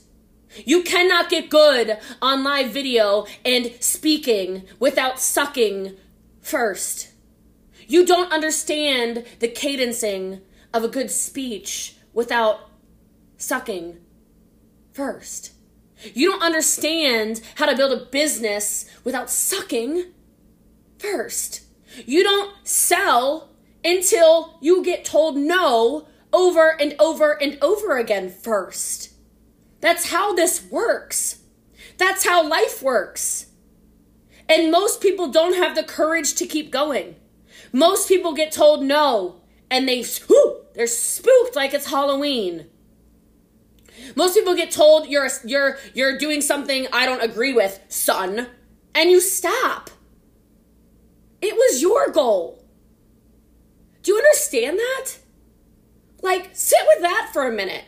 You 0.65 0.83
cannot 0.83 1.29
get 1.29 1.49
good 1.49 1.97
on 2.21 2.43
live 2.43 2.71
video 2.71 3.25
and 3.45 3.71
speaking 3.79 4.63
without 4.79 5.19
sucking 5.19 5.95
first. 6.41 7.09
You 7.87 8.05
don't 8.05 8.31
understand 8.31 9.25
the 9.39 9.47
cadencing 9.47 10.41
of 10.73 10.83
a 10.83 10.87
good 10.87 11.11
speech 11.11 11.95
without 12.13 12.69
sucking 13.37 13.97
first. 14.91 15.53
You 16.13 16.31
don't 16.31 16.41
understand 16.41 17.41
how 17.55 17.65
to 17.65 17.75
build 17.75 17.91
a 17.91 18.05
business 18.05 18.85
without 19.03 19.29
sucking 19.29 20.05
first. 20.97 21.63
You 22.05 22.23
don't 22.23 22.55
sell 22.65 23.48
until 23.83 24.57
you 24.61 24.83
get 24.83 25.05
told 25.05 25.37
no 25.37 26.07
over 26.31 26.79
and 26.79 26.95
over 26.99 27.31
and 27.41 27.57
over 27.61 27.97
again 27.97 28.29
first. 28.29 29.13
That's 29.81 30.09
how 30.11 30.33
this 30.33 30.63
works. 30.69 31.39
That's 31.97 32.25
how 32.25 32.47
life 32.47 32.81
works. 32.81 33.47
And 34.47 34.71
most 34.71 35.01
people 35.01 35.29
don't 35.31 35.55
have 35.55 35.75
the 35.75 35.83
courage 35.83 36.35
to 36.35 36.45
keep 36.45 36.71
going. 36.71 37.15
Most 37.71 38.07
people 38.07 38.33
get 38.33 38.51
told 38.51 38.83
no 38.83 39.41
and 39.69 39.87
they 39.87 40.03
whew, 40.03 40.61
they're 40.73 40.87
spooked 40.87 41.55
like 41.55 41.73
it's 41.73 41.89
Halloween. 41.89 42.67
Most 44.15 44.33
people 44.33 44.55
get 44.55 44.71
told 44.71 45.07
you're 45.07 45.29
you're 45.45 45.77
you're 45.93 46.17
doing 46.17 46.41
something 46.41 46.87
I 46.91 47.05
don't 47.05 47.21
agree 47.21 47.53
with, 47.53 47.79
son, 47.89 48.47
and 48.95 49.09
you 49.09 49.21
stop. 49.21 49.89
It 51.41 51.55
was 51.55 51.81
your 51.81 52.09
goal. 52.11 52.58
Do 54.01 54.11
you 54.11 54.17
understand 54.17 54.77
that? 54.77 55.11
Like 56.21 56.49
sit 56.53 56.79
with 56.87 57.01
that 57.01 57.29
for 57.33 57.47
a 57.47 57.51
minute. 57.51 57.85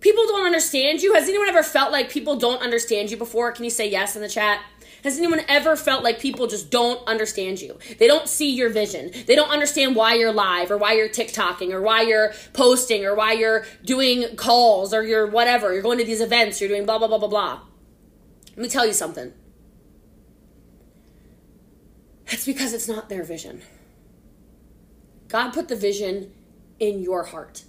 People 0.00 0.26
don't 0.26 0.46
understand 0.46 1.02
you. 1.02 1.14
Has 1.14 1.28
anyone 1.28 1.48
ever 1.48 1.62
felt 1.62 1.92
like 1.92 2.10
people 2.10 2.36
don't 2.36 2.62
understand 2.62 3.10
you 3.10 3.16
before? 3.16 3.52
Can 3.52 3.64
you 3.64 3.70
say 3.70 3.88
yes 3.88 4.16
in 4.16 4.22
the 4.22 4.28
chat? 4.28 4.60
Has 5.04 5.16
anyone 5.18 5.40
ever 5.48 5.76
felt 5.76 6.04
like 6.04 6.20
people 6.20 6.46
just 6.46 6.70
don't 6.70 7.06
understand 7.06 7.60
you? 7.60 7.78
They 7.98 8.06
don't 8.06 8.28
see 8.28 8.50
your 8.50 8.68
vision. 8.68 9.10
They 9.26 9.34
don't 9.34 9.50
understand 9.50 9.96
why 9.96 10.14
you're 10.14 10.32
live 10.32 10.70
or 10.70 10.76
why 10.76 10.92
you're 10.92 11.08
TikToking 11.08 11.72
or 11.72 11.80
why 11.80 12.02
you're 12.02 12.32
posting 12.52 13.04
or 13.06 13.14
why 13.14 13.32
you're 13.32 13.64
doing 13.84 14.36
calls 14.36 14.92
or 14.92 15.02
you're 15.02 15.26
whatever. 15.26 15.72
You're 15.72 15.82
going 15.82 15.98
to 15.98 16.04
these 16.04 16.20
events, 16.20 16.60
you're 16.60 16.68
doing 16.68 16.84
blah, 16.84 16.98
blah, 16.98 17.08
blah, 17.08 17.18
blah, 17.18 17.28
blah. 17.28 17.60
Let 18.50 18.58
me 18.58 18.68
tell 18.68 18.86
you 18.86 18.92
something. 18.92 19.32
That's 22.26 22.44
because 22.44 22.74
it's 22.74 22.88
not 22.88 23.08
their 23.08 23.24
vision. 23.24 23.62
God 25.30 25.52
put 25.52 25.68
the 25.68 25.76
vision 25.76 26.32
in 26.80 27.00
your 27.00 27.24
heart. 27.24 27.64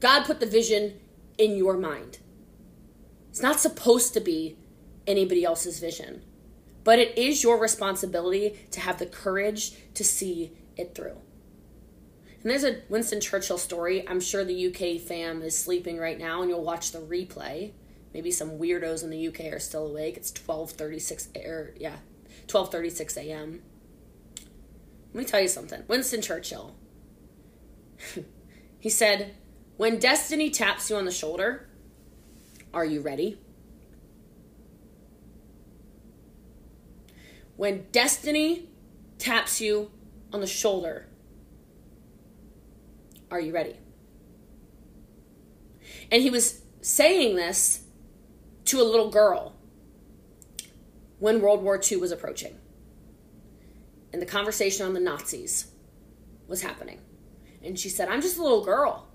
God 0.00 0.24
put 0.24 0.40
the 0.40 0.46
vision 0.46 0.94
in 1.38 1.56
your 1.56 1.76
mind. 1.76 2.18
It's 3.30 3.40
not 3.40 3.60
supposed 3.60 4.12
to 4.14 4.20
be 4.20 4.58
anybody 5.06 5.44
else's 5.44 5.78
vision. 5.78 6.22
But 6.82 6.98
it 6.98 7.16
is 7.16 7.42
your 7.42 7.58
responsibility 7.58 8.58
to 8.72 8.80
have 8.80 8.98
the 8.98 9.06
courage 9.06 9.74
to 9.94 10.02
see 10.02 10.52
it 10.76 10.94
through. 10.94 11.18
And 12.42 12.50
there's 12.50 12.64
a 12.64 12.80
Winston 12.88 13.20
Churchill 13.20 13.58
story. 13.58 14.08
I'm 14.08 14.20
sure 14.20 14.44
the 14.44 14.66
UK 14.68 15.00
fam 15.00 15.42
is 15.42 15.56
sleeping 15.56 15.98
right 15.98 16.18
now 16.18 16.40
and 16.40 16.50
you'll 16.50 16.64
watch 16.64 16.90
the 16.90 16.98
replay. 16.98 17.72
Maybe 18.12 18.32
some 18.32 18.58
weirdos 18.58 19.04
in 19.04 19.10
the 19.10 19.28
UK 19.28 19.52
are 19.52 19.60
still 19.60 19.86
awake. 19.86 20.16
It's 20.16 20.32
12:36 20.32 21.28
or 21.46 21.52
er, 21.52 21.74
yeah, 21.78 21.96
12:36 22.48 23.16
a.m. 23.18 23.62
Let 25.12 25.20
me 25.20 25.24
tell 25.24 25.40
you 25.40 25.48
something. 25.48 25.82
Winston 25.88 26.22
Churchill. 26.22 26.74
he 28.78 28.88
said, 28.88 29.34
"When 29.76 29.98
destiny 29.98 30.50
taps 30.50 30.90
you 30.90 30.96
on 30.96 31.04
the 31.04 31.10
shoulder, 31.10 31.68
are 32.72 32.84
you 32.84 33.00
ready?" 33.00 33.38
when 37.60 37.84
destiny 37.92 38.66
taps 39.18 39.60
you 39.60 39.90
on 40.32 40.40
the 40.40 40.46
shoulder, 40.46 41.06
are 43.30 43.38
you 43.38 43.52
ready? 43.52 43.76
And 46.10 46.22
he 46.22 46.30
was 46.30 46.62
saying 46.80 47.36
this 47.36 47.82
to 48.64 48.80
a 48.80 48.82
little 48.82 49.10
girl 49.10 49.56
when 51.18 51.42
World 51.42 51.62
War 51.62 51.78
II 51.78 51.98
was 51.98 52.10
approaching. 52.10 52.56
And 54.12 54.20
the 54.20 54.26
conversation 54.26 54.86
on 54.86 54.94
the 54.94 55.00
Nazis 55.00 55.70
was 56.48 56.62
happening. 56.62 57.00
And 57.62 57.78
she 57.78 57.88
said, 57.88 58.08
I'm 58.08 58.22
just 58.22 58.38
a 58.38 58.42
little 58.42 58.64
girl. 58.64 59.06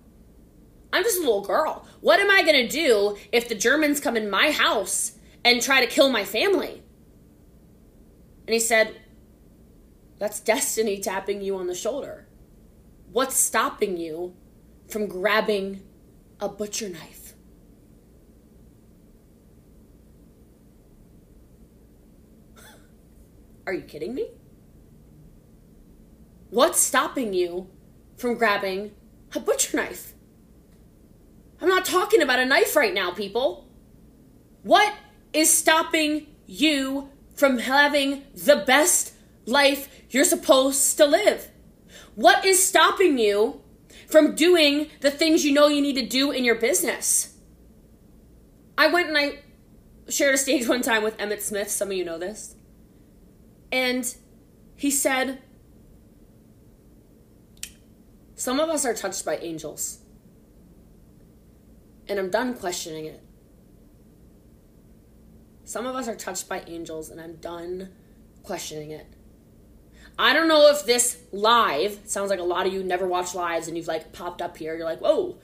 I'm 0.94 1.04
just 1.04 1.18
a 1.18 1.22
little 1.22 1.44
girl. 1.44 1.86
What 2.00 2.20
am 2.20 2.32
I 2.32 2.42
going 2.44 2.68
to 2.68 2.70
do 2.70 3.18
if 3.32 3.50
the 3.50 3.56
Germans 3.56 4.00
come 4.00 4.16
in 4.16 4.30
my 4.30 4.52
house 4.52 5.14
and 5.44 5.62
try 5.62 5.84
to 5.84 5.92
kill 5.92 6.10
my 6.10 6.24
family? 6.24 6.82
And 8.48 8.54
he 8.54 8.60
said, 8.60 8.96
That's 10.20 10.40
destiny 10.40 11.00
tapping 11.00 11.42
you 11.42 11.58
on 11.58 11.68
the 11.68 11.76
shoulder. 11.76 12.28
What's 13.12 13.36
stopping 13.36 13.98
you 13.98 14.36
from 14.88 15.08
grabbing 15.08 15.82
a 16.40 16.48
butcher 16.48 16.88
knife? 16.88 17.34
Are 23.68 23.74
you 23.74 23.82
kidding 23.82 24.14
me? 24.16 24.30
What's 26.50 26.80
stopping 26.80 27.34
you 27.34 27.70
from 28.18 28.36
grabbing 28.36 28.92
a 29.34 29.40
butcher 29.40 29.78
knife? 29.78 30.14
I'm 31.62 31.68
not 31.68 31.86
talking 31.86 32.22
about 32.22 32.40
a 32.40 32.46
knife 32.46 32.76
right 32.76 32.94
now, 32.94 33.12
people. 33.12 33.68
What 34.64 34.94
is 35.34 35.50
stopping 35.50 36.28
you 36.46 37.10
from 37.36 37.60
having 37.60 38.24
the 38.34 38.64
best 38.66 39.14
life 39.46 39.90
you're 40.10 40.24
supposed 40.24 40.98
to 40.98 41.06
live? 41.06 41.50
What 42.16 42.46
is 42.46 42.66
stopping 42.66 43.18
you 43.18 43.62
from 44.08 44.36
doing 44.36 44.90
the 45.02 45.12
things 45.12 45.44
you 45.44 45.54
know 45.54 45.68
you 45.68 45.82
need 45.82 45.96
to 45.96 46.06
do 46.06 46.32
in 46.32 46.46
your 46.46 46.56
business? 46.56 47.36
I 48.78 48.88
went 48.88 49.10
and 49.10 49.18
I 49.18 49.40
shared 50.10 50.36
a 50.36 50.38
stage 50.38 50.68
one 50.70 50.82
time 50.82 51.04
with 51.04 51.18
Emmitt 51.18 51.42
Smith. 51.42 51.70
Some 51.70 51.90
of 51.90 51.98
you 51.98 52.06
know 52.06 52.18
this. 52.18 52.56
And 53.72 54.16
he 54.76 54.92
said, 54.92 55.42
Some 58.36 58.60
of 58.60 58.70
us 58.70 58.86
are 58.86 58.94
touched 58.94 59.26
by 59.26 59.38
angels. 59.38 60.00
And 62.08 62.20
I'm 62.20 62.30
done 62.30 62.54
questioning 62.54 63.06
it. 63.06 63.22
Some 65.64 65.88
of 65.88 65.96
us 65.96 66.08
are 66.08 66.16
touched 66.16 66.48
by 66.48 66.64
angels, 66.68 67.10
and 67.10 67.20
I'm 67.20 67.36
done 67.38 67.90
questioning 68.44 68.92
it. 68.92 69.08
I 70.18 70.34
don't 70.34 70.48
know 70.48 70.70
if 70.70 70.86
this 70.86 71.18
live 71.32 72.00
sounds 72.06 72.30
like 72.30 72.40
a 72.40 72.44
lot 72.44 72.68
of 72.68 72.74
you 72.74 72.84
never 72.84 73.08
watch 73.08 73.36
lives 73.36 73.68
and 73.68 73.76
you've 73.76 73.88
like 73.88 74.14
popped 74.14 74.42
up 74.42 74.56
here. 74.56 74.76
You're 74.76 74.86
like, 74.86 75.02
whoa. 75.02 75.38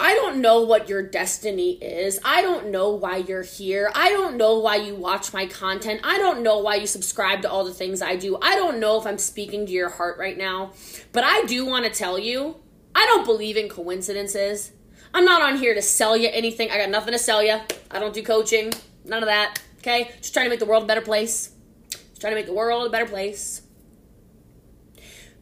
I 0.00 0.14
don't 0.14 0.40
know 0.40 0.62
what 0.62 0.88
your 0.88 1.02
destiny 1.02 1.72
is. 1.72 2.20
I 2.24 2.40
don't 2.40 2.70
know 2.70 2.90
why 2.90 3.16
you're 3.16 3.42
here. 3.42 3.90
I 3.94 4.10
don't 4.10 4.36
know 4.36 4.60
why 4.60 4.76
you 4.76 4.94
watch 4.94 5.32
my 5.32 5.46
content. 5.46 6.00
I 6.04 6.18
don't 6.18 6.42
know 6.42 6.58
why 6.58 6.76
you 6.76 6.86
subscribe 6.86 7.42
to 7.42 7.50
all 7.50 7.64
the 7.64 7.74
things 7.74 8.00
I 8.00 8.14
do. 8.14 8.38
I 8.40 8.54
don't 8.54 8.78
know 8.78 9.00
if 9.00 9.06
I'm 9.06 9.18
speaking 9.18 9.66
to 9.66 9.72
your 9.72 9.88
heart 9.88 10.16
right 10.16 10.38
now. 10.38 10.72
But 11.12 11.24
I 11.24 11.42
do 11.46 11.66
want 11.66 11.84
to 11.84 11.90
tell 11.90 12.16
you 12.18 12.56
I 12.94 13.06
don't 13.06 13.24
believe 13.24 13.56
in 13.56 13.68
coincidences. 13.68 14.70
I'm 15.12 15.24
not 15.24 15.42
on 15.42 15.58
here 15.58 15.74
to 15.74 15.82
sell 15.82 16.16
you 16.16 16.28
anything. 16.32 16.70
I 16.70 16.78
got 16.78 16.90
nothing 16.90 17.12
to 17.12 17.18
sell 17.18 17.42
you. 17.42 17.58
I 17.90 17.98
don't 17.98 18.14
do 18.14 18.22
coaching. 18.22 18.72
None 19.04 19.22
of 19.22 19.28
that. 19.28 19.60
Okay? 19.78 20.12
Just 20.18 20.32
trying 20.32 20.46
to 20.46 20.50
make 20.50 20.60
the 20.60 20.66
world 20.66 20.84
a 20.84 20.86
better 20.86 21.00
place. 21.00 21.50
Just 21.90 22.20
trying 22.20 22.32
to 22.32 22.36
make 22.36 22.46
the 22.46 22.52
world 22.52 22.86
a 22.86 22.90
better 22.90 23.06
place. 23.06 23.62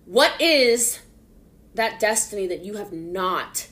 What 0.07 0.41
is 0.41 1.01
that 1.75 2.01
destiny 2.01 2.47
that 2.47 2.65
you 2.65 2.75
have 2.75 2.93
not 2.93 3.69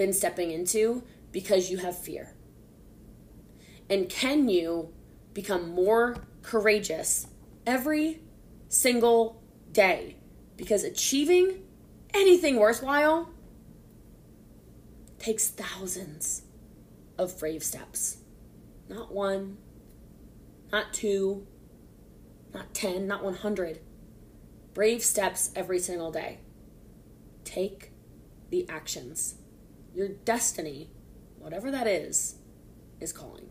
been 0.00 0.12
stepping 0.14 0.50
into 0.50 1.04
because 1.30 1.70
you 1.70 1.76
have 1.76 1.94
fear? 1.94 2.34
And 3.90 4.08
can 4.08 4.48
you 4.48 4.94
become 5.34 5.68
more 5.68 6.16
courageous 6.40 7.26
every 7.66 8.22
single 8.70 9.42
day? 9.72 10.16
Because 10.56 10.84
achieving 10.84 11.64
anything 12.14 12.56
worthwhile 12.56 13.28
takes 15.18 15.48
thousands 15.48 16.44
of 17.18 17.38
brave 17.38 17.62
steps. 17.62 18.22
Not 18.88 19.12
one, 19.12 19.58
not 20.72 20.94
two, 20.94 21.46
not 22.54 22.72
10, 22.72 23.06
not 23.06 23.22
100. 23.22 23.80
Brave 24.72 25.04
steps 25.04 25.50
every 25.54 25.78
single 25.78 26.10
day. 26.10 26.38
Take 27.44 27.92
the 28.48 28.66
actions. 28.66 29.34
Your 29.94 30.08
destiny, 30.08 30.90
whatever 31.38 31.70
that 31.70 31.86
is, 31.86 32.36
is 33.00 33.12
calling. 33.12 33.49